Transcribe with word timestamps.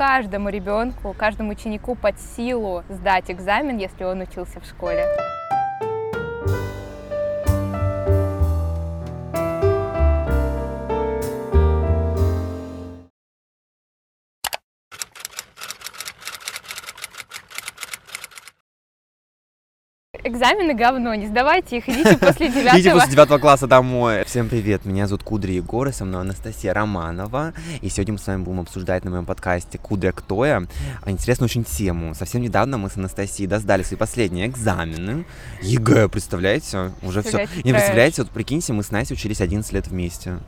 каждому 0.00 0.48
ребенку, 0.48 1.14
каждому 1.14 1.50
ученику 1.50 1.94
под 1.94 2.18
силу 2.18 2.84
сдать 2.88 3.30
экзамен, 3.30 3.76
если 3.76 4.04
он 4.04 4.22
учился 4.22 4.58
в 4.58 4.64
школе. 4.64 5.04
Экзамены 20.40 20.72
говно, 20.72 21.14
не 21.14 21.26
сдавайте 21.26 21.76
их, 21.76 21.88
идите 21.90 22.16
после 22.16 22.46
Идите 22.48 22.62
девятого. 22.62 22.94
после 22.94 23.10
девятого 23.12 23.38
класса 23.38 23.66
домой. 23.66 24.24
Всем 24.24 24.48
привет, 24.48 24.86
меня 24.86 25.06
зовут 25.06 25.22
Кудри 25.22 25.52
Егор, 25.52 25.86
и 25.88 25.92
со 25.92 26.06
мной 26.06 26.22
Анастасия 26.22 26.72
Романова. 26.72 27.52
И 27.82 27.90
сегодня 27.90 28.14
мы 28.14 28.18
с 28.18 28.26
вами 28.26 28.42
будем 28.42 28.60
обсуждать 28.60 29.04
на 29.04 29.10
моем 29.10 29.26
подкасте 29.26 29.76
«Кудря 29.76 30.12
кто 30.12 30.46
я?» 30.46 30.62
а 31.02 31.10
интересную 31.10 31.44
очень 31.44 31.64
тему. 31.64 32.14
Совсем 32.14 32.40
недавно 32.40 32.78
мы 32.78 32.88
с 32.88 32.96
Анастасией 32.96 33.50
да, 33.50 33.58
сдали 33.58 33.82
свои 33.82 33.98
последние 33.98 34.46
экзамены. 34.46 35.26
ЕГЭ, 35.60 36.08
представляете? 36.08 36.92
Уже 37.02 37.20
все. 37.20 37.46
Не 37.62 37.74
представляете, 37.74 38.22
вот 38.22 38.30
прикиньте, 38.30 38.72
мы 38.72 38.82
с 38.82 38.90
Настей 38.90 39.16
учились 39.16 39.42
11 39.42 39.70
лет 39.74 39.88
вместе. 39.88 40.38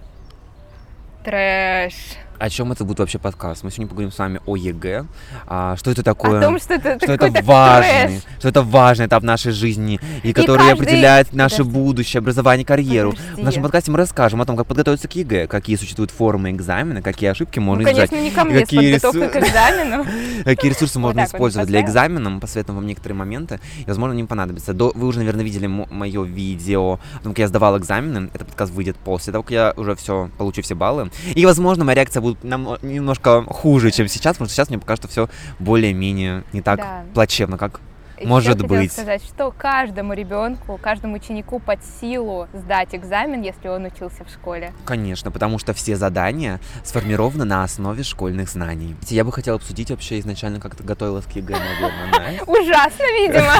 Трэш. 1.22 1.92
О 2.38 2.50
чем 2.50 2.72
это 2.72 2.84
будет 2.84 2.98
вообще 2.98 3.20
подкаст? 3.20 3.62
Мы 3.62 3.70
сегодня 3.70 3.86
поговорим 3.86 4.10
с 4.10 4.18
вами 4.18 4.40
о 4.46 4.56
ЕГЭ. 4.56 5.04
А, 5.46 5.76
что 5.76 5.92
это 5.92 6.02
такое? 6.02 6.40
О 6.40 6.42
том, 6.42 6.58
что 6.58 6.74
это 6.74 6.98
что 7.00 7.12
это 7.12 7.30
важный, 7.44 8.08
трэш. 8.18 8.22
что 8.40 8.48
это 8.48 8.62
важный 8.62 9.06
этап 9.06 9.22
нашей 9.22 9.52
жизни, 9.52 10.00
и 10.24 10.32
который 10.32 10.58
каждый- 10.66 10.72
определяет 10.72 11.32
наше 11.32 11.58
Подожди. 11.58 11.72
будущее, 11.78 12.18
образование, 12.18 12.66
карьеру. 12.66 13.12
Подожди. 13.12 13.40
В 13.42 13.44
нашем 13.44 13.62
подкасте 13.62 13.90
мы 13.92 13.98
расскажем 13.98 14.42
о 14.42 14.44
том, 14.44 14.56
как 14.56 14.66
подготовиться 14.66 15.06
к 15.06 15.14
ЕГЭ, 15.14 15.46
какие 15.46 15.76
существуют 15.76 16.10
формы 16.10 16.50
экзамена, 16.50 17.00
какие 17.00 17.30
ошибки 17.30 17.60
Ну, 17.60 17.66
можно 17.66 17.84
конечно, 17.84 18.06
избежать, 18.06 18.24
не 18.24 18.30
ко 18.32 18.44
мне 18.44 18.58
с 18.58 18.60
какие 18.62 18.92
подготовкой 18.94 19.28
к 19.28 19.36
ресу- 19.36 19.48
экзамену. 19.48 20.06
какие 20.44 20.70
ресурсы 20.72 20.98
можно 20.98 21.24
использовать 21.24 21.68
для 21.68 21.80
экзамена. 21.80 22.28
Мы 22.28 22.40
посоветуем 22.40 22.76
вам 22.76 22.86
некоторые 22.88 23.16
моменты, 23.16 23.60
и, 23.78 23.84
возможно, 23.86 24.18
им 24.18 24.26
понадобятся. 24.26 24.72
До- 24.72 24.90
Вы 24.96 25.06
уже, 25.06 25.18
наверное, 25.20 25.44
видели 25.44 25.68
мое 25.68 26.24
видео, 26.24 26.94
о 26.94 27.22
том, 27.22 27.32
как 27.34 27.38
я 27.38 27.46
сдавал 27.48 27.78
экзамены. 27.78 28.30
Этот 28.34 28.48
подкаст 28.48 28.72
выйдет 28.72 28.96
после 28.96 29.32
того, 29.32 29.44
как 29.44 29.52
я 29.52 29.74
уже 29.76 29.94
все 29.94 30.28
получу 30.38 30.62
все 30.62 30.74
баллы. 30.74 31.12
И, 31.36 31.46
возможно, 31.46 31.84
моя 31.84 31.96
реакция 31.96 32.20
будет 32.22 32.42
нам- 32.44 32.78
немножко 32.82 33.42
хуже, 33.42 33.90
чем 33.90 34.08
сейчас, 34.08 34.36
потому 34.36 34.46
что 34.48 34.54
сейчас 34.56 34.68
мне 34.70 34.78
пока 34.78 34.96
что 34.96 35.08
все 35.08 35.28
более-менее 35.58 36.44
не 36.52 36.62
так 36.62 36.78
Да. 36.78 37.02
плачевно, 37.14 37.58
как 37.58 37.80
Ещё 38.18 38.28
Может 38.28 38.52
хотела 38.60 38.68
быть. 38.68 38.92
сказать, 38.92 39.24
что 39.24 39.50
каждому 39.50 40.12
ребенку, 40.12 40.78
каждому 40.80 41.16
ученику 41.16 41.58
под 41.58 41.80
силу 42.00 42.46
сдать 42.54 42.94
экзамен, 42.94 43.42
если 43.42 43.66
он 43.66 43.84
учился 43.86 44.24
в 44.24 44.28
школе. 44.30 44.72
Конечно, 44.84 45.32
потому 45.32 45.58
что 45.58 45.72
все 45.74 45.96
задания 45.96 46.60
сформированы 46.84 47.44
на 47.44 47.64
основе 47.64 48.04
школьных 48.04 48.48
знаний. 48.48 48.94
Я 49.08 49.24
бы 49.24 49.32
хотела 49.32 49.56
обсудить 49.56 49.90
вообще 49.90 50.20
изначально, 50.20 50.60
как 50.60 50.76
ты 50.76 50.84
готовилась 50.84 51.24
к 51.24 51.32
ЕГЭ, 51.32 51.56
наверное? 51.58 52.42
Ужасно, 52.46 53.04
видимо. 53.18 53.54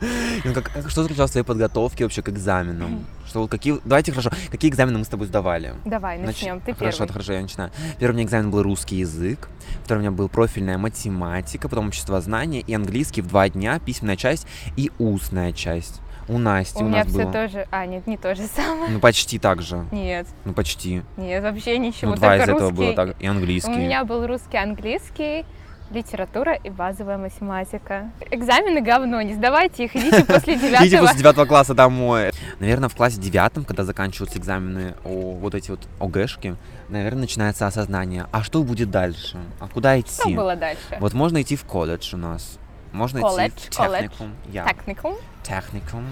Ну, 0.44 0.52
что 0.90 1.02
заключалось 1.04 1.30
в 1.30 1.32
твоей 1.32 1.44
подготовке 1.46 2.04
вообще 2.04 2.20
к 2.20 2.28
экзаменам? 2.28 3.06
Что, 3.26 3.40
вот 3.40 3.50
какие, 3.50 3.78
давайте 3.84 4.12
хорошо, 4.12 4.30
какие 4.50 4.70
экзамены 4.70 4.98
мы 4.98 5.04
с 5.04 5.08
тобой 5.08 5.26
сдавали? 5.26 5.74
Давай, 5.84 6.18
Нач- 6.18 6.26
начнем. 6.26 6.60
Ты 6.60 6.74
Хорошо, 6.74 6.98
первый. 6.98 7.12
хорошо, 7.12 7.32
я 7.32 7.40
начинаю. 7.42 7.70
Первый 7.98 8.12
у 8.12 8.16
меня 8.18 8.26
экзамен 8.26 8.50
был 8.50 8.62
русский 8.62 8.96
язык, 8.96 9.48
второй 9.84 9.98
у 9.98 10.02
меня 10.08 10.10
был 10.16 10.28
профильная 10.28 10.78
математика, 10.78 11.68
потом 11.68 11.88
общество 11.88 12.20
знания 12.20 12.60
и 12.60 12.72
английский 12.74 13.22
в 13.22 13.26
два 13.26 13.48
дня, 13.48 13.78
письменная 13.80 14.16
часть 14.16 14.46
и 14.76 14.90
устная 14.98 15.52
часть. 15.52 16.00
У 16.28 16.38
Насти 16.38 16.82
У 16.82 16.86
у, 16.86 16.88
меня 16.88 17.04
нас 17.04 17.06
все 17.12 17.22
было. 17.22 17.32
тоже... 17.32 17.68
А, 17.70 17.86
нет, 17.86 18.06
не 18.08 18.16
то 18.16 18.34
же 18.34 18.42
самое. 18.46 18.90
Ну, 18.90 18.98
почти 18.98 19.38
так 19.38 19.62
же. 19.62 19.84
Нет, 19.92 20.26
Ну, 20.44 20.54
почти. 20.54 21.02
нет, 21.16 21.42
вообще 21.42 21.78
ничего. 21.78 22.10
ну, 22.12 22.16
два 22.16 22.30
только 22.30 22.42
из 22.42 22.48
этого 22.48 22.70
русский. 22.70 22.76
было 22.76 22.92
так. 22.94 23.16
И 23.20 23.26
английский. 23.26 23.70
У 23.70 23.76
меня 23.76 24.04
был 24.04 24.26
русский, 24.26 24.56
английский, 24.56 25.44
литература 25.90 26.54
и 26.54 26.70
базовая 26.70 27.18
математика. 27.18 28.10
Экзамены 28.30 28.80
говно, 28.80 29.22
не 29.22 29.34
сдавайте 29.34 29.84
их, 29.84 29.96
идите 29.96 30.24
после 30.26 30.54
Идите 30.54 30.68
девятого. 30.68 31.00
после 31.02 31.18
девятого 31.18 31.44
класса 31.46 31.74
домой. 31.74 32.30
Наверное, 32.58 32.88
в 32.88 32.94
классе 32.94 33.20
девятом, 33.20 33.64
когда 33.64 33.84
заканчиваются 33.84 34.38
экзамены 34.38 34.94
о 35.04 35.32
вот 35.32 35.54
эти 35.54 35.70
вот 35.70 35.86
ОГЭшки, 36.00 36.56
наверное, 36.88 37.22
начинается 37.22 37.66
осознание, 37.66 38.26
а 38.32 38.42
что 38.42 38.62
будет 38.62 38.90
дальше? 38.90 39.38
А 39.60 39.68
куда 39.68 39.98
идти? 39.98 40.20
Что 40.20 40.28
было 40.30 40.56
дальше? 40.56 40.96
Вот 41.00 41.14
можно 41.14 41.40
идти 41.42 41.56
в 41.56 41.64
колледж 41.64 42.14
у 42.14 42.18
нас. 42.18 42.58
Можно 42.96 43.20
Колледж, 43.20 43.52
идти 43.52 43.68
в 43.68 43.70
техникум. 43.76 44.32
Я. 44.50 44.64
Техникум, 44.64 45.14
Техникум. 45.42 46.06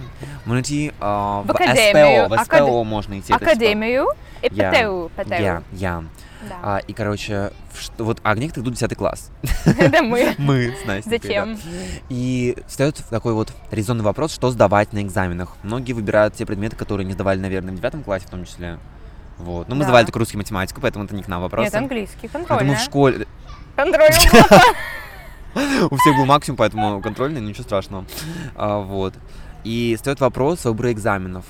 Можно 0.45 0.61
идти 0.61 0.93
а, 1.01 1.41
в, 1.43 1.47
В 1.47 1.57
СПО. 1.57 2.29
В 2.29 2.33
акад- 2.35 2.63
СПО 2.63 2.85
можно 2.85 3.19
идти. 3.19 3.33
это 3.33 3.45
академию 3.45 4.07
и 4.43 4.49
Я. 4.53 4.71
ПТУ. 4.71 5.11
ПТУ. 5.17 5.31
Я, 5.33 5.63
я. 5.73 6.05
Да. 6.49 6.57
А, 6.63 6.79
и, 6.79 6.93
короче, 6.93 7.53
в 7.73 8.03
вот, 8.05 8.21
а 8.23 8.35
некоторые 8.35 8.65
идут 8.65 8.75
в 8.77 8.79
10 8.79 8.97
класс. 8.99 9.31
Это 9.65 10.03
мы. 10.03 10.35
Мы 10.39 10.77
с 10.83 10.85
Настей. 10.85 11.19
Зачем? 11.19 11.59
И 12.11 12.55
встает 12.69 12.97
такой 13.09 13.33
вот 13.33 13.51
резонный 13.71 14.05
вопрос, 14.05 14.35
что 14.35 14.51
сдавать 14.51 14.93
на 14.93 15.01
экзаменах. 15.01 15.57
Многие 15.63 15.95
выбирают 15.95 16.35
те 16.35 16.45
предметы, 16.45 16.77
которые 16.77 17.07
не 17.07 17.15
сдавали, 17.15 17.39
наверное, 17.41 17.73
в 17.73 17.77
девятом 17.77 18.03
классе 18.05 18.27
в 18.27 18.31
том 18.31 18.45
числе. 18.45 18.79
Вот. 19.39 19.69
Но 19.69 19.75
мы 19.75 19.81
Да. 19.81 19.85
сдавали 19.87 20.05
только 20.05 20.19
русский 20.19 20.37
математику, 20.37 20.83
поэтому 20.83 21.07
это 21.07 21.15
не 21.15 21.23
к 21.23 21.29
нам 21.29 21.41
вопрос. 21.41 21.65
Нет, 21.65 21.75
английский, 21.75 22.29
Поэтому 22.29 22.45
контрольная. 22.47 22.77
в 22.77 22.81
школе 22.81 23.27
Контрольная. 23.75 24.11
у 25.91 25.97
всех 25.97 26.17
был 26.17 26.27
максимум, 26.27 26.57
поэтому 26.57 27.01
контрольный, 27.01 27.41
ничего 27.41 27.65
страшного. 27.65 28.05
А, 28.55 28.81
вот. 28.81 29.15
И 29.65 29.95
встает 29.97 30.21
вопрос 30.21 30.67
о 30.67 30.71
выборе 30.71 30.93
экзаменов. 30.93 31.47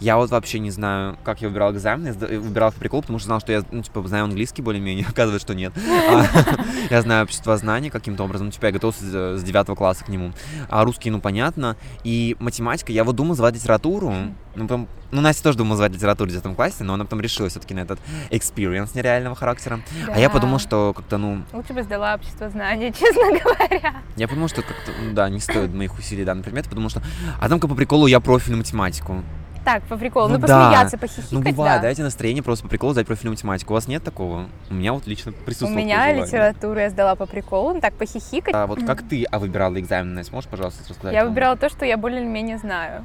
Я 0.00 0.16
вот 0.16 0.30
вообще 0.30 0.58
не 0.58 0.70
знаю, 0.70 1.16
как 1.24 1.40
я 1.40 1.48
выбирал 1.48 1.72
экзамены. 1.72 2.08
Я 2.08 2.12
сда- 2.12 2.26
выбирал 2.38 2.68
их 2.68 2.74
по 2.74 2.80
приколу, 2.80 3.02
потому 3.02 3.18
что 3.18 3.26
знал, 3.26 3.40
что 3.40 3.52
я, 3.52 3.62
ну, 3.70 3.82
типа, 3.82 4.06
знаю 4.06 4.24
английский 4.24 4.62
более-менее. 4.62 5.06
Оказывается, 5.10 5.46
что 5.46 5.54
нет. 5.54 5.72
А, 6.10 6.24
Я 6.90 7.02
знаю 7.02 7.24
общество 7.24 7.56
знаний 7.56 7.90
каким-то 7.90 8.24
образом. 8.24 8.46
Ну, 8.46 8.52
типа, 8.52 8.66
я 8.66 8.72
готовился 8.72 9.04
с 9.04 9.40
с 9.40 9.42
девятого 9.42 9.74
класса 9.74 10.04
к 10.04 10.08
нему. 10.08 10.32
А 10.68 10.84
русский, 10.84 11.10
ну, 11.10 11.20
понятно. 11.20 11.76
И 12.04 12.36
математика, 12.38 12.92
я 12.92 13.04
вот 13.04 13.16
думал 13.16 13.34
звать 13.34 13.54
литературу. 13.54 14.12
Ну, 14.54 14.62
потом, 14.62 14.88
ну, 15.10 15.20
Настя 15.20 15.44
тоже 15.44 15.58
думала 15.58 15.76
звать 15.76 15.92
литературу 15.92 16.28
в 16.28 16.30
девятом 16.30 16.54
классе, 16.54 16.84
но 16.84 16.94
она 16.94 17.04
потом 17.04 17.20
решила 17.20 17.48
все-таки 17.48 17.74
на 17.74 17.80
этот 17.80 17.98
experience 18.30 18.90
нереального 18.94 19.34
характера. 19.36 19.80
А 20.08 20.18
я 20.18 20.30
подумал, 20.30 20.58
что 20.58 20.92
как-то, 20.96 21.18
ну, 21.18 21.42
Лучше 21.52 21.72
бы 21.72 21.82
сдала 21.82 22.14
общество 22.14 22.48
знаний, 22.50 22.92
честно 22.98 23.38
говоря. 23.38 23.96
я 24.16 24.28
подумал, 24.28 24.48
что 24.48 24.62
как-то, 24.62 24.92
ну 25.04 25.12
да, 25.12 25.28
не 25.28 25.40
стоит 25.40 25.72
моих 25.74 25.98
усилий 25.98 26.24
данный 26.24 26.42
предмет, 26.42 26.68
потому 26.68 26.88
что... 26.88 27.02
А 27.40 27.48
там 27.48 27.60
как 27.60 27.68
по 27.70 27.76
приколу 27.76 28.06
я 28.06 28.20
профильную 28.20 28.58
математику. 28.58 29.22
Так, 29.66 29.82
по 29.82 29.96
приколу. 29.96 30.28
Ну 30.28 30.34
Ну, 30.38 30.46
да. 30.46 30.46
посмеяться, 30.70 30.96
похихикать, 30.96 31.32
Ну, 31.32 31.40
бывает, 31.40 31.78
да. 31.78 31.82
дайте 31.88 32.04
настроение 32.04 32.40
просто 32.40 32.62
по 32.62 32.68
приколу 32.70 32.92
сдать 32.92 33.04
профильную 33.08 33.32
математику. 33.32 33.72
У 33.72 33.74
вас 33.74 33.88
нет 33.88 34.00
такого? 34.04 34.46
У 34.70 34.74
меня 34.74 34.92
вот 34.92 35.08
лично 35.08 35.32
У 35.32 35.44
присутствует 35.44 35.74
меня 35.84 35.96
такое 35.96 36.14
желание. 36.14 36.26
литературу 36.52 36.78
я 36.78 36.90
сдала 36.90 37.16
по 37.16 37.26
приколу, 37.26 37.74
ну 37.74 37.80
так, 37.80 37.92
похихикать. 37.94 38.54
А 38.54 38.68
вот 38.68 38.84
как 38.86 39.02
ты 39.02 39.24
а, 39.24 39.40
выбирала 39.40 39.78
экзамены, 39.80 40.14
Настя, 40.14 40.32
можешь, 40.32 40.48
пожалуйста, 40.48 40.88
рассказать? 40.88 41.12
Я 41.12 41.24
выбирала 41.24 41.56
то, 41.56 41.68
что 41.68 41.84
я 41.84 41.96
более-менее 41.96 42.58
знаю. 42.58 43.04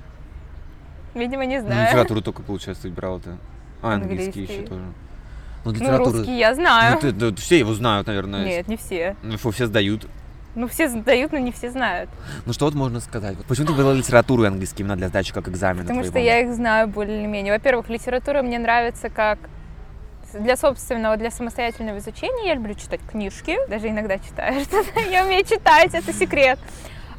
Видимо, 1.16 1.46
не 1.48 1.60
Ну, 1.60 1.66
знаю. 1.66 1.88
литературу 1.90 2.22
только, 2.22 2.44
получается, 2.44 2.88
выбирала-то. 2.88 3.38
А, 3.82 3.94
английский, 3.94 4.42
Английский. 4.42 4.54
еще 4.60 4.68
тоже. 4.68 4.82
Ну, 4.84 4.92
Ну, 5.66 5.72
литературу... 5.74 6.12
русский 6.20 6.38
я 6.38 6.54
знаю. 6.54 6.94
Ну, 6.94 7.00
ты- 7.02 7.12
да, 7.12 7.36
все 7.42 7.58
его 7.58 7.74
знают, 7.74 8.06
наверное. 8.06 8.46
Нет, 8.46 8.68
не 8.68 8.78
все. 8.78 9.16
Ну, 9.24 9.36
все 9.52 9.66
сдают. 9.66 10.06
Ну, 10.54 10.68
все 10.68 10.90
сдают, 10.90 11.32
но 11.32 11.38
не 11.38 11.52
все 11.52 11.72
знают. 11.72 12.10
Ну, 12.46 12.52
что 12.54 12.66
вот 12.66 12.74
можно 12.74 13.00
сказать? 13.00 13.38
Вот 13.38 13.46
почему 13.46 13.68
ты 13.68 13.74
выбрала 13.74 13.94
литературу 13.94 14.44
и 14.44 14.48
английский 14.48 14.84
именно 14.84 14.98
для 14.98 15.08
сдачи 15.08 15.34
как 15.34 15.48
экзамена 15.48 15.84
Потому 15.84 16.04
что 16.04 16.12
твоего? 16.12 16.28
я 16.28 16.40
их 16.42 16.54
знаю 16.54 16.88
более-менее. 16.88 17.54
Во-первых, 17.54 17.90
литература 17.90 18.42
мне 18.42 18.60
нравится 18.60 19.10
как 19.10 19.40
для 20.34 20.58
собственного, 20.58 21.18
для 21.18 21.32
самостоятельного 21.32 21.98
изучения. 22.00 22.48
Я 22.48 22.56
люблю 22.56 22.74
читать 22.74 23.02
книжки, 23.10 23.58
даже 23.70 23.90
иногда 23.90 24.18
читаю 24.18 24.62
что-то. 24.62 25.00
Я 25.10 25.26
умею 25.26 25.46
читать, 25.46 25.94
это 25.94 26.14
секрет. 26.14 26.60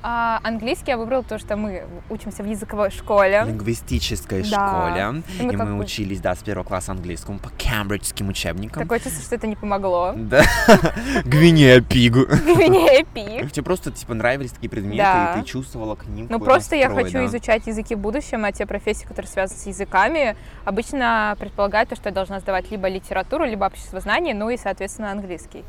А 0.05 0.41
английский 0.43 0.91
я 0.91 0.97
выбрала, 0.99 1.23
потому 1.23 1.39
что 1.39 1.57
мы 1.57 1.85
учимся 2.11 2.43
в 2.43 2.47
языковой 2.47 2.91
школе. 2.91 3.45
лингвистической 3.47 4.43
Да. 4.43 4.69
школе. 4.69 5.23
И 5.39 5.43
мы 5.47 5.53
И 5.53 5.57
как 5.57 5.67
мы 5.69 5.79
учились, 5.79 6.21
да, 6.21 6.35
с 6.35 6.39
первого 6.39 6.65
класса 6.67 6.93
английскому 6.93 7.39
по 7.39 7.51
кембриджским 7.51 8.29
учебникам. 8.29 8.83
Такое 8.83 8.99
чувство, 8.99 9.23
что 9.23 9.35
это 9.37 9.47
не 9.47 9.55
помогло. 9.57 10.13
Да. 10.17 10.43
Guinea 11.25 11.81
pig 11.81 12.27
у. 12.27 12.46
Guinea 12.46 13.05
pig. 13.15 13.49
Тебе 13.51 13.63
просто, 13.63 13.93
типа, 13.93 14.15
нравились 14.15 14.53
такие 14.53 14.69
предметы, 14.71 14.97
Да. 14.99 15.35
и 15.37 15.41
ты 15.41 15.47
чувствовала 15.47 15.95
к 15.95 16.07
ним 16.07 16.27
Ну 16.29 16.41
просто 16.41 16.75
я 16.77 16.89
хочу 16.89 17.13
да? 17.13 17.27
изучать 17.27 17.67
языки 17.67 17.95
в 17.95 17.99
будущем, 17.99 18.45
а 18.45 18.53
те 18.53 18.67
профессии, 18.67 19.05
которые 19.07 19.31
связаны 19.31 19.61
с 19.61 19.67
языками, 19.67 20.37
обычно 20.65 21.37
предполагают 21.39 21.89
то, 21.91 21.97
что 21.97 22.09
я 22.09 22.15
должна 22.15 22.41
сдавать 22.41 22.71
либо 22.71 22.89
литературу, 22.89 23.45
либо 23.45 23.65
обществознание, 23.67 24.35
ну 24.35 24.51
и, 24.51 24.57
соответственно, 24.57 25.11
английский. 25.13 25.65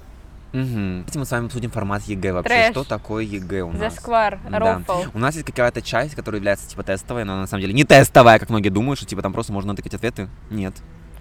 Давайте 0.53 1.19
мы 1.19 1.25
с 1.25 1.31
вами 1.31 1.47
обсудим 1.47 1.71
формат 1.71 2.03
ЕГЭ 2.03 2.33
вообще. 2.33 2.53
Трэш. 2.53 2.71
Что 2.71 2.83
такое 2.83 3.23
ЕГЭ 3.23 3.63
у 3.63 3.71
нас? 3.71 3.93
Зашквар, 3.93 4.39
Да. 4.49 4.81
У 5.13 5.19
нас 5.19 5.33
есть 5.35 5.47
какая-то 5.47 5.81
часть, 5.81 6.15
которая 6.15 6.39
является 6.39 6.69
типа 6.69 6.83
тестовой, 6.83 7.23
но 7.23 7.33
она 7.33 7.41
на 7.41 7.47
самом 7.47 7.61
деле 7.61 7.73
не 7.73 7.83
тестовая, 7.83 8.37
как 8.37 8.49
многие 8.49 8.69
думают, 8.69 8.99
что 8.99 9.07
типа 9.07 9.21
там 9.21 9.33
просто 9.33 9.51
можно 9.51 9.73
натыкать 9.73 9.95
ответы. 9.95 10.29
Нет. 10.49 10.75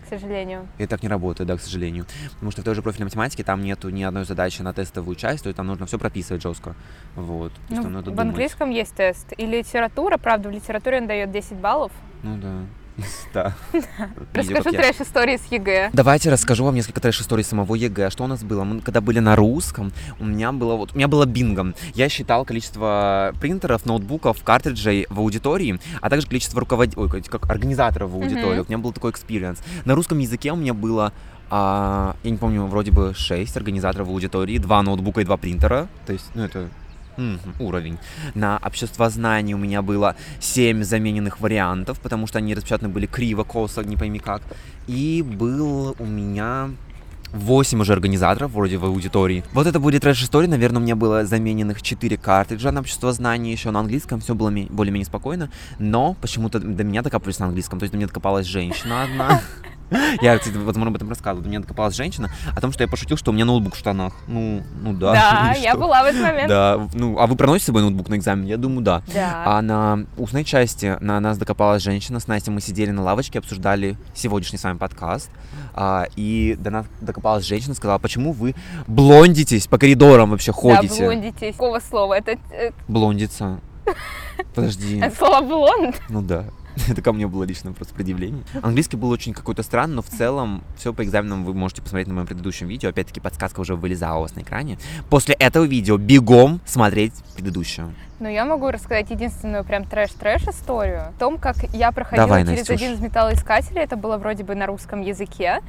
к 0.05 0.09
сожалению. 0.15 0.69
И 0.77 0.87
так 0.87 1.03
не 1.03 1.09
работает, 1.09 1.49
да, 1.49 1.57
к 1.57 1.61
сожалению. 1.63 2.05
Потому 2.35 2.51
что 2.51 2.61
в 2.61 2.65
той 2.65 2.75
же 2.75 2.83
профильной 2.83 3.07
математике 3.07 3.45
там 3.45 3.63
нету 3.63 3.89
ни 3.89 4.03
одной 4.03 4.27
задачи 4.27 4.61
на 4.61 4.75
тестовую 4.75 5.17
часть, 5.17 5.43
то 5.45 5.49
есть 5.49 5.57
там 5.57 5.67
нужно 5.67 5.87
все 5.87 5.99
прописывать 5.99 6.43
жестко. 6.43 6.75
Вот. 7.17 7.53
Ну, 7.71 7.81
в 7.83 8.03
думать. 8.03 8.21
английском 8.21 8.69
есть 8.69 8.95
тест. 8.95 9.33
И 9.39 9.47
литература, 9.47 10.19
правда, 10.19 10.51
в 10.51 10.53
литературе 10.53 10.99
он 10.99 11.07
дает 11.07 11.31
10 11.31 11.57
баллов. 11.57 11.93
Ну 12.23 12.37
да. 12.37 12.67
Да. 13.33 13.55
Расскажу 14.35 14.71
трэш-истории 14.71 15.37
с 15.37 15.51
ЕГЭ. 15.51 15.91
Давайте 15.93 16.31
расскажу 16.31 16.65
вам 16.65 16.75
несколько 16.75 17.01
трэш-историй 17.01 17.45
самого 17.45 17.75
ЕГЭ. 17.75 18.11
Что 18.11 18.25
у 18.25 18.27
нас 18.27 18.43
было? 18.43 18.65
Мы 18.65 18.81
когда 18.81 19.01
были 19.01 19.19
на 19.19 19.37
русском, 19.37 19.93
у 20.21 20.25
меня 20.25 20.53
было 20.53 20.77
вот, 20.77 20.93
у 20.93 20.97
меня 20.97 21.09
было 21.09 21.25
бинго. 21.25 21.75
Я 21.95 22.09
считал 22.09 22.45
количество 22.45 23.35
принтеров, 23.41 23.87
ноутбуков, 23.87 24.43
картриджей 24.43 25.07
в 25.09 25.21
аудитории, 25.21 25.81
а 26.01 26.11
также 26.11 26.27
количество 26.27 26.61
руководителей, 26.61 27.03
ой, 27.03 27.23
как 27.23 27.51
организаторов 27.51 28.11
в 28.11 28.17
аудитории. 28.17 28.61
У 28.61 28.65
меня 28.65 28.79
был 28.79 28.93
такой 28.93 29.11
experience. 29.11 29.63
На 29.85 29.95
русском 29.95 30.19
языке 30.19 30.53
у 30.53 30.57
меня 30.57 30.75
было 30.75 31.13
а, 31.55 32.17
я 32.23 32.31
не 32.31 32.39
помню, 32.39 32.65
вроде 32.65 32.93
бы 32.93 33.13
6 33.15 33.59
организаторов 33.59 34.09
в 34.09 34.11
аудитории, 34.11 34.57
2 34.57 34.83
ноутбука 34.83 35.21
и 35.21 35.25
2 35.25 35.37
принтера. 35.37 35.87
То 36.07 36.15
есть, 36.15 36.31
ну, 36.35 36.45
это 36.45 36.71
уровень. 37.59 37.99
На 38.35 38.59
обществознании 38.65 39.55
у 39.55 39.59
меня 39.59 39.83
было 39.83 40.17
7 40.41 40.83
замененных 40.83 41.41
вариантов, 41.41 42.01
потому 42.01 42.27
что 42.27 42.39
они 42.39 42.55
распечатаны 42.55 42.89
были 42.89 43.07
криво, 43.07 43.45
косо, 43.45 43.83
не 43.83 43.97
пойми 43.97 44.19
как. 44.19 44.43
И 44.87 45.23
был 45.27 45.95
у 45.99 46.05
меня 46.07 46.71
8 47.33 47.81
уже 47.81 47.93
организаторов 47.95 48.53
вроде 48.53 48.77
в 48.77 48.85
аудитории. 48.85 49.43
Вот 49.53 49.67
это 49.67 49.81
будет 49.81 50.03
трэш-история. 50.03 50.49
Наверное, 50.49 50.81
у 50.81 50.83
меня 50.83 50.97
было 50.97 51.25
замененных 51.25 51.81
4 51.81 52.17
картриджа 52.19 52.73
на 52.73 52.81
обществознании. 52.81 53.53
Еще 53.53 53.71
на 53.71 53.81
английском 53.81 54.21
все 54.21 54.35
было 54.35 54.51
ме- 54.51 54.67
более-менее 54.69 55.07
спокойно. 55.07 55.51
Но 55.79 56.15
почему-то 56.21 56.61
до 56.61 56.85
меня 56.85 57.01
докопались 57.03 57.39
на 57.39 57.47
английском. 57.47 57.79
То 57.79 57.85
есть 57.85 57.93
до 57.93 57.97
меня 57.97 58.07
докопалась 58.07 58.47
женщина 58.47 59.05
одна. 59.05 59.41
Я, 60.21 60.39
кстати, 60.39 60.57
возможно, 60.57 60.91
об 60.91 60.97
этом 60.97 61.09
рассказывал. 61.09 61.43
До 61.43 61.49
меня 61.49 61.61
докопалась 61.61 61.95
женщина 61.95 62.31
о 62.55 62.61
том, 62.61 62.73
что 62.73 62.83
я 62.83 62.89
пошутил, 62.89 63.17
что 63.17 63.31
у 63.31 63.35
меня 63.35 63.45
ноутбук 63.45 63.75
в 63.75 63.79
штанах. 63.79 64.13
Ну, 64.27 64.63
ну 64.81 64.93
да. 64.93 65.13
Да, 65.13 65.55
я 65.59 65.75
была 65.77 66.03
в 66.03 66.07
этот 66.07 66.23
момент. 66.23 66.49
Да, 66.49 66.89
ну, 66.95 67.19
а 67.19 67.27
вы 67.27 67.37
проносите 67.37 67.65
с 67.65 67.67
собой 67.67 67.83
ноутбук 67.83 68.09
на 68.09 68.17
экзамен? 68.17 68.47
Я 68.47 68.57
думаю, 68.57 68.83
да. 68.83 69.03
Да. 69.13 69.43
А 69.47 69.63
на 69.63 70.07
устной 70.17 70.45
части 70.45 70.97
на 71.01 71.21
нас 71.21 71.39
докопалась 71.39 71.83
женщина. 71.83 72.21
С 72.21 72.27
Настей 72.27 72.53
мы 72.53 72.61
сидели 72.61 72.91
на 72.91 73.03
лавочке, 73.03 73.39
обсуждали 73.39 73.97
сегодняшний 74.15 74.59
с 74.59 74.65
вами 74.65 74.79
подкаст. 74.79 75.31
А, 75.75 76.07
и 76.17 76.57
до 76.59 76.71
нас 76.71 76.87
докопалась 77.01 77.45
женщина, 77.47 77.75
сказала, 77.75 77.99
почему 77.99 78.33
вы 78.33 78.55
блондитесь 78.87 79.67
по 79.67 79.79
коридорам 79.79 80.31
вообще 80.31 80.53
Да, 80.53 80.77
ходите? 80.77 81.05
блондитесь. 81.05 81.53
Какого 81.57 81.81
слова? 81.81 82.15
Это, 82.15 82.33
э, 82.53 82.71
Блондится. 82.89 83.61
Подожди. 84.55 84.99
это 85.01 85.17
слово 85.17 85.41
блонд. 85.41 86.01
Ну 86.09 86.23
да. 86.23 86.45
Это 86.89 87.03
ко 87.03 87.13
мне 87.13 87.27
было 87.27 87.45
лично 87.45 87.73
просто 87.73 87.95
предъявление. 87.95 88.43
Английский 88.63 88.97
был 88.97 89.11
очень 89.11 89.33
какой-то 89.33 89.63
странный, 89.63 89.97
но 89.97 90.03
в 90.03 90.09
целом 90.09 90.63
все 90.77 90.93
по 90.93 91.05
экзаменам 91.05 91.45
вы 91.45 91.55
можете 91.55 91.83
посмотреть 91.83 92.09
на 92.09 92.15
моем 92.15 92.27
предыдущем 92.27 92.69
видео. 92.69 92.91
Опять-таки 92.91 93.21
подсказка 93.21 93.61
уже 93.61 93.77
вылезала 93.77 94.19
у 94.19 94.23
вас 94.23 94.35
на 94.35 94.41
экране. 94.41 94.79
После 95.11 95.35
этого 95.35 95.65
видео 95.65 95.97
бегом 95.97 96.61
смотреть 96.65 97.15
предыдущее. 97.35 97.87
Но 98.21 98.29
я 98.29 98.45
могу 98.45 98.71
рассказать 98.71 99.11
единственную 99.11 99.65
прям 99.65 99.85
трэш-трэш 99.85 100.49
историю. 100.49 101.09
О 101.09 101.13
том, 101.19 101.39
как 101.39 101.57
я 101.73 101.91
проходила 101.91 102.29
Давай, 102.29 102.43
через 102.45 102.59
Настюш. 102.61 102.77
один 102.77 102.93
из 102.93 103.01
металлоискателей. 103.01 103.83
Это 103.83 103.97
было 103.97 104.17
вроде 104.17 104.45
бы 104.45 104.55
на 104.55 104.67
русском 104.67 105.01
языке, 105.01 105.61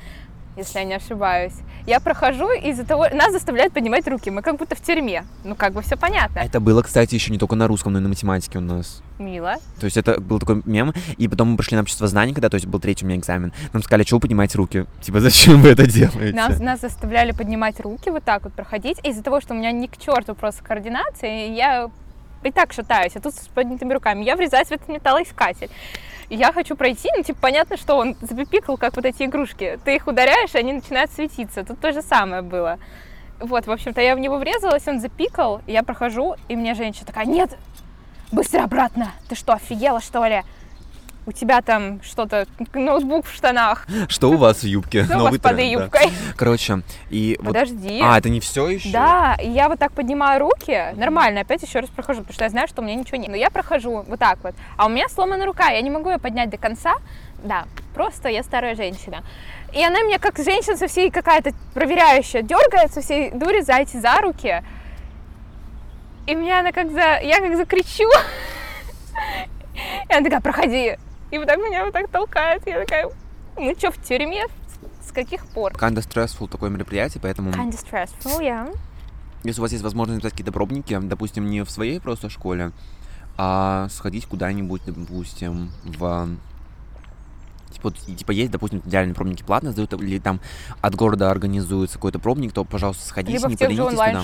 если 0.56 0.80
я 0.80 0.86
не 0.86 0.94
ошибаюсь. 0.94 1.54
Я 1.86 2.00
прохожу, 2.00 2.52
и 2.52 2.70
из-за 2.70 2.86
того... 2.86 3.08
Нас 3.12 3.32
заставляют 3.32 3.74
поднимать 3.74 4.08
руки. 4.08 4.30
Мы 4.30 4.42
как 4.42 4.58
будто 4.58 4.76
в 4.76 4.82
тюрьме. 4.82 5.26
Ну, 5.44 5.56
как 5.56 5.74
бы 5.74 5.82
все 5.82 5.98
понятно. 5.98 6.40
Это 6.40 6.60
было, 6.60 6.82
кстати, 6.82 7.16
еще 7.16 7.32
не 7.32 7.38
только 7.38 7.56
на 7.56 7.68
русском, 7.68 7.94
но 7.94 8.00
и 8.00 8.02
на 8.02 8.10
математике 8.10 8.60
у 8.60 8.62
нас. 8.62 9.02
Мило. 9.20 9.56
То 9.80 9.86
есть 9.86 9.98
это 9.98 10.20
был 10.20 10.40
такой 10.40 10.62
мем, 10.66 10.94
и 11.18 11.28
потом 11.28 11.52
мы 11.52 11.58
пришли 11.58 11.76
на 11.76 11.82
общество 11.82 12.08
знаний, 12.08 12.34
когда, 12.34 12.50
то 12.50 12.56
есть 12.56 12.68
был 12.68 12.80
третий 12.80 13.06
у 13.06 13.08
меня 13.08 13.20
экзамен. 13.20 13.54
Нам 13.74 13.84
сказали, 13.84 14.04
что 14.04 14.16
вы 14.16 14.22
поднимаете 14.22 14.58
руки? 14.58 14.86
Типа, 15.02 15.20
зачем 15.20 15.62
вы 15.62 15.70
это 15.70 15.86
делаете? 15.86 16.36
Нас, 16.36 16.60
нас 16.60 16.82
заставляли 16.82 17.32
поднимать 17.32 17.80
руки, 17.80 18.10
вот 18.10 18.24
так 18.24 18.44
вот 18.44 18.54
проходить. 18.54 19.00
Из-за 19.04 19.24
того, 19.24 19.42
что 19.42 19.54
у 19.54 19.58
меня 19.58 19.72
ни 19.72 19.88
к 19.88 19.98
черту 19.98 20.36
просто 20.36 20.64
координация, 20.64 21.48
я 21.48 21.90
и 22.44 22.52
так 22.52 22.74
шатаюсь, 22.74 23.16
а 23.16 23.22
тут 23.22 23.36
с 23.36 23.48
поднятыми 23.48 23.94
руками. 23.94 24.24
Я 24.24 24.36
врезаюсь 24.36 24.68
в 24.68 24.72
этот 24.72 24.88
металлоискатель. 24.90 25.70
Я 26.36 26.52
хочу 26.52 26.76
пройти, 26.76 27.10
ну, 27.16 27.22
типа, 27.22 27.38
понятно, 27.40 27.78
что 27.78 27.96
он 27.96 28.16
запипикал, 28.20 28.76
как 28.76 28.96
вот 28.96 29.06
эти 29.06 29.22
игрушки. 29.22 29.80
Ты 29.86 29.96
их 29.98 30.08
ударяешь, 30.08 30.56
и 30.56 30.58
они 30.58 30.74
начинают 30.74 31.12
светиться. 31.12 31.64
Тут 31.64 31.80
то 31.80 31.94
же 31.94 32.02
самое 32.02 32.42
было. 32.42 32.80
Вот, 33.40 33.68
в 33.68 33.72
общем-то, 33.72 34.02
я 34.02 34.16
в 34.16 34.20
него 34.20 34.38
врезалась, 34.38 34.88
он 34.88 35.00
запикал, 35.00 35.62
я 35.68 35.84
прохожу, 35.84 36.36
и 36.48 36.56
мне 36.56 36.74
женщина 36.74 37.06
такая, 37.06 37.26
нет, 37.26 37.56
быстро 38.32 38.64
обратно. 38.64 39.12
Ты 39.30 39.36
что, 39.36 39.54
офигела, 39.54 40.02
что 40.02 40.26
ли? 40.26 40.42
У 41.25 41.31
тебя 41.31 41.62
там 41.62 42.02
что-то, 42.04 42.46
ноутбук 42.74 43.25
в 43.25 43.34
штанах. 43.34 43.88
Что 44.10 44.31
у 44.31 44.38
вас 44.38 44.64
в 44.64 44.66
юбке? 44.66 45.06
Что 45.06 45.14
у 45.14 45.18
вас 45.18 45.25
Новый 45.25 45.40
под 45.40 45.56
тренд, 45.56 45.78
да. 45.78 45.84
юбкой? 45.84 46.12
Короче, 46.36 46.81
и 47.10 47.38
вот... 47.40 47.54
Подожди. 47.54 48.02
А, 48.04 48.18
это 48.18 48.30
не 48.30 48.40
все 48.40 48.68
еще? 48.68 48.92
Да, 48.92 49.38
и 49.42 49.50
я 49.50 49.70
вот 49.70 49.80
так 49.80 49.94
поднимаю 49.94 50.40
руки, 50.40 50.94
нормально, 50.96 51.42
опять 51.42 51.64
еще 51.64 51.80
раз 51.80 51.90
прохожу, 51.90 52.22
потому 52.22 52.34
что 52.34 52.44
я 52.44 52.50
знаю, 52.50 52.68
что 52.68 52.81
у 52.81 52.86
меня 52.86 52.96
ничего 52.96 53.18
нет. 53.18 53.30
Но 53.30 53.38
я 53.38 53.50
прохожу 53.50 54.04
вот 54.08 54.20
так 54.20 54.40
вот, 54.44 54.54
а 54.78 54.86
у 54.86 54.90
меня 54.90 55.08
сломана 55.08 55.46
рука, 55.46 55.70
я 55.70 55.81
не 55.81 55.90
могу 55.90 56.10
ее 56.10 56.20
поднять 56.20 56.50
до 56.50 56.58
конца. 56.58 56.96
Да, 57.44 57.66
просто 57.94 58.30
я 58.30 58.44
старая 58.44 58.75
женщина. 58.75 59.24
И 59.74 59.84
она 59.84 60.02
меня 60.04 60.20
как 60.20 60.38
женщина 60.38 60.78
со 60.78 60.88
всей 60.88 61.10
какая-то 61.10 61.52
проверяющая 61.74 62.42
дергает 62.42 62.94
со 62.94 63.02
всей 63.02 63.31
дури 63.31 63.62
за 63.62 63.74
эти 63.74 63.98
за 63.98 64.22
руки. 64.22 64.64
И 66.28 66.36
меня 66.36 66.60
она 66.60 66.72
как 66.72 66.92
за... 66.92 67.20
Я 67.22 67.40
как 67.40 67.58
закричу. 67.58 68.08
И 70.10 70.14
она 70.14 70.24
такая, 70.24 70.42
проходи. 70.42 70.98
И 71.34 71.38
вот 71.40 71.48
так 71.48 71.58
меня 71.58 71.84
вот 71.84 71.94
так 71.94 72.08
толкает. 72.10 72.62
Я 72.68 72.82
такая, 72.82 73.10
мы 73.58 73.74
что, 73.76 73.90
в 73.90 73.98
тюрьме? 74.04 74.46
С 75.02 75.12
каких 75.12 75.48
пор? 75.48 75.72
Kinda 75.72 76.08
stressful 76.08 76.48
такое 76.48 76.70
мероприятие, 76.70 77.22
поэтому 77.24 77.50
Kinda 77.50 77.72
stressful, 77.72 78.40
yeah. 78.40 78.78
если 79.44 79.60
у 79.60 79.64
вас 79.64 79.72
есть 79.72 79.84
возможность 79.84 80.18
написать 80.18 80.34
какие-то 80.34 80.52
пробники, 80.52 80.96
допустим, 81.02 81.50
не 81.50 81.64
в 81.64 81.72
своей 81.72 82.00
просто 82.00 82.30
школе, 82.30 82.72
а 83.36 83.88
сходить 83.90 84.28
куда-нибудь, 84.28 84.84
допустим, 84.86 85.72
в 85.84 86.30
Типа, 87.72 87.90
типа 87.92 88.30
есть, 88.30 88.52
допустим, 88.52 88.84
идеальные 88.86 89.16
пробники 89.16 89.42
платно 89.42 89.72
сдают, 89.72 89.92
или 89.94 90.20
там 90.20 90.40
от 90.82 90.94
города 90.94 91.32
организуется 91.32 91.98
какой-то 91.98 92.20
пробник, 92.20 92.54
то, 92.54 92.64
пожалуйста, 92.64 93.04
сходите, 93.08 93.38
Либо 93.40 93.50
не 93.50 93.56
в 93.56 93.58
тех 93.58 93.72
же 93.72 93.90
туда. 93.90 94.24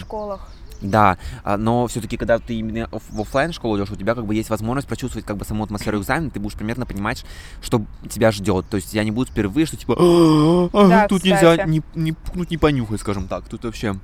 Да, 0.81 1.17
а, 1.43 1.57
но 1.57 1.87
все-таки, 1.87 2.15
когда 2.15 2.39
ты 2.39 2.55
именно 2.55 2.89
в 2.91 3.21
офлайн 3.21 3.51
школу 3.51 3.77
идешь, 3.77 3.91
у 3.91 3.95
тебя 3.95 4.15
как 4.15 4.25
бы 4.25 4.33
есть 4.33 4.49
возможность 4.49 4.87
прочувствовать 4.87 5.25
как 5.25 5.37
бы 5.37 5.45
саму 5.45 5.63
атмосферу 5.63 5.99
экзамена, 5.99 6.29
ты 6.29 6.39
будешь 6.39 6.55
примерно 6.55 6.85
понимать, 6.85 7.25
что 7.61 7.83
тебя 8.09 8.31
ждет. 8.31 8.67
То 8.69 8.77
есть 8.77 8.91
тебя 8.91 9.03
не 9.03 9.11
будет 9.11 9.29
впервые, 9.29 9.65
что 9.65 9.77
типа 9.77 9.95
«А, 9.99 10.87
Да, 10.87 11.07
тут 11.07 11.23
нельзя 11.23 11.65
не, 11.65 11.81
не 11.95 12.13
пукнуть, 12.13 12.51
не 12.51 12.57
понюхать, 12.57 13.01
скажем 13.01 13.27
так. 13.27 13.47
Тут 13.49 13.65
вообще. 13.65 13.95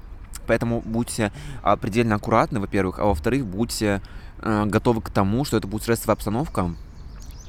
Поэтому 0.48 0.82
будьте 0.86 1.32
а, 1.64 1.76
предельно 1.76 2.16
аккуратны, 2.16 2.60
во-первых, 2.60 3.00
а 3.00 3.06
во-вторых, 3.06 3.46
будьте 3.46 4.02
э, 4.40 4.66
готовы 4.66 5.02
к 5.02 5.10
тому, 5.10 5.44
что 5.44 5.58
это 5.58 5.68
будет 5.68 5.82
стрессовая 5.82 6.14
обстановка. 6.14 6.76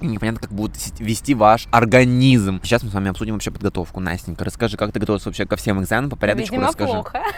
И 0.00 0.06
непонятно, 0.06 0.40
как 0.40 0.50
будет 0.52 0.76
си- 0.76 0.92
вести 0.98 1.34
ваш 1.34 1.66
организм. 1.70 2.60
Сейчас 2.62 2.82
мы 2.82 2.90
с 2.90 2.92
вами 2.94 3.10
обсудим 3.10 3.34
вообще 3.34 3.50
подготовку. 3.50 3.98
Настенька, 4.00 4.44
расскажи, 4.44 4.76
как 4.76 4.92
ты 4.92 5.00
готовилась 5.00 5.24
вообще 5.24 5.46
ко 5.46 5.56
всем 5.56 5.80
экзаменам 5.80 6.10
по 6.10 6.16
порядочку 6.16 6.52
Видимо, 6.54 6.68
расскажи. 6.68 6.92
плохо. 6.92 7.22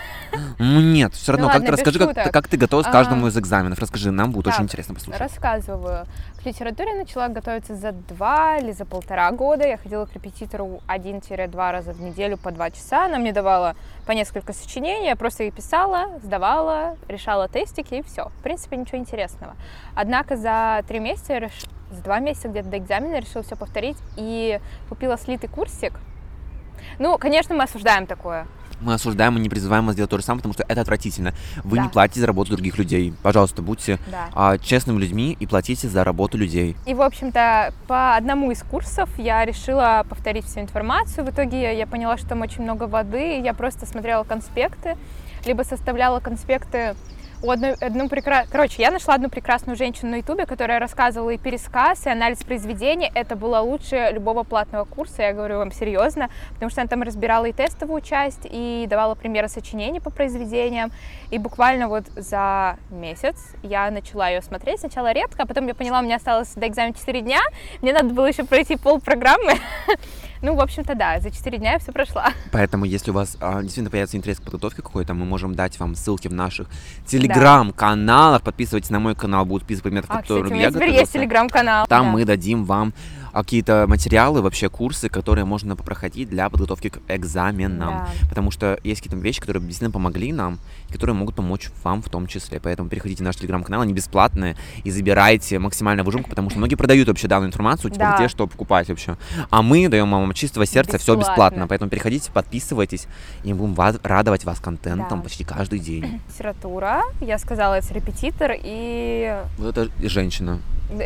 Ну 0.58 0.81
нет, 0.81 1.14
все 1.14 1.32
равно, 1.32 1.46
Ну 1.46 1.52
как 1.52 1.60
ладно, 1.62 1.66
ты 1.66 1.72
расскажи, 1.72 1.99
как, 1.99 2.08
шуток. 2.10 2.32
как 2.32 2.49
ты 2.49 2.56
готовилась 2.56 2.87
к 2.87 2.90
А, 2.90 2.93
каждому 2.93 3.29
из 3.29 3.38
экзаменов. 3.38 3.79
Расскажи, 3.79 4.10
нам 4.10 4.31
будет 4.32 4.48
очень 4.48 4.56
так, 4.58 4.65
интересно 4.67 4.94
послушать. 4.94 5.20
Рассказываю. 5.20 6.06
К 6.43 6.46
литературе 6.46 6.94
начала 6.94 7.29
готовиться 7.29 7.74
за 7.77 7.93
два 7.93 8.58
или 8.58 8.72
за 8.72 8.84
полтора 8.84 9.31
года. 9.32 9.67
Я 9.67 9.79
ходила 9.79 10.05
к 10.06 10.12
репетитору 10.15 10.81
1-2 10.88 11.72
раза 11.72 11.93
в 11.93 12.00
неделю 12.00 12.36
по 12.36 12.50
два 12.50 12.70
часа. 12.70 13.06
Она 13.06 13.19
мне 13.19 13.32
давала 13.32 13.77
по 14.06 14.12
несколько 14.12 14.53
сочинений, 14.53 15.06
я 15.06 15.17
просто 15.17 15.44
их 15.44 15.55
писала, 15.55 16.19
сдавала, 16.22 16.96
решала 17.08 17.48
тестики 17.48 17.94
и 17.94 18.03
все. 18.03 18.29
В 18.38 18.43
принципе, 18.43 18.77
ничего 18.77 18.98
интересного. 18.98 19.55
Однако 19.94 20.36
за 20.36 20.82
три 20.88 20.98
месяца, 20.98 21.34
я 21.34 21.38
реш- 21.41 21.69
за 21.90 22.02
два 22.02 22.18
месяца 22.20 22.48
где-то 22.48 22.68
до 22.68 22.78
экзамена 22.78 23.18
решила 23.20 23.42
все 23.42 23.56
повторить 23.56 23.96
и 24.16 24.60
купила 24.88 25.16
слитый 25.18 25.48
курсик. 25.48 25.92
Ну, 26.98 27.18
конечно, 27.18 27.54
мы 27.54 27.64
осуждаем 27.64 28.06
такое. 28.06 28.46
Мы 28.80 28.94
осуждаем 28.94 29.36
и 29.36 29.40
не 29.40 29.48
призываем 29.48 29.86
вас 29.86 29.96
делать 29.96 30.10
то 30.10 30.18
же 30.18 30.22
самое, 30.22 30.38
потому 30.38 30.54
что 30.54 30.64
это 30.68 30.82
отвратительно. 30.82 31.34
Вы 31.64 31.78
Да. 31.78 31.82
не 31.82 31.88
платите 31.88 32.20
за 32.20 32.26
работу 32.28 32.52
других 32.52 32.78
людей. 32.78 33.12
Пожалуйста, 33.24 33.60
будьте 33.60 33.98
Да. 34.06 34.28
а, 34.32 34.58
честными 34.58 35.00
людьми 35.00 35.36
и 35.40 35.46
платите 35.48 35.88
за 35.88 36.04
работу 36.04 36.38
людей. 36.38 36.76
И, 36.86 36.94
в 36.94 37.02
общем-то, 37.02 37.74
по 37.88 38.14
одному 38.14 38.52
из 38.52 38.62
курсов 38.62 39.10
я 39.18 39.44
решила 39.44 40.06
повторить 40.08 40.44
всю 40.44 40.60
информацию. 40.60 41.26
В 41.26 41.30
итоге 41.30 41.76
я 41.76 41.88
поняла, 41.88 42.16
что 42.18 42.28
там 42.28 42.42
очень 42.42 42.62
много 42.62 42.84
воды, 42.84 43.40
я 43.40 43.52
просто 43.52 43.84
смотрела 43.84 44.22
конспекты, 44.22 44.96
либо 45.44 45.62
составляла 45.64 46.20
конспекты 46.20 46.94
у 47.42 47.50
одной, 47.50 47.72
одну 47.74 48.08
прекра... 48.08 48.44
Короче, 48.50 48.82
я 48.82 48.90
нашла 48.90 49.14
одну 49.14 49.28
прекрасную 49.28 49.76
женщину 49.76 50.10
на 50.10 50.16
Ютубе, 50.16 50.46
которая 50.46 50.78
рассказывала 50.78 51.30
и 51.30 51.38
пересказ, 51.38 52.06
и 52.06 52.10
анализ 52.10 52.42
произведения. 52.42 53.10
Это 53.14 53.36
было 53.36 53.60
лучше 53.60 54.10
любого 54.12 54.42
платного 54.42 54.84
курса, 54.84 55.22
я 55.22 55.32
говорю 55.32 55.58
вам 55.58 55.72
серьезно, 55.72 56.30
потому 56.54 56.70
что 56.70 56.80
она 56.80 56.88
там 56.88 57.02
разбирала 57.02 57.46
и 57.46 57.52
тестовую 57.52 58.00
часть, 58.00 58.42
и 58.44 58.86
давала 58.88 59.14
примеры 59.14 59.48
сочинений 59.48 60.00
по 60.00 60.10
произведениям. 60.10 60.90
И 61.30 61.38
буквально 61.38 61.88
вот 61.88 62.04
за 62.16 62.76
месяц 62.90 63.36
я 63.62 63.90
начала 63.90 64.28
ее 64.28 64.42
смотреть. 64.42 64.80
Сначала 64.80 65.12
редко, 65.12 65.42
а 65.42 65.46
потом 65.46 65.66
я 65.66 65.74
поняла, 65.74 66.00
у 66.00 66.02
меня 66.02 66.16
осталось 66.16 66.52
до 66.54 66.66
экзамена 66.66 66.94
4 66.94 67.20
дня, 67.20 67.40
мне 67.82 67.92
надо 67.92 68.12
было 68.14 68.26
еще 68.26 68.44
пройти 68.44 68.76
пол 68.76 69.00
программы. 69.00 69.54
Ну, 70.42 70.54
в 70.54 70.60
общем-то, 70.60 70.94
да, 70.94 71.20
за 71.20 71.30
4 71.30 71.58
дня 71.58 71.72
я 71.72 71.78
все 71.78 71.92
прошла. 71.92 72.32
Поэтому, 72.52 72.84
если 72.84 73.10
у 73.10 73.14
вас 73.14 73.36
а, 73.40 73.60
действительно 73.60 73.90
появится 73.90 74.16
интерес 74.16 74.38
к 74.38 74.42
подготовке 74.42 74.82
какой-то, 74.82 75.14
мы 75.14 75.24
можем 75.24 75.54
дать 75.54 75.78
вам 75.80 75.94
ссылки 75.94 76.28
в 76.28 76.32
наших 76.34 76.68
телеграм-каналах. 77.06 78.42
Подписывайтесь 78.42 78.90
на 78.90 79.00
мой 79.00 79.14
канал, 79.14 79.44
будут 79.44 79.64
список 79.64 79.84
предметов, 79.84 80.10
А, 80.10 80.18
к 80.18 80.22
которым 80.22 80.44
кстати, 80.44 80.52
у 80.52 80.60
я 80.60 80.60
меня 80.62 80.70
теперь 80.70 80.80
готовился. 80.88 81.00
есть 81.02 81.12
телеграм-канал. 81.12 81.86
Там 81.86 82.06
Да. 82.06 82.10
мы 82.12 82.24
дадим 82.24 82.64
вам 82.64 82.92
а, 83.38 83.42
какие-то 83.42 83.86
материалы, 83.88 84.42
вообще 84.42 84.68
курсы, 84.68 85.08
которые 85.08 85.44
можно 85.44 85.76
проходить 85.76 86.28
для 86.28 86.48
подготовки 86.50 86.88
к 86.88 86.98
экзаменам. 87.08 87.78
Да. 87.90 88.08
Потому 88.28 88.50
что 88.50 88.78
есть 88.84 89.00
какие-то 89.02 89.22
вещи, 89.22 89.40
которые 89.40 89.62
действительно 89.62 89.90
помогли 89.90 90.32
нам, 90.32 90.58
которые 90.90 91.14
могут 91.14 91.34
помочь 91.36 91.70
вам 91.84 92.02
в 92.02 92.08
том 92.08 92.26
числе. 92.26 92.60
Поэтому 92.60 92.88
переходите 92.88 93.22
на 93.22 93.28
наш 93.28 93.36
телеграм-канал, 93.36 93.82
они 93.82 93.92
бесплатные, 93.92 94.56
и 94.84 94.90
забирайте 94.90 95.58
максимально 95.58 96.02
выжимку, 96.02 96.28
потому 96.30 96.50
что 96.50 96.58
многие 96.58 96.74
продают 96.74 97.08
вообще 97.08 97.28
данную 97.28 97.48
информацию, 97.48 97.90
типа 97.90 98.04
Да. 98.04 98.16
где 98.18 98.28
что 98.28 98.46
покупать 98.46 98.88
вообще. 98.88 99.16
А 99.50 99.62
мы 99.62 99.88
даем 99.88 100.10
вам 100.10 100.32
чистого 100.32 100.66
сердца 100.66 100.98
все 100.98 101.14
Бесплатно. 101.14 101.30
бесплатно. 101.32 101.68
Поэтому 101.68 101.90
переходите, 101.90 102.30
подписывайтесь, 102.32 103.06
и 103.44 103.52
мы 103.52 103.60
будем 103.60 103.74
вас- 103.74 103.98
радовать 104.02 104.44
вас 104.44 104.58
контентом 104.60 105.18
Да. 105.18 105.24
почти 105.24 105.44
каждый 105.44 105.78
день. 105.78 106.20
Литература, 106.28 107.02
я 107.20 107.38
сказала, 107.38 107.74
это 107.74 107.92
репетитор 107.94 108.52
и 108.54 109.36
Вот 109.58 109.76
это 109.76 109.90
женщина. 110.08 110.60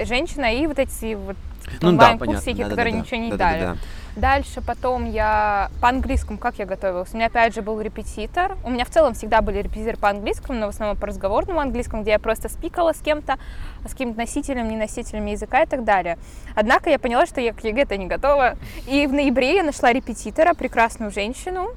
женщина, 0.07 0.55
и 0.55 0.67
вот 0.67 0.79
эти 0.79 1.15
вот 1.15 1.37
Ну 1.81 1.93
да, 1.93 2.17
понятно. 2.17 2.41
которые 2.41 2.67
Да-да-да-да. 2.69 2.91
ничего 2.91 3.17
не 3.17 3.31
Да-да-да-да. 3.31 3.67
дали. 3.67 3.79
Дальше 4.15 4.61
потом 4.61 5.11
я 5.11 5.71
по 5.81 5.89
английскому, 5.89 6.39
как 6.39 6.59
я 6.59 6.67
готовилась? 6.67 7.09
У 7.13 7.17
меня 7.17 7.27
опять 7.27 7.55
же 7.55 7.63
был 7.63 7.81
репетитор. 7.81 8.59
У 8.63 8.69
меня 8.69 8.85
в 8.85 8.91
целом 8.91 9.15
всегда 9.15 9.41
были 9.41 9.63
репетиторы 9.63 9.97
по 9.97 10.11
английскому, 10.11 10.59
но 10.59 10.67
в 10.67 10.69
основном 10.71 10.99
по 10.99 11.07
разговорному 11.07 11.61
английскому, 11.61 12.03
где 12.03 12.13
я 12.13 12.19
просто 12.19 12.51
спикала 12.51 12.93
с 12.93 12.99
кем-то, 12.99 13.39
с 13.87 13.93
каким-то 13.93 14.19
носителем, 14.19 14.69
не 14.69 14.77
носителем 14.77 15.25
языка 15.27 15.63
и 15.63 15.67
так 15.67 15.85
далее. 15.85 16.19
Однако 16.55 16.91
я 16.91 16.99
поняла, 16.99 17.25
что 17.25 17.41
я 17.41 17.55
к 17.55 17.65
ЕГЭ-то 17.65 17.97
не 17.97 18.07
готова. 18.07 18.57
И 18.87 19.07
в 19.07 19.15
ноябре 19.15 19.57
я 19.57 19.63
нашла 19.63 19.93
репетитора, 19.93 20.53
прекрасную 20.53 21.11
женщину, 21.11 21.71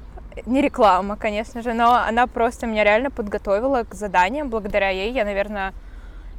не 0.44 0.60
реклама, 0.60 1.16
конечно 1.16 1.62
же, 1.62 1.72
но 1.72 1.94
она 1.94 2.26
просто 2.26 2.66
меня 2.66 2.84
реально 2.84 3.10
подготовила 3.10 3.84
к 3.84 3.94
заданиям. 3.94 4.50
Благодаря 4.50 4.90
ей 4.90 5.10
я, 5.12 5.24
наверное, 5.24 5.72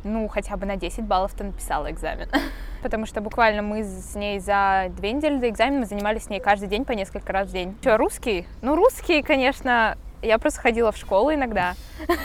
ну, 0.07 0.27
хотя 0.27 0.55
бы 0.57 0.65
на 0.65 0.75
10 0.75 1.03
баллов-то 1.03 1.43
написала 1.43 1.91
экзамен. 1.91 2.27
Потому 2.81 3.05
что 3.05 3.21
буквально 3.21 3.61
мы 3.61 3.83
с 3.83 4.15
ней 4.15 4.39
за 4.39 4.87
две 4.95 5.11
недели 5.11 5.37
до 5.39 5.49
экзамена 5.49 5.79
мы 5.79 5.85
занимались 5.85 6.23
с 6.23 6.29
ней 6.29 6.39
каждый 6.39 6.67
день 6.69 6.85
по 6.85 6.93
несколько 6.93 7.31
раз 7.33 7.49
в 7.49 7.51
день. 7.51 7.75
Что, 7.81 7.97
русский? 7.97 8.47
Ну, 8.61 8.75
русский, 8.75 9.21
конечно, 9.21 9.97
я 10.21 10.37
просто 10.37 10.61
ходила 10.61 10.91
в 10.91 10.97
школу 10.97 11.33
иногда. 11.33 11.75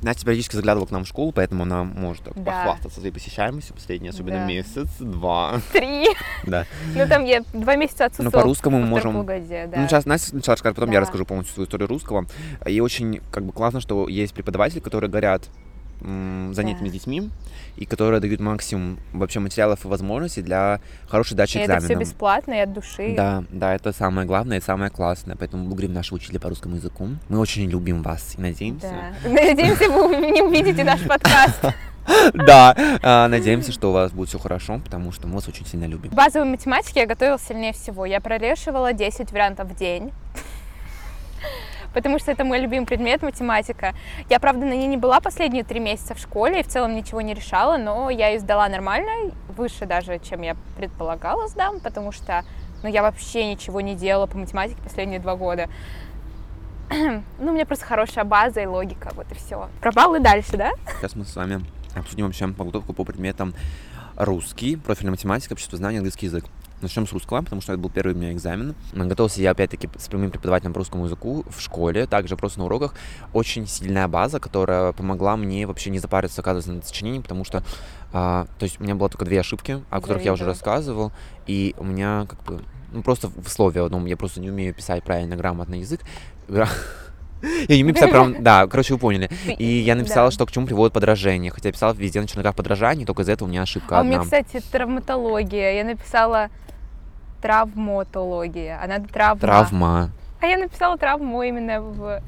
Настя 0.00 0.24
периодически 0.26 0.54
заглядывала 0.54 0.86
к 0.86 0.92
нам 0.92 1.02
в 1.04 1.08
школу, 1.08 1.32
поэтому 1.32 1.64
она 1.64 1.82
может 1.82 2.22
так 2.22 2.34
Да. 2.36 2.52
похвастаться 2.52 3.00
своей 3.00 3.12
посещаемостью 3.12 3.74
последний, 3.74 4.10
особенно 4.10 4.36
Да. 4.38 4.44
месяц, 4.44 4.88
два. 5.00 5.54
Три. 5.72 6.06
Да. 6.46 6.66
Ну, 6.94 7.08
там 7.08 7.24
я 7.24 7.42
два 7.52 7.74
месяца 7.74 8.04
Ну, 8.04 8.06
отсутствовала. 8.06 8.42
по-русскому 8.42 8.78
мы 8.78 8.86
можем... 8.86 9.26
да. 9.26 9.66
Ну, 9.74 9.88
сейчас 9.88 10.06
Настя 10.06 10.28
сначала 10.30 10.54
расскажет, 10.54 10.76
потом 10.76 10.92
я 10.92 11.00
расскажу 11.00 11.24
полностью 11.24 11.54
свою 11.54 11.66
историю 11.66 11.88
русского. 11.88 12.26
И 12.64 12.78
очень 12.80 13.20
как 13.32 13.42
бы 13.44 13.52
классно, 13.52 13.80
что 13.80 14.06
есть 14.06 14.34
преподаватели, 14.34 14.78
которые 14.78 15.10
горят 15.10 15.48
м, 15.48 15.52
занятиями 16.00 16.86
Да. 16.86 16.90
с 16.90 16.92
детьми, 16.92 17.30
и 17.76 17.84
которые 17.84 18.20
дают 18.20 18.40
максимум 18.40 18.98
вообще 19.12 19.40
материалов 19.40 19.84
и 19.84 19.88
возможностей 19.88 20.42
для 20.42 20.80
хорошей 21.08 21.34
дачи 21.36 21.58
И 21.58 21.60
это 21.60 21.80
все 21.80 21.94
бесплатно 21.94 22.54
и 22.54 22.58
от 22.58 22.72
души. 22.72 23.14
Да, 23.16 23.44
да, 23.50 23.74
это 23.74 23.92
самое 23.92 24.26
главное 24.26 24.58
и 24.58 24.60
самое 24.60 24.90
классное. 24.90 25.36
Поэтому 25.36 25.64
благодарим 25.64 25.94
нашего 25.94 26.16
учителя 26.16 26.40
по 26.40 26.48
русскому 26.48 26.76
языку. 26.76 27.08
Мы 27.28 27.38
очень 27.38 27.68
любим 27.68 28.02
вас 28.02 28.34
и 28.36 28.40
надеемся. 28.40 28.88
Да. 29.22 29.28
Надеемся, 29.30 29.90
вы 29.90 30.16
не 30.32 30.42
увидите 30.42 30.84
наш 30.84 31.00
подкаст. 31.02 31.60
Да, 32.32 32.74
а, 33.02 33.28
надеемся, 33.28 33.70
что 33.70 33.90
у 33.90 33.92
вас 33.92 34.12
будет 34.12 34.30
все 34.30 34.38
хорошо, 34.38 34.80
потому 34.82 35.12
что 35.12 35.26
мы 35.26 35.34
вас 35.34 35.46
очень 35.46 35.66
сильно 35.66 35.84
любим. 35.84 36.10
В 36.10 36.14
базовой 36.14 36.48
математике 36.48 37.00
я 37.00 37.06
готовилась 37.06 37.42
сильнее 37.42 37.74
всего. 37.74 38.06
Я 38.06 38.22
прорешивала 38.22 38.94
10 38.94 39.30
вариантов 39.30 39.68
в 39.68 39.76
день. 39.76 40.10
Потому 41.98 42.20
что 42.20 42.30
это 42.30 42.44
мой 42.44 42.60
любимый 42.60 42.86
предмет 42.86 43.22
математика. 43.22 43.92
Я, 44.30 44.38
правда, 44.38 44.64
на 44.64 44.72
ней 44.72 44.86
не 44.86 44.96
была 44.96 45.18
последние 45.20 45.64
три 45.64 45.80
месяца 45.80 46.14
в 46.14 46.18
школе 46.20 46.60
и 46.60 46.62
в 46.62 46.68
целом 46.68 46.94
ничего 46.94 47.20
не 47.22 47.34
решала, 47.34 47.76
но 47.76 48.08
я 48.08 48.28
ее 48.28 48.38
сдала 48.38 48.68
нормально, 48.68 49.32
выше 49.48 49.84
даже, 49.84 50.20
чем 50.20 50.42
я 50.42 50.54
предполагала 50.76 51.48
сдам, 51.48 51.80
потому 51.80 52.12
что 52.12 52.44
ну, 52.84 52.88
я 52.88 53.02
вообще 53.02 53.50
ничего 53.50 53.80
не 53.80 53.96
делала 53.96 54.26
по 54.26 54.38
математике 54.38 54.80
последние 54.80 55.18
два 55.18 55.34
года. 55.34 55.68
Ну, 56.90 57.50
у 57.50 57.52
меня 57.52 57.66
просто 57.66 57.84
хорошая 57.84 58.24
база 58.24 58.60
и 58.60 58.66
логика, 58.66 59.10
вот 59.14 59.26
и 59.32 59.34
все. 59.34 59.68
Про 59.80 59.90
баллы 59.90 60.20
дальше, 60.20 60.56
да? 60.56 60.70
Сейчас 60.98 61.16
мы 61.16 61.24
с 61.24 61.34
вами 61.34 61.64
обсудим 61.96 62.26
вообще 62.26 62.46
подготовку 62.46 62.92
по 62.92 63.02
предметам 63.02 63.54
русский, 64.16 64.76
профильная 64.76 65.10
математика, 65.10 65.54
общество 65.54 65.76
знаний, 65.76 65.98
английский 65.98 66.26
язык. 66.26 66.44
Начнем 66.80 67.06
с 67.08 67.12
русского, 67.12 67.42
потому 67.42 67.60
что 67.60 67.72
это 67.72 67.82
был 67.82 67.90
первый 67.90 68.14
у 68.14 68.16
меня 68.16 68.32
экзамен. 68.32 68.74
Готовился 68.92 69.40
я, 69.42 69.50
опять-таки, 69.50 69.88
с 69.98 70.06
прямым 70.06 70.30
преподавателем 70.30 70.72
по 70.72 70.78
русскому 70.78 71.06
языку 71.06 71.44
в 71.48 71.60
школе, 71.60 72.06
также 72.06 72.36
просто 72.36 72.60
на 72.60 72.66
уроках. 72.66 72.94
Очень 73.32 73.66
сильная 73.66 74.06
база, 74.06 74.38
которая 74.38 74.92
помогла 74.92 75.36
мне 75.36 75.66
вообще 75.66 75.90
не 75.90 75.98
запариться, 75.98 76.40
оказывается, 76.40 76.72
над 76.72 76.86
сочинением, 76.86 77.22
потому 77.24 77.44
что, 77.44 77.64
а, 78.12 78.46
то 78.58 78.64
есть 78.64 78.78
у 78.80 78.84
меня 78.84 78.94
было 78.94 79.08
только 79.08 79.24
две 79.24 79.40
ошибки, 79.40 79.82
о 79.90 80.00
которых 80.00 80.24
я 80.24 80.32
уже 80.32 80.44
Завидую. 80.44 80.54
рассказывал, 80.54 81.12
и 81.48 81.74
у 81.78 81.84
меня 81.84 82.26
как 82.30 82.44
бы, 82.44 82.60
ну 82.92 83.02
просто 83.02 83.28
в 83.28 83.48
слове 83.48 83.82
одном, 83.82 84.06
я 84.06 84.16
просто 84.16 84.40
не 84.40 84.48
умею 84.50 84.72
писать 84.72 85.02
правильно 85.02 85.34
грамотный 85.36 85.80
язык. 85.80 86.00
Я 87.68 87.76
не 87.76 87.82
умею 87.84 87.94
писать 87.94 88.10
прям, 88.10 88.42
да, 88.42 88.66
короче, 88.66 88.94
вы 88.94 88.98
поняли. 88.98 89.30
И 89.58 89.64
я 89.64 89.94
написала, 89.94 90.26
Да. 90.28 90.32
что 90.32 90.44
к 90.44 90.50
чему 90.50 90.66
приводит 90.66 90.92
подражание. 90.92 91.52
Хотя 91.52 91.68
я 91.68 91.72
писала 91.72 91.92
везде 91.92 92.20
на 92.20 92.26
черноках 92.26 92.56
подражаний, 92.56 93.04
только 93.04 93.22
из-за 93.22 93.30
этого 93.32 93.46
у 93.46 93.50
меня 93.50 93.62
ошибка 93.62 93.96
А 93.98 94.00
у 94.00 94.04
меня, 94.04 94.20
одна. 94.20 94.24
кстати, 94.24 94.60
травматология. 94.72 95.74
Я 95.74 95.84
написала 95.84 96.48
травмотология, 97.40 98.78
а 98.82 98.86
надо 98.86 99.08
травма. 99.08 99.40
Травма. 99.40 100.10
А 100.40 100.46
я 100.46 100.58
написала 100.58 100.96
травму 100.96 101.42
именно 101.42 101.80
в 101.80 102.22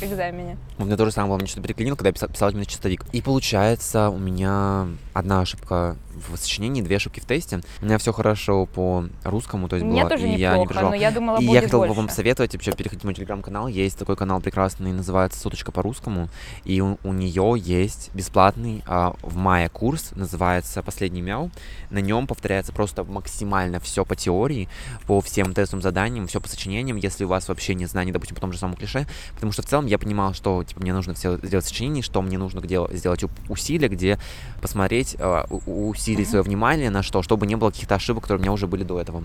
экзамене. 0.00 0.56
У 0.78 0.84
меня 0.84 0.96
тоже 0.96 1.10
самое, 1.10 1.36
мне 1.38 1.46
что-то 1.46 1.62
переклинило, 1.62 1.96
когда 1.96 2.10
я 2.10 2.12
писал, 2.12 2.28
писал 2.28 2.50
именно 2.50 2.64
чистовик. 2.64 3.04
И 3.12 3.20
получается, 3.20 4.10
у 4.10 4.18
меня 4.18 4.86
одна 5.12 5.40
ошибка 5.40 5.96
в 6.28 6.36
сочинении, 6.36 6.82
две 6.82 6.96
ошибки 6.96 7.20
в 7.20 7.24
тесте. 7.24 7.60
У 7.80 7.84
меня 7.84 7.98
все 7.98 8.12
хорошо 8.12 8.66
по 8.66 9.04
русскому, 9.24 9.68
то 9.68 9.76
есть 9.76 9.86
меня 9.86 10.02
было, 10.02 10.10
тоже 10.10 10.28
и 10.28 10.36
я 10.36 10.56
не 10.56 10.62
неплохо, 10.62 10.68
переживал. 10.68 10.90
но 10.90 10.96
я 10.96 11.10
думала, 11.10 11.38
И 11.40 11.44
я 11.44 11.62
хотел 11.62 11.80
бы 11.80 11.92
вам 11.92 12.08
советовать, 12.08 12.52
вообще, 12.52 12.72
переходить 12.72 13.02
в 13.02 13.04
мой 13.04 13.14
телеграм-канал. 13.14 13.68
Есть 13.68 13.98
такой 13.98 14.16
канал 14.16 14.40
прекрасный, 14.40 14.92
называется 14.92 15.40
«Соточка 15.40 15.72
по-русскому». 15.72 16.28
И 16.64 16.80
у, 16.80 16.98
у 17.02 17.12
нее 17.12 17.54
есть 17.56 18.10
бесплатный 18.14 18.84
а, 18.86 19.14
в 19.22 19.36
мае 19.36 19.68
курс, 19.68 20.12
называется 20.12 20.82
«Последний 20.82 21.22
мяу». 21.22 21.50
На 21.90 21.98
нем 21.98 22.26
повторяется 22.26 22.72
просто 22.72 23.04
максимально 23.04 23.80
все 23.80 24.04
по 24.04 24.14
теории, 24.14 24.68
по 25.06 25.20
всем 25.20 25.54
тестовым 25.54 25.82
заданиям, 25.82 26.26
все 26.26 26.40
по 26.40 26.48
сочинениям, 26.48 26.96
если 26.96 27.24
у 27.24 27.28
вас 27.28 27.48
вообще 27.48 27.74
нет 27.74 27.90
знаний, 27.90 28.12
допустим, 28.12 28.34
по 28.34 28.40
тому 28.40 28.52
же 28.52 28.58
самому 28.58 28.76
клише. 28.76 29.06
Потому 29.34 29.52
что 29.52 29.62
в 29.62 29.66
целом 29.66 29.86
я 29.86 29.98
понимал, 29.98 30.34
что 30.34 30.64
типа, 30.68 30.80
мне 30.80 30.92
нужно 30.92 31.14
все 31.14 31.36
сделать 31.38 31.66
сочинение, 31.66 32.02
что 32.02 32.22
мне 32.22 32.38
нужно 32.38 32.60
где, 32.60 32.80
сделать 32.92 33.24
усилия, 33.48 33.88
где 33.88 34.18
посмотреть, 34.60 35.16
а, 35.18 35.46
усилить 35.66 36.28
свое 36.28 36.42
внимание 36.42 36.90
на 36.90 37.02
что, 37.02 37.22
чтобы 37.22 37.46
не 37.46 37.56
было 37.56 37.70
каких-то 37.70 37.94
ошибок, 37.96 38.24
которые 38.24 38.40
у 38.40 38.42
меня 38.42 38.52
уже 38.52 38.66
были 38.66 38.84
до 38.84 39.00
этого. 39.00 39.24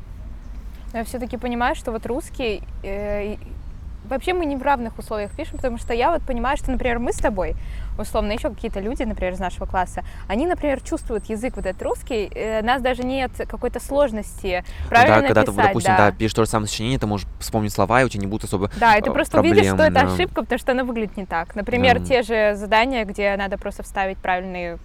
Но 0.92 1.00
я 1.00 1.06
все-таки 1.06 1.38
понимаю, 1.38 1.76
что 1.76 1.92
вот 1.92 2.06
русский... 2.06 2.62
э, 2.84 3.38
Вообще 4.06 4.34
мы 4.34 4.46
не 4.46 4.56
в 4.56 4.62
равных 4.62 4.98
условиях 5.00 5.32
пишем, 5.32 5.58
потому 5.58 5.78
что 5.78 5.94
я 5.94 6.12
вот 6.12 6.22
понимаю, 6.24 6.58
что, 6.58 6.72
например, 6.72 7.00
мы 7.00 7.14
с 7.14 7.18
тобой, 7.18 7.56
условно, 7.98 8.32
еще 8.32 8.50
какие-то 8.50 8.80
люди, 8.80 9.04
например, 9.04 9.34
из 9.34 9.40
нашего 9.40 9.66
класса, 9.66 10.04
они, 10.28 10.46
например, 10.46 10.82
чувствуют 10.82 11.26
язык 11.26 11.56
вот 11.56 11.66
этот 11.66 11.82
русский, 11.82 12.30
э, 12.34 12.62
нас 12.62 12.82
даже 12.82 13.04
нет 13.04 13.32
какой-то 13.48 13.80
сложности 13.80 14.64
правильно 14.90 15.22
да, 15.22 15.28
когда 15.28 15.42
ты, 15.44 15.52
написать, 15.52 15.68
допустим, 15.68 15.96
да. 15.98 16.12
да. 16.12 16.18
пишешь 16.18 16.34
то 16.34 16.44
же 16.44 16.50
самое 16.50 16.68
сочинение, 16.68 17.00
ты 17.00 17.08
можешь 17.08 17.28
вспомнить 17.40 17.74
слова, 17.74 18.02
и 18.02 18.06
у 18.06 18.10
тебя 18.10 18.22
не 18.22 18.28
будет 18.28 18.44
особо... 18.44 18.70
Да, 18.80 18.96
и 18.96 19.02
ты 19.02 19.12
просто 19.12 19.40
увидишь, 19.40 19.66
что 19.66 19.76
это 19.76 19.86
проблем, 19.86 20.08
да. 20.08 20.14
ошибка, 20.14 20.42
потому 20.42 20.60
что 20.60 20.72
она 20.72 20.84
выглядит 20.84 21.18
не 21.18 21.26
так. 21.26 21.56
Например, 21.56 22.00
Да. 22.00 22.06
те 22.06 22.22
же 22.24 22.56
задания, 22.56 23.06
где 23.06 23.36
надо 23.38 23.58
просто 23.58 23.84
вставить 23.84 24.18
правильные 24.18 24.80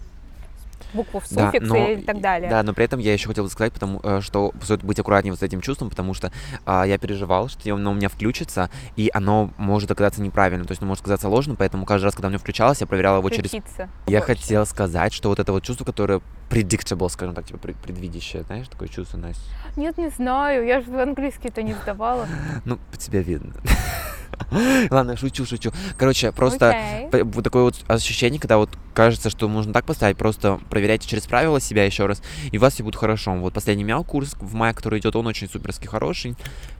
букву 0.93 1.21
в 1.21 1.29
Да, 1.31 1.47
суффикс 1.47 1.69
но- 1.69 1.89
и 1.89 2.03
так 2.03 2.21
далее. 2.21 2.51
Да, 2.51 2.63
но 2.63 2.73
при 2.73 2.85
этом 2.85 3.01
я 3.01 3.13
еще 3.13 3.29
хотел 3.29 3.45
бы 3.45 3.51
сказать, 3.51 3.73
потому 3.73 4.01
э, 4.03 4.21
что 4.21 4.53
стоит 4.63 4.83
быть 4.83 4.99
аккуратнее 4.99 5.33
вот 5.33 5.41
с 5.41 5.43
этим 5.43 5.61
чувством, 5.61 5.91
потому 5.91 6.15
что 6.15 6.33
а, 6.65 6.85
я 6.87 6.99
переживал, 6.99 7.49
что 7.49 7.73
оно 7.75 7.91
у 7.91 7.95
меня 7.95 8.09
включится, 8.09 8.71
и 8.97 9.11
оно 9.13 9.51
может 9.57 9.91
оказаться 9.91 10.23
неправильным, 10.23 10.67
то 10.67 10.73
есть 10.73 10.81
оно 10.83 10.89
может 10.89 11.03
оказаться 11.03 11.29
ложным, 11.29 11.57
поэтому 11.57 11.85
каждый 11.87 12.07
раз, 12.07 12.15
когда 12.15 12.29
у 12.29 12.31
меня 12.31 12.39
включалось, 12.39 12.81
я 12.81 12.87
проверял 12.87 13.19
его 13.19 13.31
через... 13.31 13.51
Крутиться 13.51 13.89
Я 14.07 14.21
больше. 14.21 14.35
хотел 14.37 14.67
сказать, 14.67 15.13
что 15.13 15.29
вот 15.29 15.39
это 15.39 15.53
вот 15.53 15.63
чувство, 15.63 15.85
которое 15.85 16.21
predictable, 16.51 17.09
скажем 17.09 17.35
так, 17.35 17.45
типа 17.47 17.59
пред- 17.59 17.77
предвидящее, 17.77 18.43
знаешь, 18.45 18.69
такое 18.69 18.89
чувство, 18.89 19.19
Настя? 19.19 19.43
Нет, 19.77 19.99
не 19.99 20.09
знаю, 20.11 20.67
я 20.67 20.81
же 20.81 21.01
английский-то 21.03 21.63
не 21.63 21.75
сдавала. 21.75 22.27
Ну, 22.65 22.79
по 22.91 22.97
тебе 22.97 23.23
видно. 23.23 23.53
Ладно, 24.91 25.17
шучу, 25.17 25.45
шучу. 25.45 25.73
Короче, 25.99 26.33
просто 26.33 26.75
п- 27.11 27.25
вот 27.25 27.45
такое 27.45 27.65
вот 27.65 27.77
ощущение, 27.89 28.41
когда 28.41 28.57
вот 28.57 28.71
кажется, 28.95 29.31
что 29.31 29.49
можно 29.49 29.73
так 29.73 29.85
поставить, 29.85 30.17
просто 30.17 30.59
проверяйте 30.71 31.07
через 31.09 31.27
правила 31.27 31.61
себя 31.61 31.85
еще 31.85 32.07
раз, 32.07 32.23
и 32.51 32.57
у 32.57 32.61
вас 32.61 32.75
все 32.75 32.83
будет 32.83 32.97
хорошо. 32.97 33.35
Вот 33.35 33.53
последний 33.53 33.85
мяу 33.85 34.05
курс 34.05 34.37
в 34.41 34.55
мае, 34.55 34.75
который 34.75 35.01
идет, 35.01 35.17
он 35.17 35.27
очень 35.27 35.49
суперски 35.49 35.87
хороший, 35.87 36.35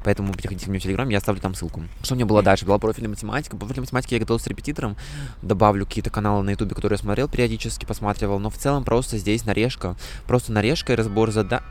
поэтому 0.05 0.33
переходите 0.33 0.65
ко 0.67 0.71
мне 0.71 0.81
в 0.81 0.83
Телеграм, 0.83 1.09
я 1.11 1.19
оставлю 1.19 1.41
там 1.41 1.55
ссылку. 1.55 1.83
Что 2.03 2.15
у 2.15 2.17
меня 2.17 2.27
было 2.27 2.43
дальше? 2.43 2.65
Была 2.65 2.79
профильная 2.79 3.11
математика. 3.11 3.57
По 3.57 3.67
профильной 3.67 3.83
математике 3.87 4.17
я 4.17 4.21
готовился 4.21 4.45
с 4.47 4.49
репетитором, 4.49 4.97
добавлю 5.43 5.85
какие-то 5.85 6.11
каналы 6.11 6.43
на 6.45 6.51
ютубе, 6.51 6.75
которые 6.75 6.97
я 6.97 7.03
смотрел 7.03 7.29
периодически, 7.29 7.85
посматривал, 7.85 8.39
но 8.39 8.51
в 8.51 8.57
целом 8.57 8.85
просто 8.85 9.19
здесь 9.19 9.45
нарежка, 9.59 9.97
просто 10.27 10.53
нарежка 10.53 10.93
и 10.93 10.97
разбор 10.97 11.31
задач. 11.31 11.63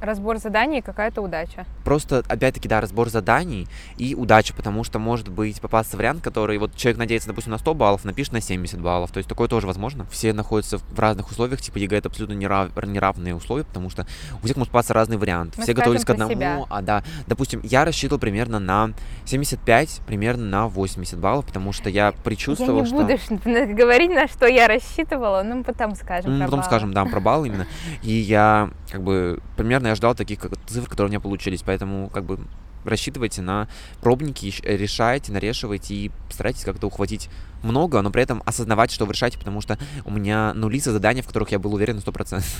Разбор 0.00 0.38
заданий 0.38 0.78
и 0.78 0.82
какая-то 0.82 1.20
удача. 1.22 1.66
Просто, 1.84 2.22
опять-таки, 2.28 2.68
да, 2.68 2.80
разбор 2.80 3.08
заданий 3.10 3.68
и 3.96 4.14
удача, 4.14 4.54
потому 4.54 4.84
что 4.84 4.98
может 4.98 5.28
быть 5.28 5.60
попасться 5.60 5.96
вариант, 5.96 6.22
который 6.22 6.58
вот 6.58 6.74
человек 6.74 6.98
надеется, 6.98 7.28
допустим, 7.28 7.52
на 7.52 7.58
100 7.58 7.74
баллов, 7.74 8.04
напишет 8.04 8.32
на 8.32 8.40
70 8.40 8.80
баллов. 8.80 9.10
То 9.12 9.18
есть 9.18 9.28
такое 9.28 9.48
тоже 9.48 9.66
возможно. 9.66 10.06
Все 10.10 10.32
находятся 10.32 10.78
в 10.78 10.98
разных 10.98 11.30
условиях, 11.30 11.60
типа 11.60 11.78
ЕГЭ 11.78 11.98
это 11.98 12.08
абсолютно 12.08 12.34
нерав... 12.34 12.70
неравные 12.84 13.34
условия, 13.34 13.64
потому 13.64 13.90
что 13.90 14.06
у 14.42 14.44
всех 14.44 14.56
может 14.56 14.72
попасться 14.72 14.94
разный 14.94 15.16
вариант. 15.16 15.54
Мы 15.56 15.64
Все 15.64 15.74
готовились 15.74 16.04
к 16.04 16.10
одному, 16.10 16.32
себя. 16.32 16.64
а 16.68 16.82
да, 16.82 17.02
допустим, 17.26 17.60
я 17.62 17.84
рассчитывал 17.84 18.18
примерно 18.20 18.58
на 18.58 18.92
75, 19.26 20.00
примерно 20.06 20.44
на 20.44 20.68
80 20.68 21.18
баллов, 21.18 21.46
потому 21.46 21.72
что 21.72 21.90
я 21.90 22.12
предчувствовал, 22.12 22.76
я 22.76 22.80
не 22.82 22.86
что... 22.86 22.96
буду 22.96 23.18
ш- 23.18 23.74
говорить, 23.74 24.10
на 24.10 24.28
что 24.28 24.46
я 24.46 24.66
рассчитывала, 24.66 25.42
мы 25.42 25.62
потом 25.62 25.94
скажем. 25.94 26.38
Ну, 26.38 26.44
потом 26.44 26.60
баллы. 26.60 26.64
скажем, 26.64 26.92
да, 26.94 27.04
про 27.04 27.20
баллы 27.20 27.48
именно. 27.48 27.66
И 28.02 28.12
я, 28.12 28.70
как 28.90 29.02
бы, 29.02 29.40
примерно 29.56 29.89
я 29.90 29.94
ждал 29.96 30.14
таких 30.14 30.38
как, 30.38 30.52
цифр, 30.66 30.88
которые 30.88 31.08
у 31.08 31.10
меня 31.10 31.20
получились. 31.20 31.62
Поэтому, 31.62 32.08
как 32.10 32.24
бы, 32.24 32.38
рассчитывайте 32.84 33.42
на 33.42 33.68
пробники, 34.00 34.52
решайте, 34.62 35.32
нарешивайте 35.32 35.94
и 35.94 36.10
старайтесь 36.30 36.64
как-то 36.64 36.86
ухватить 36.86 37.28
много, 37.62 38.00
но 38.00 38.10
при 38.10 38.22
этом 38.22 38.42
осознавать, 38.46 38.90
что 38.90 39.04
вы 39.04 39.12
решаете, 39.12 39.38
потому 39.38 39.60
что 39.60 39.78
у 40.04 40.10
меня 40.10 40.54
нули 40.54 40.80
за 40.80 40.92
задания, 40.92 41.22
в 41.22 41.26
которых 41.26 41.50
я 41.52 41.58
был 41.58 41.74
уверен 41.74 41.96
на 41.96 42.00
100%. 42.00 42.42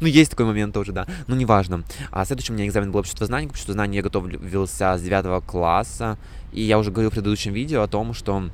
Ну, 0.00 0.08
есть 0.08 0.32
такой 0.32 0.46
момент 0.46 0.74
тоже, 0.74 0.90
да. 0.90 1.06
Ну, 1.28 1.36
неважно. 1.36 1.84
А 2.10 2.24
следующий 2.24 2.52
у 2.52 2.56
меня 2.56 2.66
экзамен 2.66 2.90
был 2.90 2.98
общество 2.98 3.24
знания. 3.24 3.46
К 3.46 3.50
обществу 3.50 3.72
знания 3.72 3.98
я 3.98 4.02
готовился 4.02 4.96
с 4.96 5.00
9 5.00 5.44
класса. 5.44 6.18
И 6.52 6.60
я 6.60 6.76
уже 6.76 6.90
говорил 6.90 7.10
в 7.10 7.14
предыдущем 7.14 7.52
видео 7.52 7.82
о 7.82 7.86
том, 7.86 8.12
что 8.12 8.50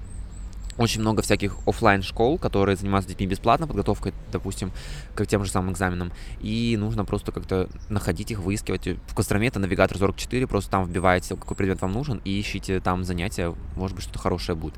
очень 0.78 1.00
много 1.00 1.23
всяких 1.23 1.56
оффлайн 1.66 2.02
школ, 2.02 2.38
которые 2.38 2.76
занимаются 2.76 3.09
детьми 3.09 3.26
бесплатно, 3.26 3.66
подготовкой, 3.66 4.12
допустим, 4.33 4.73
к 5.14 5.25
тем 5.26 5.45
же 5.45 5.50
самым 5.50 5.73
экзаменам. 5.73 6.12
И 6.40 6.76
нужно 6.78 7.04
просто 7.04 7.33
как-то 7.33 7.68
находить 7.88 8.30
их, 8.30 8.40
выискивать. 8.40 8.87
В 8.87 9.14
Костроме 9.14 9.49
это 9.49 9.59
навигатор 9.59 9.97
44, 9.99 10.47
просто 10.47 10.71
там 10.71 10.85
вбиваете, 10.85 11.37
какой 11.37 11.56
предмет 11.56 11.80
вам 11.80 11.92
нужен, 11.92 12.21
и 12.25 12.40
ищите 12.40 12.80
там 12.80 13.04
занятия, 13.04 13.54
может 13.75 13.97
быть, 13.97 14.04
что-то 14.04 14.18
хорошее 14.18 14.56
будет. 14.56 14.75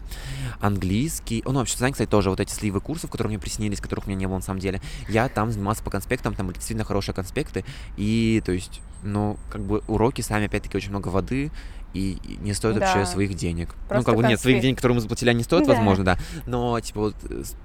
Английский, 0.61 1.43
ну, 1.45 1.55
вообще, 1.55 1.77
знаете, 1.77 1.95
кстати, 1.95 2.11
тоже 2.11 2.31
вот 2.31 2.41
эти 2.41 2.53
сливы 2.53 2.81
курсов, 2.81 3.11
которые 3.11 3.31
мне 3.31 3.39
приснились, 3.39 3.81
которых 3.81 4.07
у 4.07 4.11
меня 4.11 4.19
не 4.19 4.27
было 4.27 4.37
на 4.37 4.43
самом 4.43 4.61
деле, 4.61 4.81
я 5.09 5.29
там 5.29 5.51
занимался 5.51 5.83
по 5.83 5.91
конспектам, 5.91 6.35
там 6.35 6.47
были 6.47 6.57
действительно 6.57 6.85
хорошие 6.85 7.15
конспекты, 7.15 7.65
и, 7.97 8.43
то 8.45 8.53
есть, 8.53 8.81
ну, 9.03 9.37
как 9.51 9.63
бы 9.63 9.83
уроки 9.87 10.21
сами, 10.21 10.47
опять-таки, 10.47 10.77
очень 10.77 10.91
много 10.91 11.09
воды, 11.09 11.51
и 11.95 12.19
не 12.41 12.53
стоит 12.55 12.77
вообще 12.79 13.01
Да. 13.01 13.07
своих 13.07 13.35
денег. 13.35 13.69
ну, 13.75 13.89
Просто 13.89 14.11
как 14.13 14.17
бы 14.21 14.27
нет, 14.29 14.41
своих 14.41 14.61
денег, 14.61 14.77
которые 14.77 14.97
мы 14.97 15.01
заплатили, 15.01 15.31
они 15.31 15.43
стоят, 15.43 15.67
Да. 15.67 15.75
возможно, 15.75 16.05
да. 16.05 16.19
Но, 16.47 16.79
типа, 16.81 17.01
вот 17.01 17.15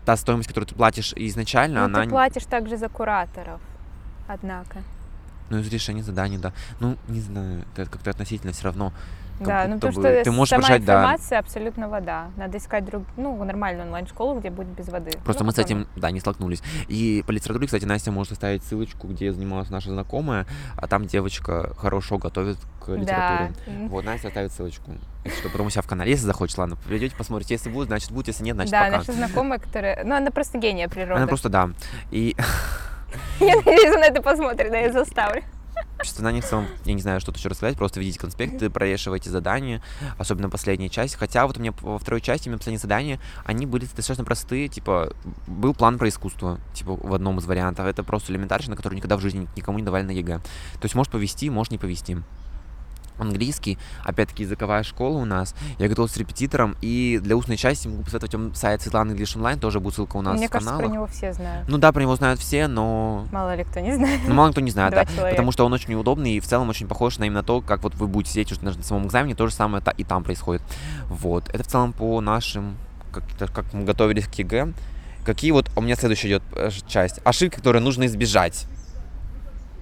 та 0.05 0.15
стоимость, 0.17 0.47
которую 0.47 0.67
ты 0.67 0.75
платишь 0.75 1.13
изначально, 1.15 1.79
Ну, 1.81 1.85
она... 1.85 2.03
ты 2.03 2.09
платишь 2.09 2.45
также 2.45 2.77
за 2.77 2.89
кураторов, 2.89 3.59
однако. 4.27 4.83
Ну, 5.49 5.59
из 5.59 5.67
решения 5.67 6.03
заданий, 6.03 6.37
да. 6.37 6.53
Ну, 6.79 6.97
не 7.07 7.19
знаю, 7.19 7.65
это 7.75 7.89
как-то 7.89 8.09
относительно 8.11 8.53
все 8.53 8.63
равно. 8.65 8.93
Как 9.39 9.47
да, 9.47 9.67
ну 9.67 9.79
то, 9.79 9.87
бы 9.87 9.93
что 9.93 10.23
ты 10.23 10.31
можешь 10.31 10.49
сама 10.51 10.63
решать, 10.67 10.85
да. 10.85 10.93
информация 10.93 11.39
абсолютно 11.39 11.89
вода. 11.89 12.27
Надо 12.37 12.57
искать 12.57 12.85
друг, 12.85 13.03
ну, 13.17 13.43
нормальную 13.43 13.85
онлайн-школу, 13.87 14.39
где 14.39 14.49
будет 14.49 14.67
без 14.69 14.87
воды. 14.89 15.11
Просто 15.23 15.43
Ну, 15.43 15.47
мы 15.47 15.51
с 15.51 15.55
потом- 15.55 15.79
этим, 15.81 15.87
да, 15.95 16.11
не 16.11 16.19
столкнулись. 16.19 16.61
И 16.87 17.23
по 17.27 17.31
литературе, 17.31 17.65
кстати, 17.65 17.85
Настя 17.85 18.11
может 18.11 18.31
оставить 18.33 18.63
ссылочку, 18.63 19.07
где 19.07 19.33
занималась 19.33 19.69
наша 19.69 19.89
знакомая, 19.89 20.45
а 20.77 20.87
там 20.87 21.05
девочка 21.07 21.73
хорошо 21.77 22.17
готовит 22.17 22.57
к 22.79 22.87
Да. 22.87 22.93
литературе. 22.95 23.53
М. 23.67 23.89
Вот, 23.89 24.05
Настя 24.05 24.27
оставит 24.29 24.51
ссылочку. 24.51 24.91
Если 25.25 25.39
что, 25.39 25.49
потом 25.49 25.67
у 25.67 25.69
себя 25.69 25.81
в 25.81 25.87
канале, 25.87 26.11
если 26.11 26.25
захочешь, 26.25 26.57
ладно, 26.57 26.75
придете, 26.87 27.15
посмотрите. 27.15 27.53
Если 27.55 27.69
будет, 27.69 27.87
значит 27.87 28.11
будет, 28.11 28.27
если 28.27 28.43
нет, 28.43 28.55
значит 28.55 28.71
Да, 28.71 28.85
пока. 28.85 28.97
наша 28.97 29.11
знакомая, 29.13 29.59
которая... 29.59 30.03
Ну, 30.03 30.15
она 30.15 30.31
просто 30.31 30.57
гения 30.57 30.87
природы. 30.89 31.13
Она 31.15 31.27
просто, 31.27 31.49
да. 31.49 31.69
И 32.11 32.35
Я 33.39 33.55
надеюсь, 33.57 33.95
она 33.95 34.05
это 34.07 34.21
посмотрит, 34.21 34.71
да, 34.71 34.77
я 34.77 34.91
заставлю. 34.91 35.43
Знаний 36.03 36.41
в 36.41 36.45
целом, 36.45 36.67
я 36.85 36.93
не 36.93 37.01
знаю, 37.01 37.19
что 37.19 37.31
тут 37.31 37.39
еще 37.39 37.49
рассказать, 37.49 37.77
просто 37.77 37.99
видите 37.99 38.19
конспекты, 38.19 38.69
прорешивайте 38.69 39.29
задания, 39.29 39.81
особенно 40.17 40.49
последняя 40.49 40.89
часть. 40.89 41.15
Хотя 41.15 41.47
вот 41.47 41.57
у 41.57 41.59
меня 41.59 41.73
во 41.81 41.97
второй 41.97 42.21
части, 42.21 42.47
именно 42.47 42.59
последние 42.59 42.79
задания, 42.79 43.19
они 43.45 43.65
были 43.65 43.85
достаточно 43.85 44.23
простые, 44.23 44.67
типа, 44.67 45.13
был 45.47 45.73
план 45.73 45.97
про 45.97 46.07
искусство, 46.09 46.59
типа, 46.73 46.95
в 46.95 47.13
одном 47.13 47.39
из 47.39 47.45
вариантов. 47.45 47.85
Это 47.85 48.03
просто 48.03 48.31
элементарщина, 48.31 48.75
которую 48.75 48.97
никогда 48.97 49.17
в 49.17 49.21
жизни 49.21 49.47
никому 49.55 49.79
не 49.79 49.83
давали 49.83 50.03
на 50.03 50.11
ЕГЭ. 50.11 50.39
То 50.39 50.83
есть 50.83 50.95
может 50.95 51.11
повезти, 51.11 51.49
может 51.49 51.71
не 51.71 51.77
повезти. 51.77 52.17
Английский, 53.23 53.77
опять-таки, 54.03 54.43
языковая 54.43 54.83
школа 54.83 55.17
у 55.17 55.25
нас. 55.25 55.55
Я 55.79 55.87
готовился 55.87 56.15
с 56.15 56.17
репетитором, 56.17 56.75
и 56.81 57.19
для 57.23 57.35
устной 57.35 57.57
части 57.57 57.87
могу 57.87 58.03
посоветовать 58.03 58.35
вам 58.35 58.55
сайт 58.55 58.81
Светланы 58.81 59.13
English 59.13 59.37
Online, 59.37 59.57
тоже 59.59 59.79
будет 59.79 59.95
ссылка 59.95 60.17
у 60.17 60.21
нас 60.21 60.37
Мне 60.37 60.47
в 60.47 60.51
кажется, 60.51 60.71
каналах. 60.71 60.87
про 60.87 60.93
него 60.95 61.07
все 61.07 61.33
знают. 61.33 61.67
Ну 61.67 61.77
да, 61.77 61.91
про 61.91 62.01
него 62.01 62.15
знают 62.15 62.39
все, 62.39 62.67
но 62.67 63.25
Мало 63.31 63.55
ли 63.55 63.63
кто 63.63 63.79
не 63.79 63.95
знает. 63.95 64.21
ну, 64.27 64.33
мало 64.33 64.51
кто 64.51 64.61
не 64.61 64.71
знает, 64.71 64.93
да. 64.95 65.05
человека. 65.05 65.29
Потому 65.31 65.51
что 65.51 65.65
он 65.65 65.73
очень 65.73 65.89
неудобный 65.91 66.33
и 66.33 66.39
в 66.39 66.45
целом 66.45 66.69
очень 66.69 66.87
похож 66.87 67.17
на 67.17 67.25
именно 67.25 67.43
то, 67.43 67.61
как 67.61 67.83
вот 67.83 67.95
вы 67.95 68.07
будете 68.07 68.31
сидеть 68.33 68.51
уже 68.51 68.63
на 68.63 68.73
самом 68.83 69.07
экзамене, 69.07 69.35
то 69.35 69.47
же 69.47 69.53
самое 69.53 69.83
и 69.97 70.03
там 70.03 70.23
происходит. 70.23 70.61
Вот. 71.07 71.49
Это 71.49 71.63
в 71.63 71.67
целом 71.67 71.93
по 71.93 72.19
нашим, 72.21 72.77
как, 73.11 73.23
как 73.53 73.73
мы 73.73 73.83
готовились 73.83 74.27
к 74.27 74.33
ЕГЭ. 74.35 74.73
Какие 75.25 75.51
вот 75.51 75.71
у 75.77 75.81
меня 75.81 75.95
следующая 75.95 76.27
идет 76.27 76.43
э, 76.53 76.69
часть? 76.87 77.21
Ошибки, 77.23 77.55
которые 77.55 77.81
нужно 77.81 78.05
избежать. 78.07 78.65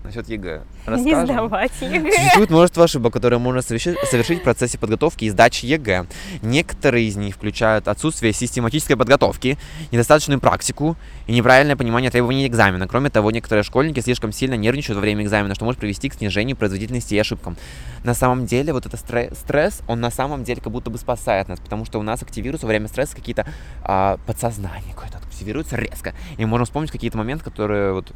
Насчет 0.03 0.27
ЕГЭ. 0.27 0.61
Не 0.87 0.91
Расскажем. 0.91 1.25
сдавать 1.25 1.71
ЕГЭ. 1.79 2.11
Существует 2.11 2.49
множество 2.49 2.83
ошибок, 2.85 3.13
которые 3.13 3.39
можно 3.39 3.61
совершить, 3.61 3.97
совершить 4.09 4.39
в 4.39 4.43
процессе 4.43 4.77
подготовки 4.79 5.25
и 5.25 5.29
сдачи 5.29 5.65
ЕГЭ. 5.65 6.07
Некоторые 6.41 7.07
из 7.07 7.15
них 7.15 7.35
включают 7.35 7.87
отсутствие 7.87 8.33
систематической 8.33 8.97
подготовки, 8.97 9.59
недостаточную 9.91 10.39
практику 10.39 10.97
и 11.27 11.33
неправильное 11.33 11.75
понимание 11.75 12.09
требований 12.09 12.47
экзамена. 12.47 12.87
Кроме 12.87 13.09
того, 13.11 13.29
некоторые 13.29 13.63
школьники 13.63 13.99
слишком 13.99 14.31
сильно 14.31 14.55
нервничают 14.55 14.97
во 14.97 15.01
время 15.01 15.23
экзамена, 15.23 15.53
что 15.53 15.65
может 15.65 15.79
привести 15.79 16.09
к 16.09 16.15
снижению 16.15 16.57
производительности 16.57 17.13
и 17.13 17.19
ошибкам. 17.19 17.55
На 18.03 18.15
самом 18.15 18.47
деле, 18.47 18.73
вот 18.73 18.87
этот 18.87 18.99
стре- 18.99 19.35
стресс, 19.35 19.81
он 19.87 20.01
на 20.01 20.09
самом 20.09 20.43
деле 20.43 20.61
как 20.61 20.73
будто 20.73 20.89
бы 20.89 20.97
спасает 20.97 21.47
нас, 21.47 21.59
потому 21.59 21.85
что 21.85 21.99
у 21.99 22.03
нас 22.03 22.23
активируются 22.23 22.65
во 22.65 22.69
время 22.71 22.87
стресса 22.87 23.15
какие-то 23.15 23.45
а, 23.83 24.17
подсознания, 24.25 24.93
какое-то 24.95 25.19
активируется 25.19 25.75
резко. 25.75 26.15
И 26.37 26.41
мы 26.41 26.47
можем 26.47 26.65
вспомнить 26.65 26.91
какие-то 26.91 27.17
моменты, 27.17 27.43
которые 27.43 27.93
вот 27.93 28.11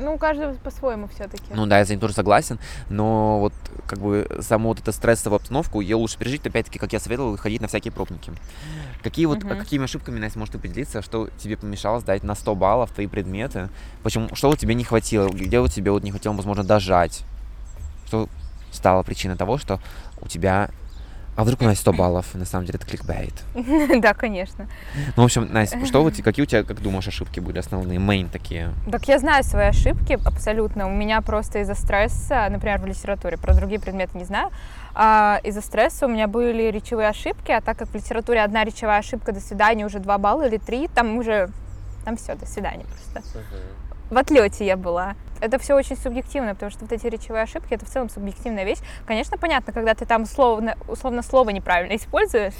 Ну, 0.00 0.14
у 0.14 0.18
каждого 0.18 0.54
по-своему 0.54 1.08
все-таки. 1.08 1.44
ну 1.54 1.66
да, 1.66 1.78
я 1.78 1.84
с 1.84 1.90
ним 1.90 2.00
тоже 2.00 2.14
согласен, 2.14 2.58
но 2.88 3.38
вот 3.38 3.52
как 3.86 3.98
бы 3.98 4.26
саму 4.40 4.70
вот 4.70 4.80
эту 4.80 4.92
стрессовую 4.92 5.36
обстановку 5.36 5.80
ее 5.80 5.96
лучше 5.96 6.16
пережить, 6.18 6.46
опять-таки, 6.46 6.78
как 6.78 6.92
я 6.92 7.00
советовал, 7.00 7.36
ходить 7.36 7.60
на 7.60 7.68
всякие 7.68 7.92
пробники. 7.92 8.32
Какие 9.02 9.26
вот, 9.26 9.42
Мгм. 9.44 9.58
какими 9.58 9.84
ошибками, 9.84 10.18
Настя, 10.18 10.38
может 10.38 10.54
ты 10.54 10.58
поделиться, 10.58 11.02
что 11.02 11.28
тебе 11.38 11.56
помешало 11.56 12.00
сдать 12.00 12.22
на 12.22 12.34
100 12.34 12.54
баллов 12.54 12.90
твои 12.92 13.06
предметы? 13.06 13.68
Почему, 14.02 14.34
что 14.34 14.48
вот 14.48 14.58
тебе 14.58 14.74
не 14.74 14.84
хватило, 14.84 15.28
где 15.28 15.60
вот 15.60 15.72
тебе 15.72 15.90
вот 15.90 16.02
не 16.02 16.10
хватило, 16.10 16.32
возможно, 16.32 16.64
дожать? 16.64 17.24
Что 18.06 18.28
стало 18.72 19.02
причиной 19.02 19.36
того, 19.36 19.58
что 19.58 19.80
у 20.22 20.28
тебя... 20.28 20.70
А 21.36 21.44
вдруг 21.44 21.62
у 21.62 21.64
нас 21.64 21.78
100 21.78 21.92
баллов, 21.92 22.34
на 22.34 22.44
самом 22.44 22.66
деле 22.66 22.78
это 22.78 22.86
кликбейт. 22.86 23.34
Да, 24.00 24.14
конечно. 24.14 24.68
Ну, 25.16 25.22
в 25.22 25.24
общем, 25.24 25.48
Настя, 25.50 25.84
что 25.86 26.02
вот, 26.02 26.14
какие 26.24 26.42
у 26.42 26.46
тебя, 26.46 26.64
как 26.64 26.82
думаешь, 26.82 27.08
ошибки 27.08 27.40
были 27.40 27.58
основные, 27.58 27.98
мейн 27.98 28.28
такие? 28.28 28.72
Так 28.90 29.08
я 29.08 29.18
знаю 29.18 29.44
свои 29.44 29.66
ошибки 29.68 30.18
абсолютно. 30.24 30.86
У 30.86 30.90
меня 30.90 31.20
просто 31.22 31.60
из-за 31.60 31.74
стресса, 31.74 32.48
например, 32.50 32.80
в 32.80 32.86
литературе, 32.86 33.36
про 33.38 33.54
другие 33.54 33.80
предметы 33.80 34.18
не 34.18 34.24
знаю, 34.24 34.50
а, 34.94 35.40
из-за 35.44 35.60
стресса 35.60 36.06
у 36.06 36.08
меня 36.08 36.26
были 36.26 36.64
речевые 36.64 37.08
ошибки, 37.08 37.52
а 37.52 37.60
так 37.60 37.78
как 37.78 37.88
в 37.88 37.94
литературе 37.94 38.42
одна 38.42 38.64
речевая 38.64 38.98
ошибка, 38.98 39.32
до 39.32 39.40
свидания, 39.40 39.86
уже 39.86 39.98
два 39.98 40.18
балла 40.18 40.46
или 40.46 40.58
три, 40.58 40.88
там 40.88 41.16
уже, 41.16 41.50
там 42.04 42.16
все, 42.16 42.34
до 42.34 42.46
свидания 42.46 42.84
просто. 42.84 43.28
В 44.10 44.18
отлете 44.18 44.66
я 44.66 44.76
была. 44.76 45.14
Это 45.40 45.58
все 45.58 45.74
очень 45.74 45.96
субъективно, 45.96 46.54
потому 46.54 46.70
что 46.70 46.84
вот 46.84 46.92
эти 46.92 47.06
речевые 47.06 47.44
ошибки 47.44 47.72
это 47.72 47.86
в 47.86 47.88
целом 47.88 48.10
субъективная 48.10 48.64
вещь. 48.64 48.78
Конечно, 49.06 49.38
понятно, 49.38 49.72
когда 49.72 49.94
ты 49.94 50.04
там 50.04 50.22
условно, 50.22 50.76
условно 50.86 51.22
слово 51.22 51.50
неправильно 51.50 51.96
используешь 51.96 52.52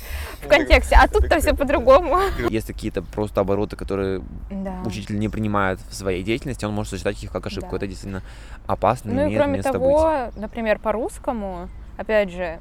в 0.43 0.49
контексте, 0.49 0.97
а 0.97 1.07
тут-то 1.07 1.41
все 1.41 1.55
по-другому. 1.55 2.19
Есть 2.49 2.69
какие-то 2.69 3.03
просто 3.03 3.43
обороты, 3.43 3.77
которые 3.77 4.23
Да. 4.51 4.77
учитель 4.87 5.19
не 5.19 5.29
принимает 5.29 5.79
в 5.91 5.95
своей 5.95 6.23
деятельности, 6.23 6.65
он 6.65 6.73
может 6.73 6.93
сочетать 6.93 7.23
их 7.23 7.33
как 7.33 7.47
ошибку. 7.47 7.73
Да. 7.73 7.77
Это 7.79 7.87
действительно 7.87 8.23
опасно, 8.67 9.13
Ну 9.13 9.29
и 9.29 9.37
кроме 9.37 9.63
того, 9.63 10.31
например, 10.37 10.79
по 10.79 10.93
русскому, 10.93 11.69
опять 11.99 12.31
же, 12.31 12.61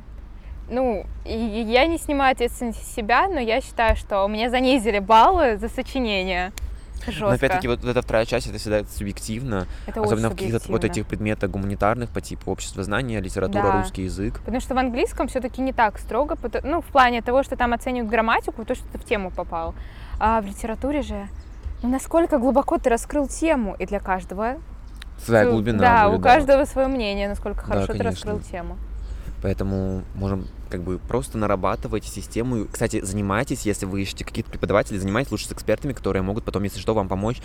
ну, 0.69 1.05
я 1.25 1.85
не 1.85 1.97
снимаю 1.97 2.33
ответственность 2.33 2.93
себя, 2.93 3.27
но 3.27 3.39
я 3.39 3.61
считаю, 3.61 3.95
что 3.95 4.27
мне 4.27 4.49
занизили 4.49 4.99
баллы 4.99 5.57
за 5.57 5.69
сочинение. 5.69 6.51
Жестко. 7.05 7.25
Но 7.25 7.29
опять-таки 7.31 7.67
вот 7.67 7.83
эта 7.83 8.01
вторая 8.01 8.25
часть, 8.25 8.47
это 8.47 8.57
всегда 8.57 8.83
субъективно, 8.85 9.67
это 9.87 10.01
особенно 10.01 10.29
в 10.29 10.33
каких-то 10.33 10.71
вот 10.71 10.83
этих 10.83 11.07
предметах 11.07 11.49
гуманитарных 11.49 12.09
по 12.09 12.21
типу 12.21 12.51
общество 12.51 12.83
знания, 12.83 13.19
литература, 13.21 13.63
Да. 13.63 13.81
русский 13.81 14.03
язык. 14.03 14.39
Потому 14.39 14.59
что 14.59 14.75
в 14.75 14.77
английском 14.77 15.27
все-таки 15.27 15.61
не 15.61 15.73
так 15.73 15.99
строго, 15.99 16.37
ну, 16.63 16.81
в 16.81 16.85
плане 16.85 17.21
того, 17.21 17.43
что 17.43 17.55
там 17.55 17.73
оценивают 17.73 18.09
грамматику, 18.11 18.65
то, 18.65 18.75
что 18.75 18.85
ты 18.91 18.97
в 18.97 19.03
тему 19.05 19.31
попал. 19.31 19.73
А 20.19 20.41
в 20.41 20.45
литературе 20.45 21.01
же, 21.01 21.27
ну, 21.81 21.89
насколько 21.89 22.37
глубоко 22.37 22.77
ты 22.77 22.89
раскрыл 22.89 23.27
тему, 23.27 23.75
и 23.79 23.85
для 23.85 23.99
каждого... 23.99 24.57
Своя 25.25 25.49
глубина. 25.49 25.79
Да, 25.79 26.07
будет, 26.09 26.19
у 26.19 26.23
каждого 26.23 26.65
свое 26.65 26.87
мнение, 26.87 27.27
насколько 27.27 27.61
Да, 27.61 27.65
хорошо 27.67 27.93
ты 27.93 27.97
конечно. 27.99 28.31
раскрыл 28.31 28.39
тему. 28.39 28.77
Поэтому 29.41 30.03
можем 30.15 30.47
как 30.69 30.81
бы 30.83 30.99
просто 30.99 31.37
нарабатывайте 31.37 32.09
систему. 32.09 32.65
Кстати, 32.71 33.03
занимайтесь, 33.03 33.65
если 33.65 33.85
вы 33.85 34.01
ищете 34.01 34.23
каких-то 34.25 34.51
преподавателей, 34.51 34.99
занимайтесь 34.99 35.31
лучше 35.31 35.47
с 35.47 35.51
экспертами, 35.51 35.93
которые 35.93 36.21
могут 36.21 36.43
потом, 36.43 36.63
если 36.63 36.79
что, 36.79 36.93
вам 36.93 37.07
помочь. 37.07 37.41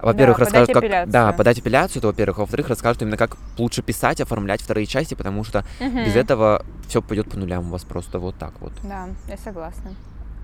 Во-первых, 0.00 0.38
Да, 0.38 0.44
расскажут, 0.44 0.68
как... 0.68 0.76
апелляцию. 0.78 1.12
Да, 1.12 1.32
подать 1.32 1.58
апелляцию, 1.58 2.00
это 2.00 2.06
во-первых. 2.06 2.38
А 2.38 2.40
во-вторых, 2.42 2.68
расскажут 2.68 3.02
именно, 3.02 3.16
как 3.18 3.36
лучше 3.58 3.82
писать, 3.82 4.20
оформлять 4.20 4.62
вторые 4.62 4.86
части, 4.86 5.14
потому 5.14 5.44
что 5.44 5.64
Мгм. 5.78 6.04
без 6.06 6.16
этого 6.16 6.64
все 6.88 7.02
пойдет 7.02 7.28
по 7.30 7.38
нулям 7.38 7.66
у 7.68 7.70
вас 7.70 7.84
просто 7.84 8.18
вот 8.18 8.36
так 8.36 8.52
вот. 8.60 8.72
Да, 8.82 9.08
я 9.28 9.36
согласна. 9.36 9.94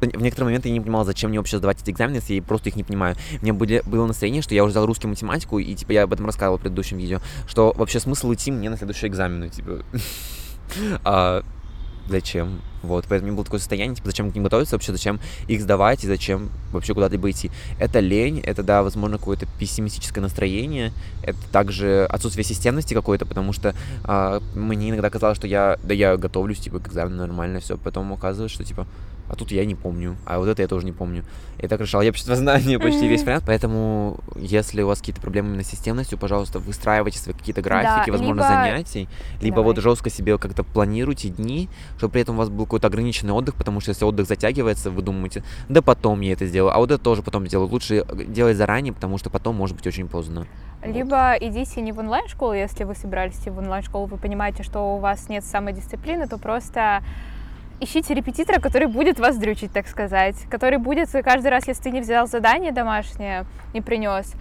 В 0.03 0.21
некоторые 0.21 0.45
моменты 0.49 0.69
я 0.69 0.75
не 0.75 0.81
понимала, 0.83 1.07
зачем 1.07 1.31
мне 1.31 1.39
вообще 1.39 1.57
сдавать 1.57 1.81
эти 1.83 1.91
экзамены, 1.91 2.17
если 2.17 2.35
я 2.35 2.43
просто 2.43 2.69
их 2.69 2.77
не 2.77 2.85
понимаю. 2.85 3.17
У 3.41 3.45
меня 3.45 3.55
были, 3.55 3.83
было 3.87 4.05
настроение, 4.07 4.43
что 4.43 4.55
я 4.55 4.63
уже 4.63 4.73
сдал 4.73 4.85
русский 4.85 5.07
математику, 5.07 5.59
и 5.59 5.75
типа 5.75 5.93
я 5.93 6.03
об 6.03 6.13
этом 6.13 6.27
рассказывал 6.27 6.59
в 6.59 6.61
предыдущем 6.61 6.99
видео, 6.99 7.21
что 7.49 7.73
вообще 7.75 7.99
смысл 7.99 8.35
идти 8.35 8.51
мне 8.51 8.69
на 8.69 8.77
следующие 8.77 9.09
экзамены, 9.11 9.49
типа. 9.49 9.85
Зачем? 12.09 12.61
Вот, 12.83 13.05
поэтому 13.09 13.25
у 13.25 13.27
меня 13.31 13.37
было 13.37 13.45
такое 13.45 13.59
состояние, 13.59 13.97
типа, 13.97 14.09
зачем 14.09 14.31
к 14.31 14.35
ним 14.35 14.45
готовиться 14.45 14.77
вообще, 14.77 14.93
зачем 14.93 15.19
их 15.49 15.61
сдавать 15.61 16.05
и 16.05 16.07
зачем 16.07 16.51
вообще 16.73 16.95
куда-либо 16.95 17.31
идти. 17.31 17.51
Это 17.81 17.99
лень, 17.99 18.39
это, 18.41 18.63
да, 18.63 18.85
возможно, 18.85 19.19
какое-то 19.19 19.47
пессимистическое 19.59 20.23
настроение, 20.23 20.93
это 21.23 21.39
также 21.51 22.07
отсутствие 22.09 22.45
системности 22.45 22.95
какой-то, 22.95 23.27
потому 23.27 23.53
что 23.53 23.75
а, 24.05 24.41
мне 24.55 24.91
иногда 24.91 25.11
казалось, 25.11 25.37
что 25.37 25.49
я, 25.49 25.79
да 25.83 25.95
я 25.95 26.17
готовлюсь, 26.17 26.61
типа, 26.61 26.79
к 26.79 26.89
экзамену 26.89 27.17
нормально, 27.17 27.59
все, 27.59 27.77
потом 27.77 28.13
оказывается, 28.13 28.55
что, 28.55 28.65
типа, 28.65 28.87
а 29.29 29.35
тут 29.35 29.51
я 29.51 29.65
не 29.65 29.75
помню, 29.75 30.17
а 30.25 30.39
вот 30.39 30.49
это 30.49 30.63
я 30.63 30.69
тоже 30.69 30.87
не 30.87 30.93
помню. 30.93 31.25
И 31.59 31.67
так 31.69 31.81
решал 31.81 32.03
я 32.03 32.11
обществознание 32.11 32.79
почти 32.81 33.09
весь 33.09 33.23
вариант, 33.25 33.45
поэтому 33.47 34.19
если 34.37 34.83
у 34.83 34.87
вас 34.87 35.01
какие-то 35.01 35.21
проблемы 35.21 35.49
именно 35.49 35.63
с 35.65 35.69
системностью, 35.69 36.19
пожалуйста, 36.19 36.59
выстраивайте 36.59 37.19
свои 37.19 37.35
какие-то 37.35 37.63
графики, 37.63 38.11
возможно, 38.11 38.43
либо- 38.43 38.49
занятий, 38.49 39.09
либо 39.41 39.61
вот 39.61 39.77
Давай. 39.77 39.91
жестко 39.91 40.11
себе 40.11 40.39
как-то 40.39 40.65
планируйте 40.65 41.29
дни, 41.29 41.69
чтобы 41.97 42.13
при 42.13 42.23
этом 42.23 42.37
у 42.37 42.39
вас 42.39 42.49
был 42.49 42.65
какой-то 42.65 42.87
ограниченный 42.89 43.33
отдых, 43.33 43.55
потому 43.55 43.81
что 43.81 43.91
если 43.91 44.05
отдых 44.05 44.27
затягивается, 44.27 44.91
вы 44.91 45.03
думаете, 45.03 45.43
да 45.69 45.83
потом 45.83 46.21
я 46.21 46.33
это 46.33 46.47
сделаю, 46.47 46.75
а 46.75 46.79
вот 46.79 46.91
это 46.91 47.03
тоже 47.03 47.23
потом 47.23 47.47
сделаю. 47.47 47.69
Лучше 47.69 48.05
делать 48.29 48.57
заранее, 48.57 48.93
потому 48.93 49.19
что 49.19 49.31
потом 49.31 49.57
может 49.57 49.77
быть 49.77 49.87
очень 49.87 50.09
поздно. 50.09 50.47
Вот. 50.83 50.95
Либо 50.95 51.35
идите 51.41 51.81
не 51.81 51.93
в 51.93 51.99
онлайн-школу, 51.99 52.53
если 52.53 52.85
вы 52.85 52.95
собирались 52.95 53.37
идти 53.39 53.51
в 53.51 53.59
онлайн-школу, 53.59 54.07
вы 54.07 54.17
понимаете, 54.19 54.63
что 54.63 54.95
у 54.95 54.99
вас 54.99 55.29
нет 55.29 55.45
самодисциплины, 55.45 56.29
то 56.29 56.39
просто 56.39 57.03
ищите 57.81 58.15
репетитора, 58.15 58.61
который 58.61 58.89
будет 58.89 59.19
вас 59.19 59.37
дрючить, 59.37 59.73
так 59.73 59.87
сказать, 59.89 60.37
который 60.51 60.79
будет 60.79 61.11
каждый 61.25 61.49
раз, 61.49 61.67
если 61.69 61.83
ты 61.85 61.91
не 61.91 62.01
взял 62.01 62.27
задание 62.27 62.73
домашнее, 62.73 63.45
не 63.75 63.81
принес, 63.81 64.33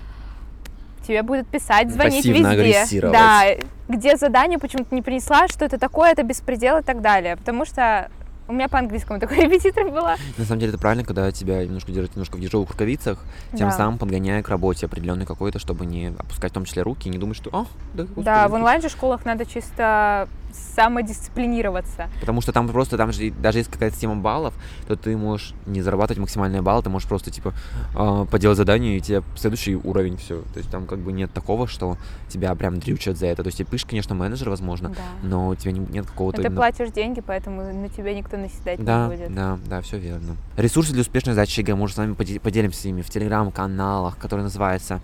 тебе 1.06 1.22
будет 1.22 1.48
писать, 1.48 1.92
звонить 1.92 2.26
везде. 2.26 3.02
Да, 3.02 3.44
где 3.88 4.18
задание 4.18 4.58
почему-то 4.60 4.94
не 4.96 5.02
принесла, 5.02 5.48
что 5.48 5.66
это 5.66 5.78
такое, 5.78 6.12
это 6.12 6.24
беспредел 6.24 6.80
и 6.80 6.82
так 6.82 7.02
далее. 7.02 7.36
Потому 7.38 7.66
что 7.66 8.10
у 8.48 8.54
меня 8.54 8.68
по 8.68 8.78
английскому 8.80 9.20
такой 9.20 9.38
репетитор 9.46 9.90
была. 9.90 10.16
На 10.38 10.46
самом 10.46 10.60
деле 10.60 10.72
это 10.72 10.80
правильно, 10.80 11.04
когда 11.04 11.32
тебя 11.32 11.64
немножко 11.64 11.92
держат 11.92 12.16
немножко 12.16 12.38
в 12.38 12.40
ежовых 12.40 12.70
рукавицах, 12.72 13.24
тем 13.52 13.70
Да. 13.70 13.72
самым 13.72 13.98
подгоняя 13.98 14.42
к 14.44 14.50
работе 14.50 14.86
определенной 14.86 15.26
какой-то, 15.26 15.60
чтобы 15.60 15.86
не 15.86 16.08
опускать 16.18 16.52
в 16.52 16.54
том 16.54 16.66
числе 16.66 16.84
руки 16.84 17.08
и 17.08 17.12
не 17.12 17.18
думать, 17.18 17.38
что, 17.38 17.50
а, 17.54 17.66
да, 17.94 18.04
господи, 18.04 18.26
Да, 18.26 18.44
в 18.48 18.52
тут». 18.52 18.56
онлайн 18.56 18.82
же 18.82 18.90
школах 18.90 19.26
надо 19.26 19.46
чисто 19.46 20.28
самодисциплинироваться. 20.76 22.10
Потому 22.20 22.42
что 22.42 22.52
там 22.52 22.68
просто, 22.68 22.98
там 22.98 23.12
же, 23.12 23.32
даже 23.32 23.60
если 23.60 23.72
какая-то 23.72 23.96
система 23.96 24.16
баллов, 24.16 24.54
то 24.88 24.96
ты 24.96 25.16
можешь 25.18 25.54
не 25.66 25.82
зарабатывать 25.82 26.20
максимальные 26.20 26.62
баллы, 26.62 26.84
ты 26.84 26.90
можешь 26.90 27.08
просто, 27.08 27.32
типа, 27.32 27.54
а, 27.96 28.26
поделать 28.26 28.58
задание, 28.58 28.98
и 28.98 29.02
тебе 29.02 29.24
следующий 29.36 29.76
уровень, 29.76 30.18
все. 30.18 30.42
То 30.54 30.58
есть 30.60 30.70
там 30.70 30.86
как 30.86 31.00
бы 31.00 31.12
нет 31.12 31.32
такого, 31.32 31.68
что 31.68 31.98
тебя 32.30 32.54
прям 32.56 32.80
дрючат 32.80 33.18
за 33.18 33.28
это. 33.28 33.44
То 33.44 33.48
есть 33.48 33.58
тебе 33.58 33.68
пишет, 33.70 33.90
конечно, 33.90 34.16
менеджер, 34.16 34.50
возможно, 34.50 34.90
Да. 34.90 34.96
но 35.24 35.48
у 35.50 35.56
тебя 35.56 35.72
не- 35.72 35.80
нет 35.80 36.06
какого-то... 36.06 36.38
Ты 36.42 36.48
именно- 36.48 36.58
платишь 36.58 36.92
деньги, 36.92 37.22
поэтому 37.22 37.62
на 37.74 37.90
тебя 37.90 38.14
никто 38.14 38.38
наседать 38.38 38.84
Да, 38.84 39.08
не 39.08 39.16
будет. 39.16 39.36
да, 39.36 39.58
да, 39.68 39.82
все 39.82 39.98
верно. 39.98 40.36
Ресурсы 40.58 40.92
для 40.94 41.02
успешной 41.02 41.34
сдачи 41.34 41.60
ЕГЭ. 41.60 41.76
Мы 41.76 41.84
уже 41.84 41.94
с 41.94 41.98
вами 41.98 42.14
поде- 42.14 42.40
поделимся 42.40 42.88
ими 42.90 43.02
в 43.02 43.10
телеграм-каналах, 43.10 44.18
который 44.18 44.42
называется... 44.42 45.02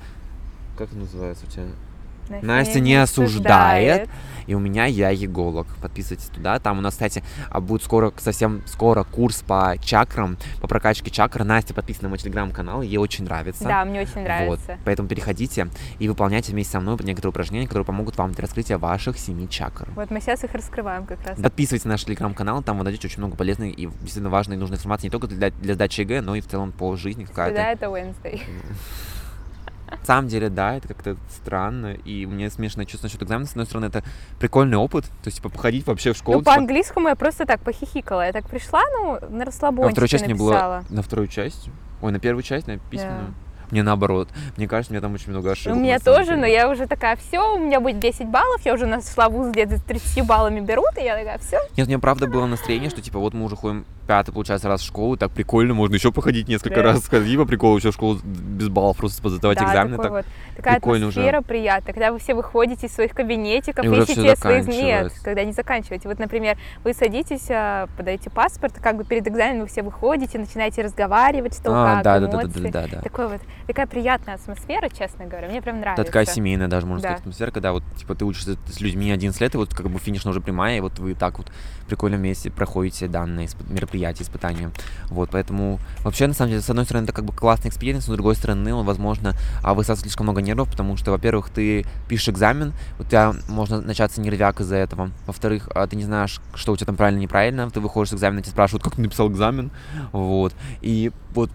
Как 0.78 0.92
называется 0.94 1.46
у 1.48 1.50
тебя? 1.52 1.64
Настя 2.42 2.80
не 2.80 2.96
осуждает. 2.96 4.10
И 4.48 4.54
у 4.54 4.60
меня 4.60 4.86
я 4.86 5.12
еголог. 5.12 5.68
Подписывайтесь 5.82 6.28
туда. 6.28 6.60
Там 6.60 6.80
у 6.80 6.82
нас, 6.82 6.94
кстати, 6.94 7.24
а, 7.50 7.62
будет 7.62 7.84
скоро, 7.84 8.12
совсем 8.18 8.64
скоро 8.66 9.04
курс 9.04 9.44
по 9.48 9.76
чакрам, 9.82 10.38
по 10.60 10.68
прокачке 10.68 11.12
чакр. 11.12 11.44
Настя 11.44 11.74
подписана 11.74 12.04
на 12.04 12.10
мой 12.10 12.18
телеграм-канал, 12.18 12.82
ей 12.82 12.98
очень 12.98 13.26
нравится. 13.26 13.64
Да, 13.64 13.86
мне 13.86 14.02
очень 14.02 14.16
Вот, 14.16 14.24
нравится. 14.24 14.78
поэтому 14.84 15.08
переходите 15.08 15.70
и 16.00 16.08
выполняйте 16.10 16.52
вместе 16.52 16.74
со 16.74 16.80
мной 16.80 16.98
некоторые 17.04 17.30
упражнения, 17.30 17.68
которые 17.68 17.86
помогут 17.86 18.18
вам 18.18 18.32
для 18.32 18.42
раскрытия 18.42 18.78
ваших 18.78 19.18
семи 19.18 19.48
чакр. 19.48 19.88
Вот 19.96 20.12
мы 20.12 20.20
сейчас 20.20 20.44
их 20.44 20.54
раскрываем 20.54 21.06
как 21.06 21.26
раз. 21.26 21.40
Подписывайтесь 21.40 21.86
на 21.86 21.92
наш 21.92 22.04
телеграм-канал, 22.04 22.64
там 22.64 22.78
вы 22.78 22.84
найдете 22.84 23.08
очень 23.08 23.20
много 23.20 23.36
полезной 23.38 23.70
и 23.70 23.86
действительно 23.88 24.30
важной 24.30 24.56
и 24.56 24.60
нужной 24.60 24.78
информации 24.78 25.08
не 25.08 25.12
только 25.12 25.28
для, 25.28 25.52
для 25.52 25.76
сдачи 25.76 26.02
ЕГЭ, 26.02 26.22
но 26.22 26.36
и 26.36 26.42
в 26.42 26.48
целом 26.48 26.72
по 26.72 26.96
жизни 26.96 27.26
какая-то. 27.26 27.56
Да, 27.56 27.72
это 27.72 27.86
Wednesday. 27.86 28.42
На 30.00 30.06
самом 30.06 30.30
деле, 30.30 30.50
да, 30.50 30.76
это 30.78 30.88
как-то 30.88 31.18
странно, 31.30 31.94
и 31.94 32.26
мне 32.26 32.50
смешанное 32.50 32.86
чувство 32.86 33.08
насчет 33.08 33.22
экзамена. 33.22 33.46
С 33.46 33.52
одной 33.52 33.66
стороны, 33.66 33.86
это 33.88 34.04
прикольный 34.40 34.78
опыт, 34.78 35.06
то 35.06 35.28
есть, 35.28 35.38
типа, 35.38 35.50
походить 35.50 35.86
вообще 35.86 36.14
в 36.14 36.18
школу. 36.18 36.38
Ну, 36.38 36.42
типа, 36.44 36.56
по-английскому 36.56 37.10
я 37.10 37.16
просто 37.16 37.46
так 37.46 37.62
похихикала. 37.62 38.26
Я 38.26 38.32
так 38.32 38.48
пришла, 38.48 38.82
ну, 38.94 39.20
на 39.30 39.42
на 39.42 39.46
расслабончике 39.46 39.92
вторую 39.94 40.08
часть 40.08 40.26
мне 40.26 40.36
было... 40.36 40.84
На 40.90 41.02
вторую 41.02 41.28
часть? 41.28 41.70
Ой, 42.02 42.12
на 42.12 42.20
первую 42.20 42.44
часть, 42.44 42.68
на 42.68 42.78
письменную? 42.78 43.34
Мне 43.72 43.84
наоборот. 43.84 44.30
Мне 44.58 44.68
кажется, 44.68 44.92
у 44.92 44.94
меня 44.94 45.02
там 45.02 45.14
очень 45.14 45.30
много 45.32 45.52
ошибок. 45.52 45.78
У 45.78 45.80
меня 45.80 45.96
на 45.96 46.00
тоже, 46.00 46.32
но 46.36 46.42
деле. 46.46 46.54
я 46.54 46.70
уже 46.70 46.88
такая, 46.88 47.16
все, 47.16 47.56
у 47.56 47.60
меня 47.60 47.80
будет 47.80 48.00
10 48.00 48.28
баллов, 48.28 48.62
я 48.66 48.74
уже 48.74 48.86
нашла 48.86 49.30
вуз, 49.30 49.48
где 49.52 49.66
с 49.66 49.82
30 49.82 50.26
баллами 50.26 50.60
берут, 50.60 50.98
и 51.00 51.04
я 51.04 51.18
такая, 51.18 51.38
все. 51.40 51.58
Нет, 51.78 51.88
у 51.88 51.90
меня 51.90 52.00
правда 52.00 52.28
было 52.28 52.46
настроение, 52.46 52.90
что 52.90 53.02
типа 53.02 53.20
вот 53.20 53.34
мы 53.34 53.46
уже 53.46 53.56
ходим 53.56 53.86
пятый, 54.08 54.34
получается, 54.34 54.68
раз 54.68 54.82
в 54.82 54.86
школу, 54.86 55.16
так 55.16 55.32
прикольно, 55.32 55.74
можно 55.74 55.96
еще 55.96 56.12
походить 56.12 56.48
несколько 56.50 56.78
Да. 56.78 56.82
раз, 56.84 57.04
сходи 57.06 57.38
по 57.38 57.46
приколу 57.46 57.78
еще 57.78 57.92
в 57.92 57.94
школу 57.94 58.20
без 58.24 58.68
баллов, 58.68 58.98
просто 58.98 59.30
сдавать 59.30 59.58
да, 59.60 59.66
экзамены. 59.66 59.98
Так. 59.98 60.12
вот. 60.12 60.26
Такая 60.58 60.76
прикольно 60.76 61.08
уже. 61.08 61.20
атмосфера 61.22 61.42
приятная, 61.42 61.94
когда 61.94 62.12
вы 62.12 62.20
все 62.20 62.34
выходите 62.34 62.88
из 62.88 62.94
своих 62.94 63.12
кабинетиков, 63.14 63.86
И 63.86 63.88
уже 63.88 64.04
ищете 64.04 64.22
всё 64.22 64.36
свои... 64.36 64.62
Нет, 64.64 65.14
когда 65.24 65.44
не 65.46 65.54
заканчиваете. 65.54 66.10
Вот, 66.10 66.20
например, 66.20 66.58
вы 66.84 66.94
садитесь, 66.94 67.46
а, 67.50 67.88
подаете 67.98 68.30
паспорт, 68.30 68.74
как 68.82 68.98
бы 68.98 69.06
перед 69.06 69.28
экзаменом 69.28 69.62
вы 69.62 69.68
все 69.68 69.82
выходите, 69.82 70.38
начинаете 70.40 70.82
разговаривать, 70.82 71.54
что 71.56 71.72
А, 71.72 71.96
как, 71.96 72.04
да, 72.04 72.20
да, 72.20 72.28
да, 72.28 72.38
да, 72.38 72.44
эмоции. 72.44 72.60
да, 72.70 72.82
да, 72.82 72.88
да. 72.98 73.02
Такой 73.02 73.28
вот, 73.30 73.42
такая 73.74 73.88
приятная 73.88 74.36
атмосфера, 74.36 74.90
честно 74.90 75.26
говоря, 75.26 75.48
мне 75.48 75.62
прям 75.62 75.80
нравится. 75.80 76.02
Это 76.02 76.12
такая 76.12 76.26
семейная 76.26 76.68
даже, 76.68 76.86
можно 76.86 77.02
Да. 77.02 77.08
сказать, 77.10 77.22
атмосфера, 77.22 77.52
когда 77.52 77.72
вот, 77.72 77.84
типа, 77.98 78.16
ты 78.16 78.26
учишься 78.26 78.58
с 78.68 78.82
людьми 78.82 79.12
11 79.12 79.40
лет, 79.42 79.54
и 79.56 79.58
вот 79.58 79.74
как 79.74 79.90
бы 79.90 80.00
финишная 80.00 80.32
уже 80.32 80.42
прямая, 80.42 80.78
и 80.78 80.80
вот 80.82 81.00
вы 81.00 81.14
так 81.16 81.38
вот 81.38 81.52
прикольно 81.88 82.18
вместе 82.18 82.50
проходите 82.52 83.08
данные 83.08 83.50
мероприятия, 83.70 84.24
испытания. 84.24 84.72
Вот, 85.08 85.30
поэтому 85.32 85.80
вообще, 86.04 86.28
на 86.28 86.34
самом 86.34 86.52
деле, 86.52 86.62
с 86.62 86.70
одной 86.70 86.86
стороны, 86.86 87.04
это 87.06 87.14
как 87.14 87.26
бы 87.26 87.34
классный 87.34 87.70
experience, 87.70 88.08
но 88.08 88.14
с 88.14 88.18
другой 88.18 88.36
стороны, 88.36 88.74
он, 88.74 88.86
возможно, 88.86 89.34
высасывает 89.64 90.02
слишком 90.02 90.26
много 90.26 90.42
нервов, 90.42 90.70
потому 90.70 90.98
что, 90.98 91.12
во-первых, 91.12 91.50
ты 91.50 91.86
пишешь 92.08 92.30
экзамен, 92.30 92.74
у 93.00 93.04
тебя 93.04 93.34
можно 93.48 93.82
начаться 93.82 94.22
нервяк 94.22 94.62
из-за 94.62 94.76
этого. 94.78 95.12
Во-вторых, 95.28 95.70
а, 95.74 95.88
ты 95.88 95.96
не 95.96 96.04
знаешь, 96.04 96.42
что 96.56 96.72
у 96.74 96.78
тебя 96.78 96.88
там 96.88 96.96
правильно, 96.96 97.20
неправильно, 97.20 97.70
ты 97.70 97.80
выходишь 97.80 98.10
с 98.10 98.14
экзамена, 98.14 98.42
тебя 98.42 98.52
спрашивают, 98.52 98.84
как 98.84 98.96
ты 98.96 99.02
написал 99.02 99.30
экзамен, 99.30 99.72
вот. 100.12 100.54
И 100.82 101.12
вот 101.34 101.50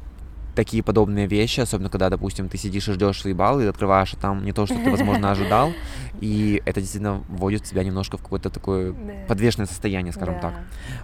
такие 0.57 0.83
подобные 0.83 1.27
вещи, 1.27 1.61
особенно 1.61 1.89
когда, 1.89 2.11
допустим, 2.11 2.49
ты 2.49 2.59
сидишь 2.59 2.89
и 2.89 2.93
ждешь 2.93 3.21
свои 3.21 3.35
баллы, 3.35 3.65
и 3.65 3.67
открываешь, 3.67 4.15
а 4.15 4.17
там 4.17 4.45
не 4.45 4.53
то, 4.53 4.67
что 4.67 4.75
ты, 4.75 4.91
возможно, 4.91 5.31
ожидал, 5.31 5.73
и 6.21 6.61
это 6.65 6.81
действительно 6.81 7.23
вводит 7.29 7.63
тебя 7.63 7.85
немножко 7.85 8.17
в 8.17 8.23
какое-то 8.23 8.51
такое 8.51 8.95
подвешенное 9.29 9.67
состояние, 9.67 10.13
скажем 10.13 10.41
так. 10.41 10.55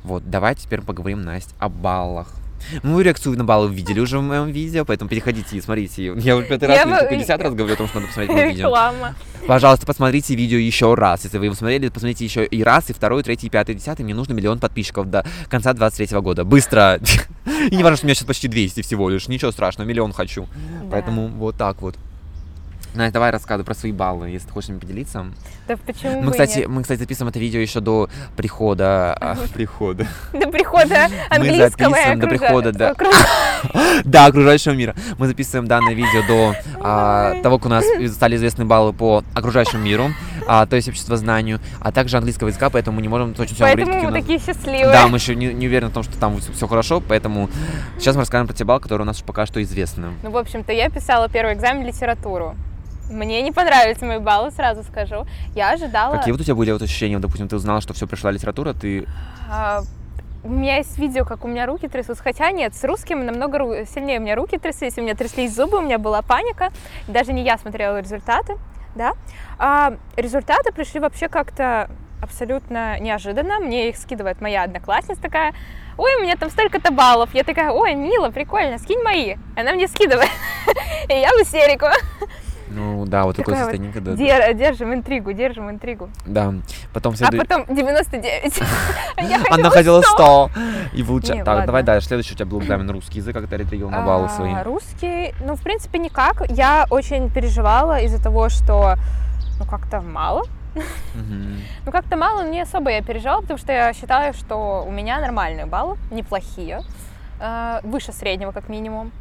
Вот, 0.03 0.29
давайте 0.29 0.63
теперь 0.63 0.81
поговорим, 0.81 1.23
Настя, 1.23 1.55
о 1.59 1.69
баллах. 1.69 2.42
Вы 2.83 3.03
реакцию 3.03 3.37
на 3.37 3.45
баллы 3.45 3.73
видели 3.73 4.01
уже 4.01 4.19
в 4.19 4.23
моем 4.23 4.49
видео, 4.51 4.85
поэтому 4.85 5.09
переходите 5.11 5.57
и 5.57 5.61
смотрите. 5.61 6.13
Я 6.17 6.37
уже 6.37 6.47
пятый 6.47 6.69
раз, 6.69 6.85
или 6.85 6.91
бы- 6.91 6.99
только 6.99 7.17
десятый 7.17 7.45
раз 7.45 7.55
говорю 7.55 7.75
о 7.75 7.77
том, 7.77 7.89
что 7.89 7.97
надо 7.97 8.09
посмотреть 8.09 8.37
мое 8.37 8.47
видео. 8.49 8.67
Реклама. 8.69 9.15
Пожалуйста, 9.47 9.87
посмотрите 9.87 10.35
видео 10.35 10.59
еще 10.59 10.95
раз. 10.95 11.25
Если 11.25 11.39
вы 11.39 11.47
его 11.47 11.55
смотрели, 11.55 11.89
посмотрите 11.89 12.25
еще 12.25 12.45
и 12.45 12.63
раз, 12.63 12.91
и 12.91 12.93
второй, 12.93 13.21
и 13.21 13.25
третий, 13.25 13.49
и 13.49 13.51
пятый, 13.51 13.73
и 13.75 13.79
десятый. 13.79 14.05
Мне 14.05 14.15
нужно 14.15 14.33
миллион 14.35 14.59
подписчиков 14.61 15.11
до 15.11 15.25
конца 15.49 15.73
23 15.73 16.19
года. 16.21 16.45
Быстро! 16.45 17.01
И 17.71 17.75
не 17.75 17.83
важно, 17.83 17.97
что 17.97 18.07
у 18.07 18.09
меня 18.09 18.15
сейчас 18.15 18.27
почти 18.27 18.49
200 18.49 18.83
всего 18.83 19.09
лишь. 19.11 19.29
Ничего 19.29 19.51
страшного, 19.51 19.89
миллион 19.89 20.13
хочу. 20.13 20.47
Поэтому 20.91 21.27
вот 21.29 21.57
так 21.57 21.83
вот. 21.83 21.97
Настя, 22.95 23.15
давай 23.15 23.31
рассказывай 23.31 23.65
про 23.65 23.75
свои 23.75 23.91
баллы, 23.91 24.29
если 24.29 24.47
ты 24.49 24.53
хочешь 24.53 24.69
ими 24.69 24.79
поделиться. 24.79 25.27
Да 25.69 25.77
почему 25.77 26.21
Мы, 26.21 26.27
бы 26.27 26.31
кстати, 26.33 26.59
нет? 26.59 26.69
мы, 26.69 26.83
кстати, 26.83 26.99
записываем 27.01 27.31
это 27.31 27.39
видео 27.39 27.61
еще 27.61 27.81
до 27.81 28.11
прихода. 28.37 29.37
Прихода. 29.55 30.07
До 30.33 30.49
прихода 30.49 31.09
английского 31.31 31.89
и 31.89 31.91
записываем 31.93 32.21
до 32.21 32.27
прихода, 32.27 32.73
да. 32.73 32.91
окружа- 32.91 34.03
Да, 34.05 34.27
окружающего 34.27 34.73
мира. 34.73 34.95
Мы 35.19 35.29
записываем 35.29 35.69
данное 35.69 35.95
видео 35.95 36.23
до 36.27 36.55
а, 36.81 37.41
того, 37.43 37.59
как 37.59 37.67
у 37.67 37.69
нас 37.69 37.85
стали 38.13 38.37
известны 38.37 38.65
баллы 38.65 38.93
по 38.93 39.23
окружающему 39.35 39.83
миру, 39.83 40.09
а, 40.49 40.67
то 40.67 40.77
есть 40.77 40.89
общество 40.89 41.17
знанию, 41.17 41.61
а 41.81 41.93
также 41.93 42.17
английского 42.17 42.49
языка, 42.49 42.69
поэтому 42.71 42.97
мы 42.97 43.03
не 43.03 43.09
можем 43.09 43.35
точно 43.35 43.55
всё 43.55 43.65
говорить, 43.65 43.87
Поэтому 43.87 44.11
мы 44.11 44.21
такие 44.21 44.39
счастливые. 44.41 44.93
Да, 44.93 45.07
мы 45.07 45.19
еще 45.19 45.37
не, 45.37 45.55
не 45.55 45.69
уверены 45.69 45.91
в 45.91 45.95
том, 45.95 46.03
что 46.03 46.19
там 46.19 46.39
все 46.41 46.67
хорошо, 46.67 47.01
поэтому 47.01 47.49
сейчас 47.99 48.17
мы 48.17 48.23
расскажем 48.23 48.49
про 48.49 48.55
те 48.55 48.65
баллы, 48.65 48.81
которые 48.81 49.05
у 49.05 49.07
нас 49.07 49.21
пока 49.21 49.47
что 49.47 49.63
известны. 49.63 50.09
Ну, 50.23 50.31
в 50.31 50.37
общем-то, 50.37 50.73
я 50.73 50.91
писала 50.91 51.29
первый 51.29 51.55
экзамен 51.55 51.87
литературу. 51.87 52.57
Мне 53.13 53.43
не 53.43 53.53
понравились 53.53 54.01
мои 54.01 54.19
баллы, 54.19 54.51
сразу 54.51 54.83
скажу. 54.83 55.27
Я 55.55 55.71
ожидала... 55.71 56.17
Какие 56.17 56.33
вот 56.33 56.41
у 56.41 56.45
тебя 56.45 56.55
были 56.55 56.73
вот 56.73 56.83
ощущения, 56.83 57.19
допустим, 57.19 57.49
ты 57.49 57.57
узнала, 57.57 57.81
что 57.81 57.95
все 57.95 58.07
пришла 58.07 58.31
литература, 58.31 58.73
ты... 58.73 59.07
а, 59.51 59.83
у 60.45 60.49
меня 60.49 60.79
есть 60.79 60.99
видео, 60.99 61.25
как 61.25 61.45
у 61.45 61.49
меня 61.49 61.67
руки 61.67 61.89
трясутся. 61.89 62.23
Хотя 62.23 62.51
нет, 62.51 62.75
с 62.75 62.83
русским 62.85 63.25
намного 63.25 63.59
ру- 63.59 63.87
сильнее 63.87 64.19
у 64.19 64.23
меня 64.23 64.35
руки 64.35 64.59
тряслись, 64.59 64.99
у 64.99 65.03
меня 65.03 65.15
тряслись 65.15 65.55
зубы, 65.55 65.79
у 65.79 65.83
меня 65.83 65.99
была 65.99 66.23
паника. 66.23 66.71
Даже 67.07 67.33
не 67.33 67.43
я 67.43 67.59
смотрела 67.59 68.01
результаты, 68.01 68.57
да. 68.95 69.13
А 69.59 69.95
результаты 70.17 70.73
пришли 70.73 70.99
вообще 70.99 71.29
как-то 71.29 71.89
абсолютно 72.21 72.99
неожиданно. 72.99 73.61
Мне 73.61 73.89
их 73.89 73.97
скидывает 73.97 74.41
моя 74.41 74.65
одноклассница 74.65 75.21
такая, 75.21 75.55
ой, 75.97 76.17
у 76.17 76.23
меня 76.23 76.37
там 76.37 76.51
столько-то 76.51 76.93
баллов. 76.93 77.31
Я 77.35 77.45
такая, 77.45 77.71
ой, 77.71 77.95
мило, 77.95 78.31
прикольно, 78.31 78.79
скинь 78.79 79.03
мои. 79.03 79.37
Она 79.57 79.73
мне 79.73 79.87
скидывает. 79.87 80.31
И 81.09 81.15
я 81.15 81.31
в 81.31 81.43
истерику. 81.43 81.87
Ну 82.75 83.05
да, 83.07 83.25
вот 83.25 83.37
такое 83.37 83.55
Такая 83.55 83.65
вот 83.65 83.73
состояние, 83.73 83.93
когда... 83.93 84.13
Дер- 84.13 84.55
Держим 84.55 84.95
интригу, 84.95 85.33
держим 85.33 85.71
интригу. 85.71 86.09
Да, 86.27 86.55
потом 86.93 87.15
А 87.15 87.17
следует... 87.17 87.47
потом 87.49 87.65
99. 87.75 88.61
Я 89.19 89.37
Она 89.51 89.71
хотела 89.71 89.71
хотела 89.71 90.03
100. 90.03 90.51
100. 90.53 90.61
И 90.95 91.03
получается... 91.03 91.45
Так, 91.45 91.67
давай 91.67 91.83
дальше. 91.83 92.09
Следующий 92.09 92.35
у 92.35 92.37
тебя 92.37 92.47
был 92.47 92.61
экзамен 92.61 92.91
русский 92.91 93.19
язык, 93.19 93.35
как 93.35 93.47
ты 93.49 93.57
реагировал 93.57 93.91
на 93.91 94.03
баллы 94.03 94.27
А, 94.27 94.29
свои. 94.29 94.55
Русский, 94.63 95.35
ну, 95.45 95.57
в 95.57 95.63
принципе, 95.63 95.99
никак. 95.99 96.43
Я 96.51 96.87
очень 96.91 97.31
переживала 97.31 98.01
из-за 98.01 98.23
того, 98.23 98.49
что, 98.49 98.95
ну, 99.59 99.67
как-то 99.67 100.01
мало. 100.01 100.43
Ну, 101.15 101.93
как-то 101.93 102.17
мало, 102.17 102.49
не 102.49 102.61
особо 102.63 102.91
я 102.91 103.03
переживала, 103.03 103.43
потому 103.43 103.59
что 103.59 103.73
я 103.73 103.93
считаю, 103.93 104.33
что 104.33 104.85
у 104.87 104.91
меня 104.91 105.21
нормальные 105.21 105.67
баллы, 105.67 105.99
неплохие, 106.11 106.81
э, 107.41 107.81
выше 107.83 108.13
среднего, 108.13 108.53
как 108.53 108.69
минимум. 108.71 109.13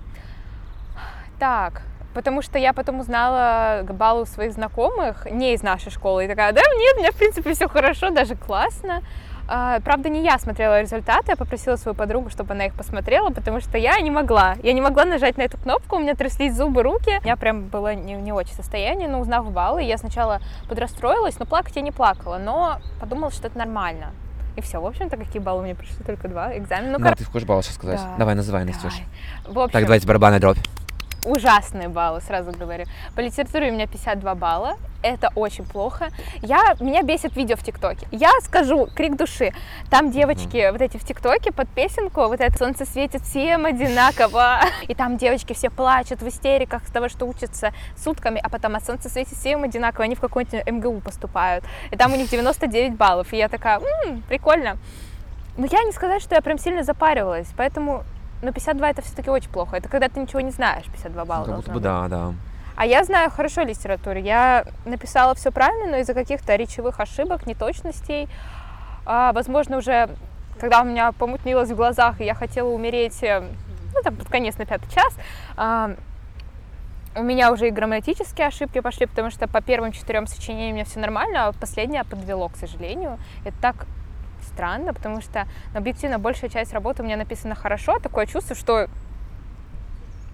Так, 1.40 1.82
потому 2.14 2.42
что 2.42 2.58
я 2.60 2.74
потом 2.74 3.00
узнала 3.00 3.84
баллы 3.84 4.24
у 4.24 4.26
своих 4.26 4.54
знакомых, 4.54 5.26
не 5.30 5.54
из 5.54 5.64
нашей 5.64 5.92
школы, 5.92 6.26
и 6.26 6.28
такая, 6.28 6.52
да, 6.54 6.62
нет, 6.62 6.96
у 6.98 7.00
меня, 7.00 7.12
в 7.12 7.16
принципе, 7.16 7.54
все 7.54 7.68
хорошо, 7.68 8.10
даже 8.10 8.36
классно. 8.36 9.02
А, 9.48 9.80
Правда, 9.82 10.08
не 10.08 10.24
я 10.24 10.38
смотрела 10.40 10.80
результаты, 10.80 11.32
я 11.32 11.36
попросила 11.36 11.76
свою 11.76 11.94
подругу, 11.96 12.30
чтобы 12.30 12.54
она 12.54 12.68
их 12.68 12.74
посмотрела, 12.74 13.32
потому 13.32 13.60
что 13.60 13.78
я 13.78 14.00
не 14.00 14.10
могла. 14.10 14.56
Я 14.64 14.72
не 14.72 14.80
могла 14.82 15.04
нажать 15.04 15.38
на 15.38 15.42
эту 15.42 15.58
кнопку, 15.58 15.98
у 15.98 16.00
меня 16.00 16.16
тряслись 16.16 16.56
зубы, 16.56 16.84
руки. 16.84 17.20
У 17.20 17.24
меня 17.24 17.36
прям 17.36 17.64
было 17.64 17.94
не, 17.94 18.14
не 18.14 18.32
очень 18.32 18.54
состояние, 18.54 19.10
но 19.10 19.20
узнав 19.20 19.52
баллы, 19.52 19.84
я 19.84 19.98
сначала 19.98 20.40
подрастроилась, 20.70 21.38
но 21.38 21.46
плакать 21.46 21.76
я 21.76 21.82
не 21.82 21.92
плакала, 21.92 22.38
но 22.38 22.78
подумала, 23.02 23.32
что 23.32 23.48
это 23.48 23.58
нормально. 23.58 24.14
И 24.56 24.62
все, 24.62 24.80
в 24.82 24.86
общем-то, 24.86 25.18
какие 25.18 25.42
баллы 25.42 25.64
мне 25.64 25.76
пришли? 25.76 26.04
Только 26.06 26.28
два. 26.28 26.58
Экзамен. 26.58 26.92
Ну, 26.92 27.00
Да, 27.00 27.16
ты 27.16 27.24
хочешь 27.24 27.48
баллы 27.48 27.64
сейчас 27.64 27.76
сказать? 27.76 28.00
Да. 28.00 28.16
Давай, 28.20 28.36
называй, 28.36 28.66
Настюш. 28.66 28.94
давай. 28.94 29.54
В 29.54 29.60
общем, 29.60 29.74
Так, 29.74 29.84
давайте 29.84 30.08
барабанная 30.08 30.40
дробь. 30.40 30.58
Ужасные 31.26 31.90
баллы, 31.90 32.22
сразу 32.22 32.52
говорю. 32.52 32.86
По 33.16 33.22
литературе 33.22 33.70
у 33.70 33.74
меня 33.74 33.88
52 33.88 34.36
балла. 34.36 34.78
Это 35.04 35.30
очень 35.36 35.66
плохо. 35.66 36.10
Я, 36.44 36.76
меня 36.80 37.02
бесит 37.02 37.36
видео 37.36 37.56
в 37.56 37.64
ТикТоке. 37.64 38.08
Я 38.12 38.30
скажу, 38.42 38.88
крик 38.96 39.16
души. 39.16 39.52
Там 39.90 40.12
девочки 40.12 40.70
вот 40.72 40.80
эти 40.82 40.98
в 40.98 41.04
ТикТоке 41.04 41.52
под 41.52 41.68
песенку, 41.70 42.22
вот 42.28 42.40
это 42.40 42.56
«Солнце 42.56 42.86
светит 42.86 43.24
всем 43.24 43.66
одинаково». 43.66 44.62
И 44.88 44.94
там 44.94 45.18
девочки 45.18 45.54
все 45.54 45.72
плачут 45.72 46.22
в 46.22 46.28
истериках 46.28 46.88
с 46.88 46.92
того, 46.92 47.10
что 47.10 47.26
учатся 47.26 47.74
сутками, 47.98 48.40
а 48.44 48.50
потом 48.50 48.76
«А 48.76 48.80
солнце 48.80 49.10
светит 49.10 49.38
всем 49.38 49.64
одинаково». 49.64 50.04
Они 50.04 50.16
в 50.16 50.20
какой-нибудь 50.20 50.68
МГУ 50.68 51.02
поступают. 51.02 51.64
И 51.90 51.96
там 51.98 52.14
у 52.14 52.16
них 52.16 52.30
99 52.30 52.96
баллов. 52.96 53.34
И 53.34 53.38
я 53.38 53.50
такая, 53.50 53.80
«М, 54.06 54.22
прикольно. 54.28 54.78
Но 55.58 55.66
я 55.66 55.84
не 55.84 55.92
сказать, 55.92 56.22
что 56.22 56.36
я 56.36 56.42
прям 56.42 56.60
сильно 56.60 56.84
запаривалась, 56.84 57.48
поэтому 57.58 58.04
но 58.42 58.52
52 58.52 58.90
это 58.90 59.02
все-таки 59.02 59.30
очень 59.30 59.50
плохо. 59.50 59.78
Это 59.78 59.90
когда 59.90 60.10
ты 60.10 60.20
ничего 60.20 60.42
не 60.42 60.52
знаешь, 60.52 60.86
52 60.86 61.26
балла. 61.26 61.46
Как 61.46 61.56
будто 61.56 61.72
бы 61.72 61.80
да, 61.80 62.08
да. 62.08 62.34
А 62.76 62.86
я 62.86 63.04
знаю 63.04 63.30
хорошо 63.30 63.62
литературу. 63.62 64.20
Я 64.20 64.66
написала 64.86 65.36
все 65.36 65.52
правильно, 65.52 65.92
но 65.92 65.98
из-за 65.98 66.14
каких-то 66.14 66.56
речевых 66.56 67.00
ошибок, 67.00 67.46
неточностей, 67.46 68.28
а, 69.06 69.34
возможно, 69.34 69.78
уже 69.78 70.10
когда 70.60 70.82
у 70.82 70.86
меня 70.86 71.12
помутнилось 71.12 71.72
в 71.72 71.76
глазах, 71.76 72.22
и 72.22 72.26
я 72.26 72.36
хотела 72.36 72.70
умереть, 72.70 73.24
э, 73.24 73.42
ну, 73.94 74.02
там, 74.04 74.16
под 74.16 74.30
конец 74.30 74.58
на 74.58 74.66
пятый 74.66 74.90
час, 74.92 75.16
а, 75.58 75.96
у 77.16 77.24
меня 77.24 77.52
уже 77.52 77.68
и 77.68 77.72
грамматические 77.72 78.48
ошибки 78.48 78.80
пошли, 78.80 79.06
потому 79.06 79.32
что 79.32 79.48
по 79.48 79.62
первым 79.62 79.92
четырем 79.92 80.28
сочинениям 80.28 80.72
у 80.72 80.74
меня 80.76 80.86
все 80.86 81.00
нормально, 81.00 81.48
а 81.48 81.52
последнее 81.54 82.04
подвело, 82.04 82.48
к 82.50 82.56
сожалению. 82.56 83.18
Это 83.44 83.58
так 83.62 83.86
странно, 84.54 84.94
потому 84.94 85.22
что 85.22 85.48
объективно 85.74 86.20
большая 86.20 86.50
часть 86.50 86.74
работы 86.74 87.02
у 87.02 87.06
меня 87.06 87.18
написана 87.18 87.56
хорошо, 87.56 88.00
такое 88.00 88.26
чувство, 88.26 88.56
что 88.56 88.88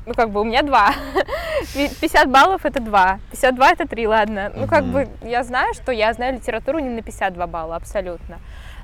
ну, 0.05 0.13
как 0.13 0.31
бы 0.31 0.39
у 0.39 0.43
меня 0.45 0.63
два. 0.63 0.93
50 1.73 2.31
баллов 2.31 2.65
это 2.65 2.79
два. 2.79 3.19
52 3.31 3.71
это 3.71 3.87
три, 3.87 4.07
ладно. 4.07 4.51
Ну, 4.55 4.65
как 4.65 4.85
бы 4.85 5.09
я 5.21 5.43
знаю, 5.43 5.73
что 5.73 5.91
я 5.91 6.13
знаю 6.13 6.35
литературу 6.35 6.79
не 6.79 6.89
на 6.89 7.01
52 7.01 7.45
балла, 7.47 7.75
абсолютно. 7.75 8.39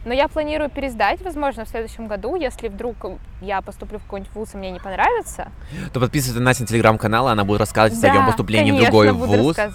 Но 0.06 0.14
я 0.14 0.28
планирую 0.28 0.70
пересдать, 0.70 1.22
возможно, 1.22 1.64
в 1.64 1.70
следующем 1.70 2.08
году, 2.08 2.36
если 2.36 2.68
вдруг 2.68 2.98
я 3.40 3.62
поступлю 3.62 4.00
в 4.00 4.04
какой-нибудь 4.04 4.34
вуз, 4.36 4.54
и 4.54 4.58
мне 4.58 4.72
не 4.72 4.80
понравится. 4.80 5.48
То 5.94 6.02
подписывайся 6.02 6.40
на 6.40 6.46
Настя 6.48 6.66
телеграм-канал, 6.66 7.30
она 7.30 7.46
будет 7.46 7.62
рассказывать 7.62 7.98
о 7.98 8.02
Да, 8.02 8.10
своем 8.10 8.26
поступлении 8.26 8.72
в 8.72 8.76
конечно, 8.76 8.92
другой 8.92 9.14
буду 9.14 9.44
вуз. 9.44 9.58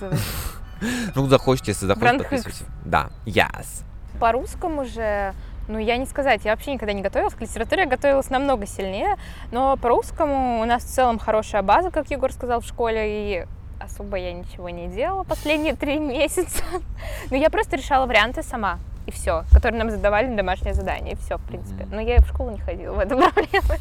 Ну, 1.16 1.26
захочешь, 1.26 1.66
если 1.66 1.86
захочешь, 1.86 2.02
Бранд 2.02 2.18
подписывайся. 2.22 2.64
Да, 2.84 3.08
yes. 3.26 3.82
По 4.20 4.30
русскому 4.30 4.84
же, 4.84 5.34
ну, 5.68 5.78
я 5.78 5.96
не 5.98 6.07
сказать, 6.07 6.44
я 6.44 6.52
вообще 6.52 6.72
никогда 6.72 6.94
не 6.94 7.02
готовилась. 7.02 7.35
К 7.35 7.42
литературе 7.42 7.83
я 7.83 7.88
готовилась 7.88 8.31
намного 8.31 8.66
сильнее, 8.66 9.16
но 9.52 9.76
по 9.76 9.90
русскому 9.90 10.61
у 10.61 10.64
нас 10.64 10.83
в 10.83 10.88
целом 10.88 11.18
хорошая 11.18 11.62
база, 11.62 11.90
как 11.90 12.11
Егор 12.11 12.33
сказал 12.33 12.61
в 12.61 12.66
школе, 12.66 13.04
и 13.07 13.46
особо 13.78 14.16
я 14.16 14.33
ничего 14.33 14.70
не 14.70 14.88
делала 14.88 15.24
последние 15.24 15.76
три 15.76 15.98
месяца. 15.98 16.62
Но 17.31 17.37
я 17.37 17.50
просто 17.50 17.76
решала 17.76 18.07
варианты 18.07 18.42
сама, 18.42 18.78
и 19.07 19.11
все, 19.11 19.44
которые 19.52 19.78
нам 19.78 19.90
задавали 19.90 20.26
на 20.26 20.37
домашнее 20.37 20.74
задание, 20.74 21.12
и 21.12 21.16
все, 21.16 21.37
в 21.37 21.42
принципе. 21.42 21.87
Но 21.90 22.00
я 22.00 22.16
и 22.16 22.20
в 22.20 22.26
школу 22.26 22.50
не 22.50 22.59
ходила, 22.59 22.94
в 22.96 22.98
этом 22.98 23.20
проблема. 23.20 23.76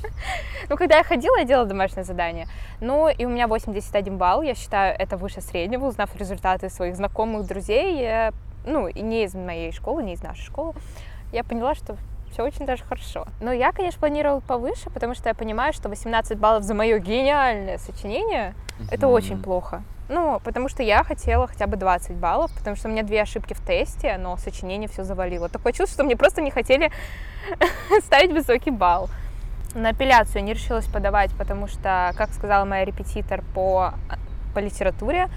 Ну, 0.69 0.77
когда 0.77 0.97
я 0.97 1.03
ходила, 1.03 1.37
я 1.37 1.45
делала 1.45 1.65
домашнее 1.65 2.03
задание. 2.03 2.47
Ну, 2.81 3.09
и 3.09 3.25
у 3.25 3.29
меня 3.29 3.47
81 3.47 4.17
балл, 4.17 4.41
я 4.41 4.55
считаю, 4.55 4.95
это 4.97 5.17
выше 5.17 5.41
среднего, 5.41 5.85
узнав 5.85 6.15
результаты 6.15 6.69
своих 6.69 6.95
знакомых, 6.95 7.47
друзей, 7.47 7.99
я, 8.01 8.33
ну, 8.65 8.87
и 8.87 9.01
не 9.01 9.23
из 9.23 9.33
моей 9.33 9.71
школы, 9.71 10.03
не 10.03 10.13
из 10.13 10.21
нашей 10.21 10.43
школы, 10.43 10.73
я 11.31 11.43
поняла, 11.43 11.75
что 11.75 11.97
все 12.31 12.43
очень 12.43 12.65
даже 12.65 12.83
хорошо. 12.83 13.25
Но 13.41 13.51
я, 13.51 13.71
конечно, 13.71 13.99
планировала 13.99 14.39
повыше, 14.41 14.89
потому 14.89 15.15
что 15.15 15.29
я 15.29 15.35
понимаю, 15.35 15.73
что 15.73 15.89
18 15.89 16.37
баллов 16.37 16.63
за 16.63 16.73
мое 16.73 16.99
гениальное 16.99 17.77
сочинение 17.77 18.53
это 18.91 19.07
Мгм. 19.07 19.15
очень 19.15 19.41
плохо. 19.41 19.83
Ну, 20.09 20.39
потому 20.43 20.69
что 20.69 20.83
я 20.83 21.03
хотела 21.03 21.47
хотя 21.47 21.67
бы 21.67 21.75
20 21.75 22.15
баллов, 22.15 22.51
потому 22.55 22.75
что 22.77 22.87
у 22.87 22.91
меня 22.91 23.03
две 23.03 23.21
ошибки 23.21 23.53
в 23.53 23.59
тесте, 23.65 24.17
но 24.17 24.37
сочинение 24.37 24.87
все 24.87 25.03
завалило. 25.03 25.49
Такое 25.49 25.73
чувство, 25.73 25.95
что 25.95 26.03
мне 26.05 26.15
просто 26.15 26.41
не 26.41 26.51
хотели 26.51 26.91
ставить 28.03 28.31
высокий 28.31 28.71
балл. 28.71 29.09
На 29.73 29.89
апелляцию 29.89 30.37
я 30.37 30.41
не 30.41 30.53
решилась 30.53 30.85
подавать, 30.85 31.31
потому 31.37 31.67
что, 31.67 32.13
как 32.17 32.29
сказала 32.33 32.63
моя 32.65 32.85
репетитор 32.85 33.43
по, 33.53 33.93
по 34.53 34.59
литературе, 34.59 35.27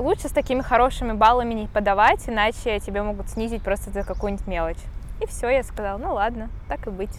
лучше 0.00 0.28
с 0.28 0.32
такими 0.32 0.62
хорошими 0.62 1.12
баллами 1.12 1.54
не 1.54 1.66
подавать, 1.66 2.28
иначе 2.28 2.80
тебе 2.80 3.02
могут 3.02 3.28
снизить 3.28 3.62
просто 3.62 3.90
за 3.90 4.02
какую-нибудь 4.02 4.46
мелочь. 4.46 4.78
И 5.20 5.26
все, 5.26 5.50
я 5.50 5.62
сказала, 5.62 5.98
ну 5.98 6.14
ладно, 6.14 6.48
так 6.68 6.86
и 6.86 6.90
быть. 6.90 7.10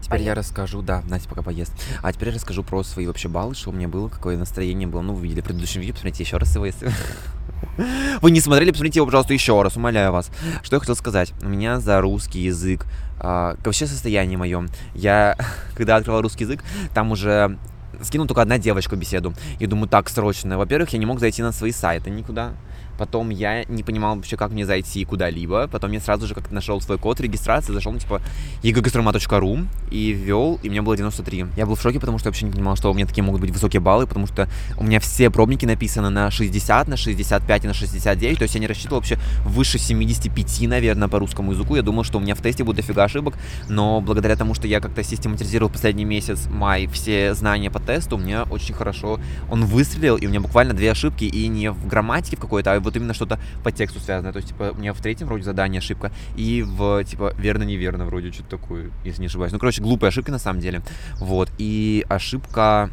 Теперь 0.00 0.22
я 0.22 0.34
Поест. 0.34 0.50
расскажу, 0.50 0.82
да, 0.82 1.02
Настя 1.08 1.28
пока 1.28 1.42
поест. 1.42 1.72
А 2.02 2.12
теперь 2.12 2.28
я 2.28 2.34
расскажу 2.34 2.62
про 2.62 2.82
свои 2.82 3.06
вообще 3.06 3.28
баллы, 3.28 3.54
что 3.54 3.70
у 3.70 3.72
меня 3.72 3.88
было, 3.88 4.08
какое 4.08 4.36
настроение 4.36 4.86
было. 4.86 5.00
Ну, 5.00 5.14
вы 5.14 5.22
видели 5.22 5.40
в 5.40 5.44
предыдущем 5.44 5.80
видео, 5.80 5.94
посмотрите 5.94 6.22
еще 6.22 6.36
раз 6.36 6.54
его, 6.54 6.66
если... 6.66 6.90
Вы 8.20 8.30
не 8.30 8.40
смотрели, 8.40 8.70
посмотрите 8.70 8.98
его, 8.98 9.06
пожалуйста, 9.06 9.32
еще 9.32 9.60
раз, 9.62 9.76
умоляю 9.76 10.12
вас. 10.12 10.30
Что 10.62 10.76
я 10.76 10.80
хотел 10.80 10.94
сказать? 10.94 11.32
У 11.42 11.48
меня 11.48 11.80
за 11.80 12.00
русский 12.00 12.40
язык, 12.40 12.86
а, 13.18 13.56
вообще 13.64 13.86
состояние 13.86 14.38
мое. 14.38 14.66
Я, 14.94 15.36
когда 15.74 15.96
открывал 15.96 16.22
русский 16.22 16.44
язык, 16.44 16.62
там 16.94 17.10
уже 17.10 17.58
скинул 18.02 18.26
только 18.26 18.42
одна 18.42 18.58
девочка 18.58 18.96
беседу. 18.96 19.34
Я 19.58 19.66
думаю, 19.66 19.88
так, 19.88 20.08
срочно. 20.08 20.58
Во-первых, 20.58 20.90
я 20.90 20.98
не 20.98 21.06
мог 21.06 21.20
зайти 21.20 21.42
на 21.42 21.52
свои 21.52 21.72
сайты 21.72 22.10
никуда. 22.10 22.52
Потом 22.98 23.30
я 23.30 23.64
не 23.64 23.82
понимал 23.82 24.16
вообще, 24.16 24.36
как 24.36 24.50
мне 24.50 24.66
зайти 24.66 25.04
куда-либо. 25.04 25.68
Потом 25.68 25.92
я 25.92 26.00
сразу 26.00 26.26
же 26.26 26.34
как-то 26.34 26.54
нашел 26.54 26.80
свой 26.80 26.98
код 26.98 27.20
регистрации, 27.20 27.72
зашел 27.72 27.92
на 27.92 28.00
типа 28.00 28.20
eggastromat.ru 28.62 29.66
и 29.90 30.12
ввел, 30.12 30.58
и 30.62 30.68
у 30.68 30.70
меня 30.70 30.82
было 30.82 30.96
93. 30.96 31.46
Я 31.56 31.66
был 31.66 31.74
в 31.74 31.80
шоке, 31.80 32.00
потому 32.00 32.18
что 32.18 32.28
вообще 32.28 32.44
не 32.44 32.52
понимал, 32.52 32.76
что 32.76 32.90
у 32.90 32.94
меня 32.94 33.06
такие 33.06 33.22
могут 33.22 33.40
быть 33.40 33.50
высокие 33.50 33.80
баллы, 33.80 34.06
потому 34.06 34.26
что 34.26 34.48
у 34.76 34.84
меня 34.84 35.00
все 35.00 35.30
пробники 35.30 35.66
написаны 35.66 36.10
на 36.10 36.30
60, 36.30 36.88
на 36.88 36.96
65 36.96 37.64
и 37.64 37.68
на 37.68 37.74
69, 37.74 38.38
то 38.38 38.42
есть 38.42 38.54
я 38.54 38.60
не 38.60 38.66
рассчитывал 38.66 38.98
вообще 38.98 39.18
выше 39.44 39.78
75, 39.78 40.68
наверное, 40.68 41.08
по 41.08 41.18
русскому 41.18 41.52
языку. 41.52 41.76
Я 41.76 41.82
думал, 41.82 42.04
что 42.04 42.18
у 42.18 42.20
меня 42.20 42.34
в 42.34 42.42
тесте 42.42 42.64
будет 42.64 42.76
дофига 42.76 43.04
ошибок, 43.04 43.34
но 43.68 44.00
благодаря 44.00 44.36
тому, 44.36 44.54
что 44.54 44.66
я 44.66 44.80
как-то 44.80 45.02
систематизировал 45.02 45.70
последний 45.70 46.04
месяц 46.04 46.46
май 46.48 46.86
все 46.86 47.34
знания 47.34 47.70
по 47.70 47.80
тесту, 47.80 48.16
у 48.16 48.18
меня 48.18 48.44
очень 48.44 48.74
хорошо 48.74 49.20
он 49.50 49.64
выстрелил, 49.64 50.16
и 50.16 50.26
у 50.26 50.28
меня 50.28 50.40
буквально 50.40 50.74
две 50.74 50.90
ошибки, 50.90 51.24
и 51.24 51.48
не 51.48 51.70
в 51.70 51.86
грамматике 51.86 52.36
в 52.36 52.40
какой-то, 52.40 52.72
а 52.72 52.80
вот 52.86 52.96
именно 52.96 53.14
что-то 53.14 53.38
по 53.62 53.70
тексту 53.70 54.00
связанное. 54.00 54.32
То 54.32 54.38
есть, 54.38 54.48
типа, 54.48 54.72
у 54.74 54.78
меня 54.78 54.92
в 54.92 55.00
третьем 55.00 55.26
вроде 55.26 55.44
задание 55.44 55.78
ошибка, 55.78 56.12
и 56.36 56.62
в, 56.62 57.04
типа, 57.04 57.34
верно-неверно 57.36 58.06
вроде 58.06 58.32
что-то 58.32 58.56
такое, 58.56 58.90
если 59.04 59.20
не 59.20 59.26
ошибаюсь. 59.26 59.52
Ну, 59.52 59.58
короче, 59.58 59.82
глупые 59.82 60.08
ошибки 60.08 60.30
на 60.30 60.38
самом 60.38 60.60
деле. 60.60 60.82
Вот, 61.18 61.50
и 61.58 62.04
ошибка 62.08 62.90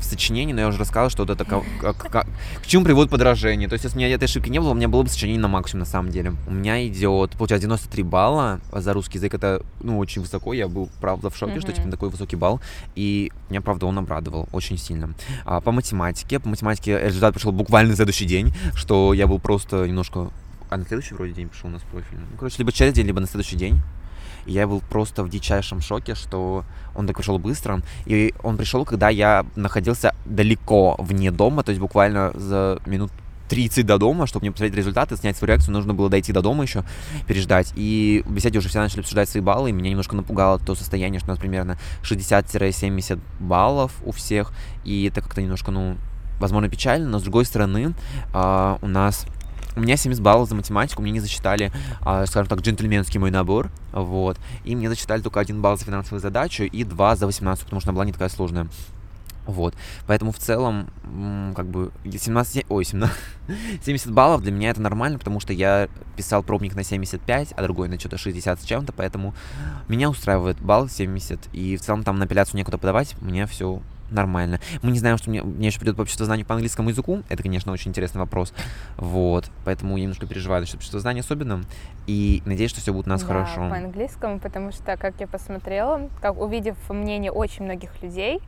в 0.00 0.04
сочинении, 0.04 0.52
но 0.52 0.60
я 0.60 0.68
уже 0.68 0.78
рассказал, 0.78 1.10
что 1.10 1.22
вот 1.24 1.30
это 1.30 1.44
как, 1.44 1.62
как- 1.80 1.96
как- 2.10 2.26
к 2.62 2.66
чему 2.66 2.84
приводит 2.84 3.10
подражение. 3.10 3.68
То 3.68 3.74
есть, 3.74 3.84
если 3.84 3.96
у 3.96 4.00
меня 4.00 4.14
этой 4.14 4.24
ошибки 4.24 4.48
не 4.48 4.58
было, 4.60 4.70
у 4.70 4.74
меня 4.74 4.88
было 4.88 5.02
бы 5.02 5.08
сочинение 5.08 5.40
на 5.40 5.48
максимум, 5.48 5.80
на 5.80 5.86
самом 5.86 6.10
деле. 6.10 6.34
У 6.46 6.52
меня 6.52 6.86
идет, 6.86 7.32
получается, 7.32 7.66
93 7.66 8.02
балла 8.02 8.60
за 8.72 8.92
русский 8.92 9.18
язык. 9.18 9.34
Это, 9.34 9.62
ну, 9.80 9.98
очень 9.98 10.22
высоко. 10.22 10.52
Я 10.52 10.68
был, 10.68 10.88
правда, 11.00 11.30
в 11.30 11.36
шоке, 11.36 11.60
что, 11.60 11.68
Мгм. 11.72 11.76
типа, 11.76 11.90
такой 11.90 12.10
высокий 12.10 12.36
балл. 12.36 12.60
И 12.94 13.32
меня, 13.50 13.60
правда, 13.60 13.86
он 13.86 13.98
обрадовал 13.98 14.48
очень 14.52 14.78
сильно. 14.78 15.14
А, 15.44 15.60
по 15.60 15.72
математике, 15.72 16.38
по 16.40 16.48
математике 16.48 16.98
результат 17.00 17.34
пришел 17.34 17.52
буквально 17.52 17.90
на 17.90 17.96
следующий 17.96 18.24
день, 18.26 18.52
что 18.74 19.12
я 19.14 19.26
был 19.26 19.38
просто 19.38 19.86
немножко... 19.86 20.30
А 20.68 20.76
на 20.76 20.84
следующий 20.84 21.14
вроде 21.14 21.32
день 21.32 21.48
пришел 21.48 21.68
у 21.68 21.72
нас 21.72 21.82
профиль. 21.92 22.18
Ну, 22.18 22.36
короче, 22.38 22.56
либо 22.58 22.72
через 22.72 22.92
день, 22.92 23.06
либо 23.06 23.20
на 23.20 23.26
следующий 23.28 23.54
день. 23.56 23.80
И 24.46 24.52
я 24.52 24.66
был 24.66 24.80
просто 24.80 25.22
в 25.22 25.28
дичайшем 25.28 25.80
шоке, 25.80 26.14
что 26.14 26.64
он 26.94 27.06
так 27.06 27.16
пришел 27.16 27.38
быстро. 27.38 27.82
И 28.06 28.34
он 28.42 28.56
пришел, 28.56 28.84
когда 28.84 29.08
я 29.08 29.44
находился 29.56 30.14
далеко 30.24 30.96
вне 30.98 31.30
дома, 31.30 31.62
то 31.62 31.70
есть 31.70 31.80
буквально 31.80 32.32
за 32.34 32.80
минут 32.86 33.10
30 33.48 33.86
до 33.86 33.98
дома, 33.98 34.26
чтобы 34.26 34.44
мне 34.44 34.52
посмотреть 34.52 34.76
результаты, 34.76 35.16
снять 35.16 35.36
свою 35.36 35.50
реакцию, 35.50 35.72
нужно 35.72 35.94
было 35.94 36.08
дойти 36.08 36.32
до 36.32 36.42
дома 36.42 36.64
еще, 36.64 36.84
переждать. 37.26 37.72
И 37.76 38.22
в 38.26 38.32
беседе 38.32 38.58
уже 38.58 38.68
все 38.68 38.80
начали 38.80 39.00
обсуждать 39.00 39.28
свои 39.28 39.42
баллы, 39.42 39.70
и 39.70 39.72
меня 39.72 39.90
немножко 39.90 40.16
напугало 40.16 40.58
то 40.58 40.74
состояние, 40.74 41.20
что 41.20 41.30
у 41.30 41.32
нас 41.32 41.38
примерно 41.38 41.78
60-70 42.02 43.20
баллов 43.40 43.92
у 44.04 44.12
всех, 44.12 44.52
и 44.84 45.04
это 45.04 45.20
как-то 45.20 45.42
немножко, 45.42 45.70
ну, 45.70 45.96
возможно, 46.40 46.68
печально, 46.68 47.08
но 47.08 47.18
с 47.18 47.22
другой 47.22 47.44
стороны, 47.44 47.94
а, 48.32 48.78
у 48.82 48.86
нас 48.86 49.26
у 49.76 49.80
меня 49.80 49.96
70 49.96 50.22
баллов 50.22 50.48
за 50.48 50.54
математику, 50.54 51.02
мне 51.02 51.12
не 51.12 51.20
засчитали, 51.20 51.70
а, 52.00 52.26
скажем 52.26 52.48
так, 52.48 52.60
джентльменский 52.60 53.20
мой 53.20 53.30
набор, 53.30 53.70
вот, 53.92 54.38
и 54.64 54.74
мне 54.74 54.88
засчитали 54.88 55.20
только 55.20 55.38
один 55.38 55.60
балл 55.60 55.76
за 55.76 55.84
финансовую 55.84 56.20
задачу 56.20 56.64
и 56.64 56.84
два 56.84 57.14
за 57.14 57.26
18, 57.26 57.64
потому 57.64 57.80
что 57.80 57.90
она 57.90 57.96
была 57.96 58.06
не 58.06 58.12
такая 58.12 58.30
сложная. 58.30 58.68
Вот, 59.46 59.74
поэтому 60.08 60.32
в 60.32 60.38
целом, 60.38 60.88
как 61.54 61.66
бы, 61.66 61.92
17, 62.04 62.66
ой, 62.68 62.84
17, 62.84 63.16
70 63.84 64.10
баллов 64.12 64.42
для 64.42 64.50
меня 64.50 64.70
это 64.70 64.80
нормально, 64.80 65.18
потому 65.18 65.38
что 65.38 65.52
я 65.52 65.88
писал 66.16 66.42
пробник 66.42 66.74
на 66.74 66.82
75, 66.82 67.52
а 67.52 67.62
другой 67.62 67.88
на 67.88 67.98
что-то 67.98 68.18
60 68.18 68.60
с 68.60 68.64
чем-то, 68.64 68.92
поэтому 68.92 69.34
меня 69.86 70.10
устраивает 70.10 70.58
балл 70.60 70.88
70, 70.88 71.38
и 71.52 71.76
в 71.76 71.80
целом 71.80 72.02
там 72.02 72.18
на 72.18 72.24
апелляцию 72.24 72.58
некуда 72.58 72.76
подавать, 72.76 73.14
мне 73.20 73.46
все 73.46 73.82
нормально. 74.10 74.60
Мы 74.82 74.90
не 74.92 74.98
знаем, 74.98 75.18
что 75.18 75.30
мне, 75.30 75.42
мне 75.42 75.68
еще 75.68 75.78
придет 75.78 75.96
по 75.96 76.02
обществознанию 76.02 76.46
по 76.46 76.54
английскому 76.54 76.88
языку. 76.90 77.22
Это, 77.28 77.42
конечно, 77.42 77.72
очень 77.72 77.90
интересный 77.90 78.18
вопрос. 78.20 78.52
Вот. 78.96 79.50
Поэтому 79.64 79.96
я 79.96 80.02
немножко 80.04 80.26
переживаю 80.26 80.60
насчет 80.62 80.76
обществознания 80.76 81.20
особенно. 81.20 81.62
И 82.06 82.42
надеюсь, 82.46 82.70
что 82.70 82.80
все 82.80 82.92
будет 82.92 83.06
у 83.06 83.10
нас 83.10 83.22
Да, 83.22 83.26
хорошо. 83.28 83.68
по 83.68 83.76
английскому, 83.76 84.38
потому 84.38 84.72
что, 84.72 84.96
как 84.96 85.14
я 85.20 85.26
посмотрела, 85.26 86.08
как 86.20 86.40
увидев 86.40 86.76
мнение 86.90 87.32
очень 87.32 87.64
многих 87.64 88.02
людей, 88.02 88.40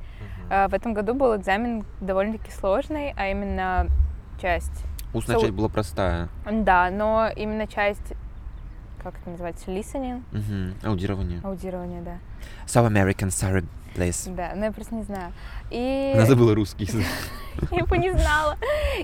э, 0.51 0.69
в 0.69 0.75
этом 0.75 0.95
году 0.95 1.15
был 1.15 1.37
экзамен 1.37 1.85
довольно-таки 2.01 2.51
сложный, 2.53 3.13
а 3.17 3.29
именно 3.29 3.89
часть. 4.41 4.85
Устная 5.13 5.37
Сол- 5.37 5.43
часть 5.43 5.55
была 5.55 5.69
простая. 5.69 6.29
Да, 6.51 6.91
но 6.91 7.29
именно 7.35 7.67
часть, 7.67 8.13
как 9.03 9.15
это 9.21 9.31
называется, 9.31 9.71
listening, 9.71 10.23
Мгм. 10.33 10.75
Аудирование. 10.85 11.41
аудирование, 11.43 12.03
да. 12.03 12.19
South 12.67 12.89
American 12.91 13.29
Sorry 13.29 13.67
Place. 13.99 14.33
Да, 14.35 14.53
но 14.55 14.67
я 14.67 14.73
просто 14.73 14.95
не 14.95 15.03
знаю. 15.03 15.33
И 15.71 16.13
Она 16.15 16.25
забыла 16.25 16.55
русский 16.55 16.85
язык. 16.85 17.05
я 17.73 17.85
бы 17.85 17.99
не 17.99 18.13
знала. 18.13 18.57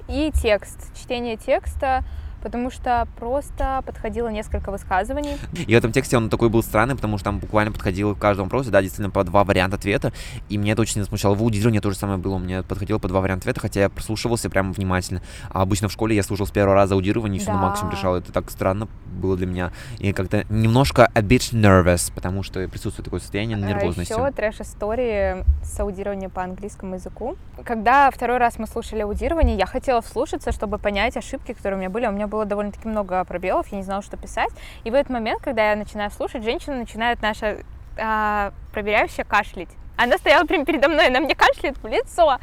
И 0.09 0.33
текст, 0.41 0.95
чтение 0.97 1.37
текста, 1.37 2.05
потому 2.45 2.71
что 2.71 3.09
просто 3.19 3.83
подходило 3.87 4.29
несколько 4.29 4.71
высказываний. 4.71 5.39
И 5.55 5.75
в 5.75 5.77
этом 5.77 5.91
тексте 5.91 6.17
он 6.19 6.29
такой 6.29 6.51
был 6.51 6.63
странный, 6.63 6.95
потому 6.95 7.17
что 7.17 7.25
там 7.25 7.39
буквально 7.41 7.73
подходило 7.73 8.15
к 8.15 8.19
каждому 8.19 8.45
вопросу, 8.47 8.71
да, 8.71 8.83
действительно, 8.83 9.11
по 9.11 9.25
два 9.25 9.43
варианта 9.45 9.77
ответа. 9.77 10.13
И 10.51 10.59
меня 10.59 10.75
это 10.75 10.83
очень 10.83 11.03
смущало. 11.05 11.35
В 11.35 11.41
аудировании 11.41 11.81
то 11.81 11.91
же 11.91 11.97
самое 11.97 12.19
было. 12.19 12.35
У 12.35 12.39
меня 12.39 12.63
подходило 12.63 12.99
по 12.99 13.09
два 13.09 13.21
варианта 13.21 13.45
ответа, 13.45 13.61
хотя 13.61 13.81
я 13.81 13.89
прослушивался 13.89 14.51
прям 14.51 14.73
внимательно. 14.73 15.23
А 15.51 15.63
обычно 15.63 15.89
в 15.89 15.93
школе 15.93 16.15
я 16.15 16.23
слушал 16.23 16.47
с 16.47 16.51
первого 16.51 16.75
раза 16.75 16.95
аудирование 16.95 17.39
и 17.39 17.43
все 17.43 17.51
на 17.51 17.59
максимум 17.59 17.91
Да. 17.91 17.97
решал. 17.97 18.17
Это 18.17 18.31
так 18.31 18.51
странно 18.51 18.89
было 19.07 19.37
для 19.37 19.47
меня. 19.47 19.73
И 19.99 20.13
как-то 20.13 20.45
немножко 20.51 21.11
a 21.15 21.23
bit 21.23 21.55
nervous, 21.55 22.13
потому 22.15 22.43
что 22.43 22.69
присутствует 22.69 23.07
такое 23.07 23.21
состояние 23.21 23.57
нервозности. 23.57 24.13
Еще 24.13 24.31
трэш-истории 24.33 25.45
с 25.65 25.81
аудированием 25.81 26.31
по 26.31 26.43
английскому 26.43 26.97
языку. 26.97 27.37
Когда 27.65 28.11
второй 28.11 28.37
раз 28.37 28.59
мы 28.59 28.67
слушали 28.67 29.01
аудирование, 29.01 29.57
я 29.57 29.65
хотела 29.67 30.03
вслушаться, 30.03 30.53
чтобы 30.53 30.79
понять 30.79 31.17
ошибки, 31.17 31.53
которые 31.53 31.77
у 31.77 31.81
меня 31.81 31.91
были. 31.91 32.07
У 32.07 32.13
меня 32.13 32.27
было 32.35 32.45
довольно-таки 32.45 32.89
много 32.89 33.25
пробелов, 33.25 33.69
я 33.69 33.79
не 33.79 33.85
знала, 33.85 34.03
что 34.03 34.17
писать. 34.17 34.51
И 34.83 34.91
в 34.91 34.95
этот 34.95 35.11
момент, 35.11 35.41
когда 35.43 35.71
я 35.71 35.77
начинаю 35.77 36.11
слушать, 36.11 36.43
женщина 36.43 36.77
начинает 36.77 37.23
наша 37.23 37.59
а, 37.97 38.53
проверяющая 38.73 39.25
кашлять. 39.25 39.69
Она 39.97 40.19
стояла 40.19 40.45
прямо 40.45 40.65
передо 40.65 40.89
мной, 40.89 41.07
она 41.07 41.21
мне 41.21 41.35
кашляет 41.37 41.77
в 41.83 41.87
лицо. 41.87 42.39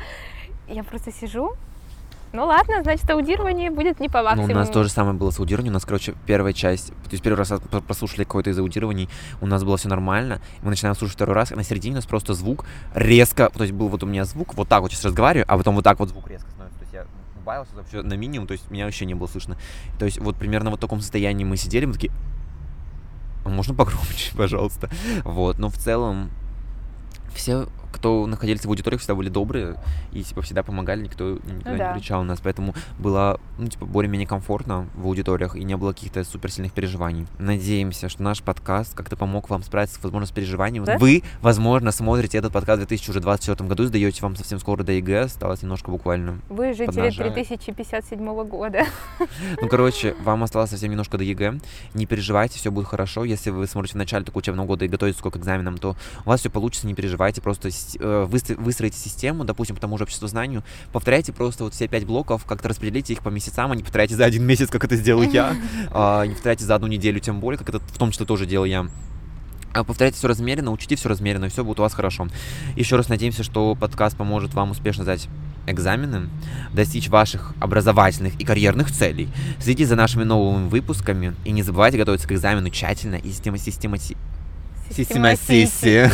Я 0.70 0.84
просто 0.84 1.12
сижу. 1.12 1.56
Ну 2.34 2.46
ладно, 2.46 2.82
значит, 2.82 3.10
аудирование 3.10 3.70
будет 3.70 4.00
не 4.00 4.08
по 4.08 4.20
Ну, 4.20 4.24
максимуму. 4.24 4.54
у 4.54 4.56
нас 4.56 4.70
то 4.70 4.84
же 4.84 4.90
самое 4.90 5.14
было 5.16 5.32
с 5.32 5.40
аудированием. 5.40 5.74
У 5.74 5.76
нас, 5.76 5.84
короче, 5.84 6.14
первая 6.26 6.54
часть, 6.54 6.88
то 6.88 7.12
есть 7.12 7.22
первый 7.22 7.36
раз 7.40 7.50
про- 7.50 7.82
прослушали 7.82 8.24
какое-то 8.24 8.50
из 8.52 8.58
аудирований, 8.58 9.10
у 9.42 9.48
нас 9.48 9.66
было 9.66 9.76
все 9.76 9.90
нормально. 9.90 10.40
Мы 10.62 10.70
начинаем 10.70 10.96
слушать 10.96 11.18
второй 11.18 11.36
раз, 11.36 11.52
и 11.52 11.56
на 11.56 11.64
середине 11.66 11.96
у 11.96 11.98
нас 11.98 12.06
просто 12.06 12.34
звук 12.34 12.66
резко, 12.96 13.50
то 13.50 13.64
есть 13.64 13.74
был 13.74 13.90
вот 13.90 14.04
у 14.04 14.06
меня 14.06 14.24
звук, 14.24 14.54
вот 14.54 14.70
так 14.70 14.80
вот 14.82 14.92
сейчас 14.94 15.04
разговариваю, 15.04 15.44
а 15.50 15.58
потом 15.58 15.76
вот 15.76 15.84
так 15.84 16.00
вот 16.00 16.08
звук 16.08 16.30
резко 16.30 16.48
становится. 17.52 17.74
То 17.76 17.82
есть 17.82 17.94
я 17.94 18.00
убавился 18.02 18.02
вообще 18.02 18.02
на 18.02 18.14
минимум, 18.14 18.48
то 18.48 18.54
есть 18.54 18.70
меня 18.72 18.86
вообще 18.86 19.06
не 19.06 19.14
было 19.14 19.28
слышно. 19.28 19.58
То 20.00 20.06
есть 20.06 20.20
вот 20.20 20.36
примерно 20.38 20.70
вот 20.70 20.80
в 20.80 20.82
таком 20.82 21.02
состоянии 21.02 21.44
мы 21.44 21.58
сидели, 21.58 21.86
мы 21.86 21.94
такие, 21.94 22.12
а 23.44 23.50
можно 23.50 23.74
погромче, 23.74 24.32
пожалуйста? 24.38 24.90
Вот, 25.24 25.58
но 25.60 25.70
в 25.70 25.78
целом 25.78 26.32
все, 27.34 27.68
кто 28.02 28.26
находились 28.26 28.66
в 28.66 28.68
аудиториях, 28.68 29.00
всегда 29.00 29.14
были 29.14 29.30
добрые 29.30 29.76
и 30.12 30.24
типа 30.24 30.42
всегда 30.42 30.64
помогали, 30.64 31.04
никто 31.04 31.34
никогда 31.34 31.78
да. 31.78 31.94
не 31.94 32.00
кричал 32.00 32.24
на 32.24 32.30
нас, 32.30 32.40
поэтому 32.42 32.74
было 32.98 33.40
ну 33.60 33.68
типа 33.68 33.86
более-менее 33.86 34.28
комфортно 34.28 34.88
в 34.96 35.06
аудиториях 35.06 35.56
и 35.56 35.64
не 35.64 35.78
было 35.78 35.94
каких-то 35.94 36.24
суперсильных 36.24 36.74
переживаний. 36.74 37.28
Надеемся, 37.38 38.10
что 38.10 38.24
наш 38.24 38.42
подкаст 38.42 38.96
как-то 38.96 39.16
помог 39.16 39.52
вам 39.52 39.62
справиться, 39.62 40.00
возможно, 40.02 40.26
с 40.26 40.32
переживаниями. 40.32 40.86
Да? 40.86 40.98
Вы, 40.98 41.22
возможно, 41.44 41.92
смотрите 41.92 42.40
этот 42.40 42.52
подкаст 42.52 42.82
в 42.82 42.88
2024 42.88 43.70
году, 43.70 43.86
сдаете 43.86 44.24
вам 44.24 44.36
совсем 44.36 44.60
скоро 44.60 44.82
до 44.82 44.94
ЕГЭ, 44.94 45.26
осталось 45.26 45.62
немножко 45.62 45.92
буквально. 45.92 46.40
Вы 46.50 46.74
жители 46.74 46.88
Поднажали. 46.88 47.30
3057 47.30 48.44
года. 48.46 48.86
Ну, 49.62 49.68
короче, 49.68 50.16
вам 50.24 50.44
осталось 50.44 50.72
совсем 50.72 50.90
немножко 50.90 51.20
до 51.20 51.24
ЕГЭ. 51.24 51.60
Не 51.94 52.06
переживайте, 52.08 52.58
все 52.58 52.72
будет 52.72 52.88
хорошо. 52.88 53.26
Если 53.26 53.52
вы 53.52 53.68
смотрите 53.68 53.94
в 53.94 53.98
начале 53.98 54.26
такого 54.26 54.40
учебного 54.40 54.66
года 54.66 54.86
и 54.86 54.88
готовитесь 54.88 55.22
к 55.22 55.38
экзаменам, 55.38 55.78
то 55.78 55.96
у 56.26 56.30
вас 56.30 56.40
все 56.40 56.50
получится, 56.50 56.88
не 56.88 56.96
переживайте. 56.96 57.42
Просто 57.42 57.70
выстроите 58.00 58.98
систему, 58.98 59.44
допустим, 59.44 59.76
по 59.76 59.82
тому 59.82 59.98
же 59.98 60.04
обществознанию. 60.04 60.64
Повторяйте 60.92 61.34
просто 61.34 61.64
вот 61.64 61.74
все 61.74 61.88
пять 61.88 62.06
блоков, 62.06 62.46
как-то 62.46 62.70
распределите 62.70 63.14
их 63.14 63.22
по 63.22 63.30
месяцам, 63.30 63.72
а 63.72 63.76
не 63.76 63.84
повторяйте 63.84 64.16
за 64.16 64.26
один 64.26 64.46
месяц, 64.46 64.70
как 64.70 64.84
это 64.84 64.96
сделал 64.96 65.24
я. 65.24 65.56
А, 65.94 66.26
Не 66.26 66.34
повторяйте 66.34 66.66
за 66.66 66.76
одну 66.76 66.88
неделю, 66.88 67.20
тем 67.20 67.40
более, 67.40 67.58
как 67.58 67.70
это 67.70 67.80
в 67.80 67.98
том 67.98 68.12
числе 68.12 68.26
тоже 68.26 68.46
делал 68.46 68.66
я. 68.66 68.88
А 69.74 69.84
Повторяйте 69.84 70.18
все 70.18 70.28
размеренно, 70.28 70.72
учите 70.72 70.96
все 70.96 71.10
размеренно, 71.10 71.46
и 71.46 71.50
все 71.50 71.64
будет 71.64 71.80
у 71.80 71.84
вас 71.84 71.94
хорошо. 71.94 72.28
Еще 72.76 72.98
раз 72.98 73.08
надеемся, 73.10 73.44
что 73.44 73.76
подкаст 73.76 74.18
поможет 74.18 74.54
вам 74.54 74.72
успешно 74.72 75.04
сдать 75.04 75.30
экзамены, 75.68 76.30
достичь 76.74 77.08
ваших 77.08 77.54
образовательных 77.60 78.40
и 78.40 78.44
карьерных 78.44 78.92
целей. 78.92 79.30
Следите 79.60 79.88
за 79.88 79.96
нашими 79.96 80.24
новыми 80.24 80.68
выпусками 80.68 81.36
и 81.46 81.52
не 81.52 81.64
забывайте 81.64 81.98
готовиться 81.98 82.28
к 82.28 82.32
экзамену 82.32 82.70
тщательно 82.70 83.16
и 83.16 83.30
система, 83.30 83.58
системати- 83.58 84.18
Систематиси. 84.96 86.10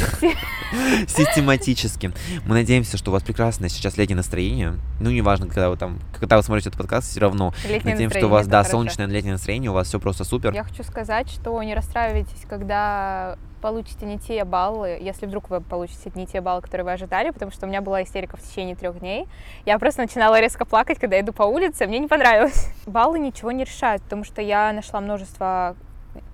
систематически. 1.07 2.11
Мы 2.45 2.55
надеемся, 2.55 2.97
что 2.97 3.11
у 3.11 3.13
вас 3.13 3.23
прекрасное 3.23 3.69
сейчас 3.69 3.97
летнее 3.97 4.17
настроение. 4.17 4.75
Ну, 4.99 5.09
неважно, 5.09 5.47
когда 5.47 5.69
вы 5.69 5.77
там, 5.77 5.99
когда 6.19 6.37
вы 6.37 6.43
смотрите 6.43 6.69
этот 6.69 6.79
подкаст, 6.81 7.09
все 7.09 7.19
равно. 7.19 7.53
Летнее 7.67 7.93
Надеемся, 7.93 8.19
что 8.19 8.27
у 8.27 8.29
вас, 8.29 8.47
да, 8.47 8.59
хорошо. 8.59 8.71
солнечное 8.71 9.07
летнее 9.07 9.33
настроение, 9.33 9.71
у 9.71 9.73
вас 9.73 9.87
все 9.87 9.99
просто 9.99 10.23
супер. 10.23 10.53
Я 10.53 10.63
хочу 10.63 10.83
сказать, 10.83 11.29
что 11.29 11.61
не 11.63 11.73
расстраивайтесь, 11.73 12.45
когда 12.47 13.37
получите 13.61 14.05
не 14.05 14.19
те 14.19 14.43
баллы, 14.45 14.99
если 15.01 15.25
вдруг 15.25 15.49
вы 15.49 15.61
получите 15.61 16.11
не 16.15 16.27
те 16.27 16.41
баллы, 16.41 16.61
которые 16.61 16.85
вы 16.85 16.93
ожидали, 16.93 17.31
потому 17.31 17.51
что 17.51 17.65
у 17.65 17.69
меня 17.69 17.81
была 17.81 18.03
истерика 18.03 18.37
в 18.37 18.41
течение 18.41 18.75
трех 18.75 18.99
дней. 18.99 19.27
Я 19.65 19.79
просто 19.79 20.01
начинала 20.01 20.39
резко 20.39 20.63
плакать, 20.63 20.99
когда 20.99 21.19
иду 21.19 21.33
по 21.33 21.43
улице, 21.43 21.87
мне 21.87 21.99
не 21.99 22.07
понравилось. 22.07 22.71
Баллы 22.85 23.19
ничего 23.19 23.51
не 23.51 23.63
решают, 23.63 24.03
потому 24.03 24.23
что 24.23 24.41
я 24.41 24.71
нашла 24.73 25.01
множество 25.01 25.75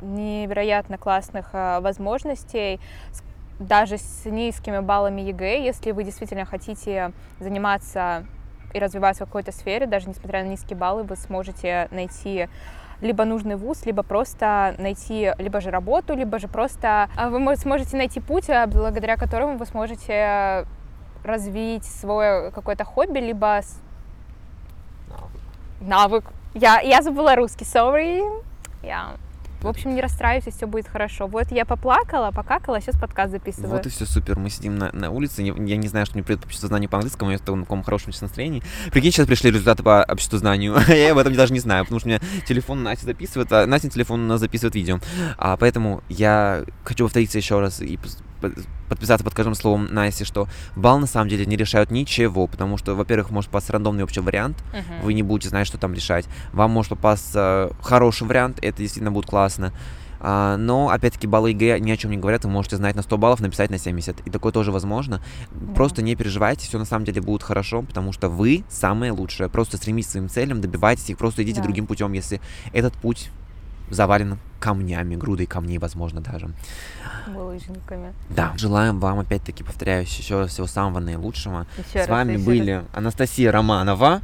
невероятно 0.02 0.98
классных 0.98 1.50
э, 1.54 1.80
возможностей, 1.80 2.80
даже 3.60 3.98
с 3.98 4.26
низкими 4.26 4.80
баллами 4.80 5.22
ЕГЭ, 5.22 5.63
если 5.63 5.91
вы 5.91 6.04
действительно 6.04 6.46
хотите 6.46 7.12
заниматься 7.39 8.26
и 8.74 8.80
развиваться 8.80 9.26
в 9.26 9.28
какой-то 9.28 9.52
сфере, 9.52 9.86
даже 9.86 10.10
несмотря 10.10 10.43
на 10.43 10.48
низкие 10.48 10.78
баллы, 10.78 11.04
вы 11.04 11.15
сможете 11.15 11.88
найти 11.91 12.50
либо 13.02 13.26
нужный 13.26 13.56
вуз, 13.56 13.86
либо 13.86 14.02
просто 14.02 14.76
найти 14.78 15.34
либо 15.38 15.62
же 15.62 15.69
работу, 15.69 16.15
либо 16.15 16.39
же 16.39 16.48
просто 16.48 17.10
а, 17.15 17.30
вы 17.30 17.39
мо- 17.39 17.56
сможете 17.58 17.98
найти 17.98 18.19
путь, 18.19 18.50
а, 18.50 18.65
благодаря 18.65 19.17
которому 19.17 19.58
вы 19.58 19.65
сможете 19.65 20.65
развить 21.24 21.86
свое 21.86 22.52
какое-то 22.52 22.86
хобби, 22.86 23.19
либо 23.19 23.62
навык. 25.82 26.26
Я, 26.54 26.80
я 26.80 27.02
забыла 27.02 27.36
русский, 27.36 27.65
sorry. 27.65 28.21
Я 28.81 29.15
В 29.63 29.67
общем, 29.67 29.95
не 29.95 30.01
расстраивайтесь, 30.01 30.55
все 30.55 30.67
будет 30.67 30.89
хорошо. 30.89 31.25
Вот 31.25 31.49
я 31.51 31.63
поплакала, 31.63 32.31
покакала, 32.31 32.81
сейчас 32.81 32.97
подкаст 32.97 33.31
записываю. 33.31 33.69
Вот 33.69 33.85
и 33.85 33.89
все 33.89 34.05
супер. 34.05 34.37
Мы 34.37 34.49
сидим 34.49 34.75
на, 34.77 34.91
на 34.91 35.09
улице. 35.09 35.41
Я 35.41 35.77
не 35.77 35.87
знаю, 35.87 36.05
что 36.05 36.15
мне 36.15 36.23
придет 36.23 36.41
по 36.41 36.47
обществу 36.47 36.67
знанию 36.67 36.89
по 36.89 36.97
английскому, 36.97 37.31
я 37.31 37.37
в 37.37 37.41
таком 37.41 37.81
хорошем 37.81 38.11
настроении. 38.19 38.61
Прикинь, 38.91 39.13
сейчас 39.13 39.25
пришли 39.25 39.51
результаты 39.51 39.81
по 39.81 40.03
обществу 40.03 40.37
знанию. 40.37 40.75
я 40.89 41.13
об 41.13 41.17
этом 41.17 41.33
даже 41.33 41.53
не 41.53 41.59
знаю, 41.59 41.85
потому 41.85 42.01
что 42.01 42.09
у 42.09 42.11
меня 42.11 42.19
телефон 42.45 42.83
Настя 42.83 43.05
записывает, 43.05 43.53
а 43.53 43.65
Настя 43.65 43.89
телефон 43.89 44.37
записывает 44.37 44.75
видео. 44.75 44.99
А, 45.37 45.55
поэтому 45.55 46.03
я 46.09 46.65
хочу 46.83 47.05
повториться 47.05 47.37
еще 47.37 47.61
раз 47.61 47.79
и 47.81 47.97
подписаться 48.96 49.23
под 49.23 49.33
каждым 49.33 49.56
словом 49.56 49.87
Насти, 49.91 50.23
что 50.23 50.48
балл 50.75 51.00
на 51.00 51.08
самом 51.08 51.29
деле 51.29 51.46
не 51.46 51.56
решают 51.56 51.91
ничего, 51.91 52.48
потому 52.48 52.77
что, 52.77 52.96
во-первых, 52.96 53.31
может 53.31 53.50
попасть 53.50 53.69
рандомный 53.69 54.04
общий 54.04 54.19
вариант, 54.21 54.58
Мгм. 54.71 55.02
вы 55.04 55.13
не 55.13 55.23
будете 55.23 55.50
знать, 55.50 55.67
что 55.67 55.77
там 55.77 55.94
решать. 55.94 56.25
Вам 56.52 56.71
может 56.71 56.89
попасться 56.89 57.71
хороший 57.81 58.27
вариант, 58.27 58.60
это 58.62 58.77
действительно 58.77 59.12
будет 59.12 59.25
классно. 59.27 59.73
А, 60.25 60.56
но, 60.56 60.89
опять-таки, 60.89 61.27
баллы 61.27 61.50
ЕГЭ 61.50 61.79
ни 61.79 61.91
о 61.91 61.98
чем 61.98 62.12
не 62.12 62.17
говорят, 62.17 62.46
вы 62.46 62.50
можете 62.50 62.77
знать 62.77 62.96
на 62.96 63.02
100 63.02 63.17
баллов, 63.17 63.41
написать 63.41 63.69
на 63.69 63.77
70, 63.77 64.21
и 64.25 64.29
такое 64.29 64.54
тоже 64.54 64.71
возможно. 64.71 65.21
Просто 65.75 66.02
не 66.02 66.15
переживайте, 66.15 66.65
все 66.65 66.79
на 66.79 66.85
самом 66.85 67.04
деле 67.04 67.21
будет 67.21 67.44
хорошо, 67.44 67.81
потому 67.81 68.13
что 68.13 68.29
вы 68.29 68.63
самые 68.69 69.12
лучшие. 69.12 69.50
Просто 69.50 69.75
стремитесь 69.75 70.08
к 70.10 70.12
своим 70.12 70.29
целям, 70.29 70.62
добивайтесь 70.62 71.10
их, 71.10 71.17
просто 71.17 71.44
идите 71.44 71.58
Да. 71.60 71.63
другим 71.63 71.87
путем, 71.87 72.13
если 72.13 72.39
этот 72.71 72.94
путь 72.94 73.31
завален 73.89 74.39
камнями, 74.63 75.15
грудой 75.15 75.45
камней, 75.45 75.77
возможно, 75.77 76.21
даже. 76.21 76.49
Булыжниками. 77.27 78.13
Да, 78.29 78.53
желаем 78.57 78.99
вам, 78.99 79.19
опять-таки, 79.19 79.63
повторяюсь, 79.63 80.15
еще 80.17 80.39
раз 80.39 80.51
всего 80.51 80.67
самого 80.67 80.99
наилучшего. 80.99 81.67
Еще 81.77 81.89
С 81.91 81.95
раз, 81.95 82.09
вами 82.09 82.29
еще 82.33 82.37
раз. 82.37 82.45
были 82.45 82.83
Анастасия 82.93 83.51
Романова, 83.51 84.21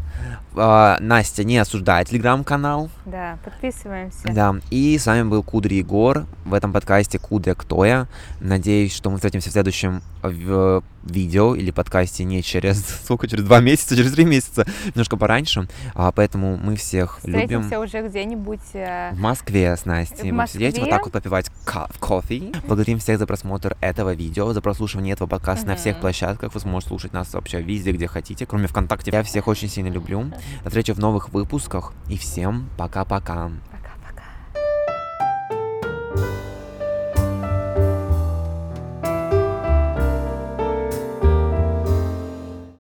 а, 0.55 0.97
Настя 0.99 1.43
не 1.43 1.57
осуждает 1.57 2.09
телеграм-канал, 2.09 2.89
Да, 3.05 3.37
подписываемся. 3.43 4.27
да, 4.33 4.55
и 4.69 4.97
с 4.97 5.05
вами 5.05 5.23
был 5.23 5.43
Кудри 5.43 5.75
Егор 5.75 6.25
в 6.45 6.53
этом 6.53 6.73
подкасте 6.73 7.19
Кудря 7.19 7.53
Кто 7.55 7.85
я. 7.85 8.07
Надеюсь, 8.39 8.93
что 8.93 9.09
мы 9.09 9.15
встретимся 9.17 9.49
в 9.49 9.53
следующем 9.53 10.01
в- 10.21 10.83
видео 11.03 11.55
или 11.55 11.71
подкасте 11.71 12.25
не 12.25 12.43
через 12.43 12.85
сколько, 13.05 13.27
через 13.27 13.45
два 13.45 13.61
месяца, 13.61 13.95
через 13.95 14.11
три 14.11 14.25
месяца, 14.25 14.65
немножко 14.87 15.15
пораньше, 15.17 15.67
А, 15.95 16.11
поэтому 16.11 16.57
мы 16.57 16.75
всех 16.75 17.19
любим. 17.23 17.61
Встретимся 17.63 17.79
уже 17.79 18.07
где-нибудь. 18.07 18.59
э, 18.73 19.11
В 19.13 19.19
Москве 19.19 19.75
с 19.77 19.85
Настей 19.85 20.28
не 20.30 20.34
будем 20.34 20.43
Москве. 20.43 20.69
сидеть, 20.71 20.82
вот 20.82 20.89
так 20.89 21.03
вот 21.03 21.13
попивать 21.13 21.49
ко- 21.65 21.89
кофе. 21.99 22.51
Благодарим 22.67 22.99
всех 22.99 23.19
за 23.19 23.27
просмотр 23.27 23.75
этого 23.82 24.13
видео, 24.13 24.53
за 24.53 24.61
прослушивание 24.61 25.13
этого 25.13 25.27
подкаста 25.27 25.65
mm-hmm. 25.65 25.69
на 25.69 25.75
всех 25.75 25.99
площадках. 25.99 26.53
Вы 26.53 26.59
сможете 26.59 26.89
слушать 26.89 27.13
нас 27.13 27.34
вообще 27.34 27.61
везде, 27.61 27.91
где 27.91 28.07
хотите, 28.07 28.45
кроме 28.45 28.67
ВКонтакте. 28.67 29.11
Я 29.11 29.23
всех 29.23 29.47
очень 29.47 29.69
сильно 29.69 29.89
люблю. 29.89 30.32
До 30.63 30.69
встречи 30.69 30.91
в 30.91 30.99
новых 30.99 31.30
выпусках. 31.30 31.93
И 32.07 32.17
всем 32.17 32.69
пока-пока. 32.77 33.51
Пока-пока. 33.71 34.23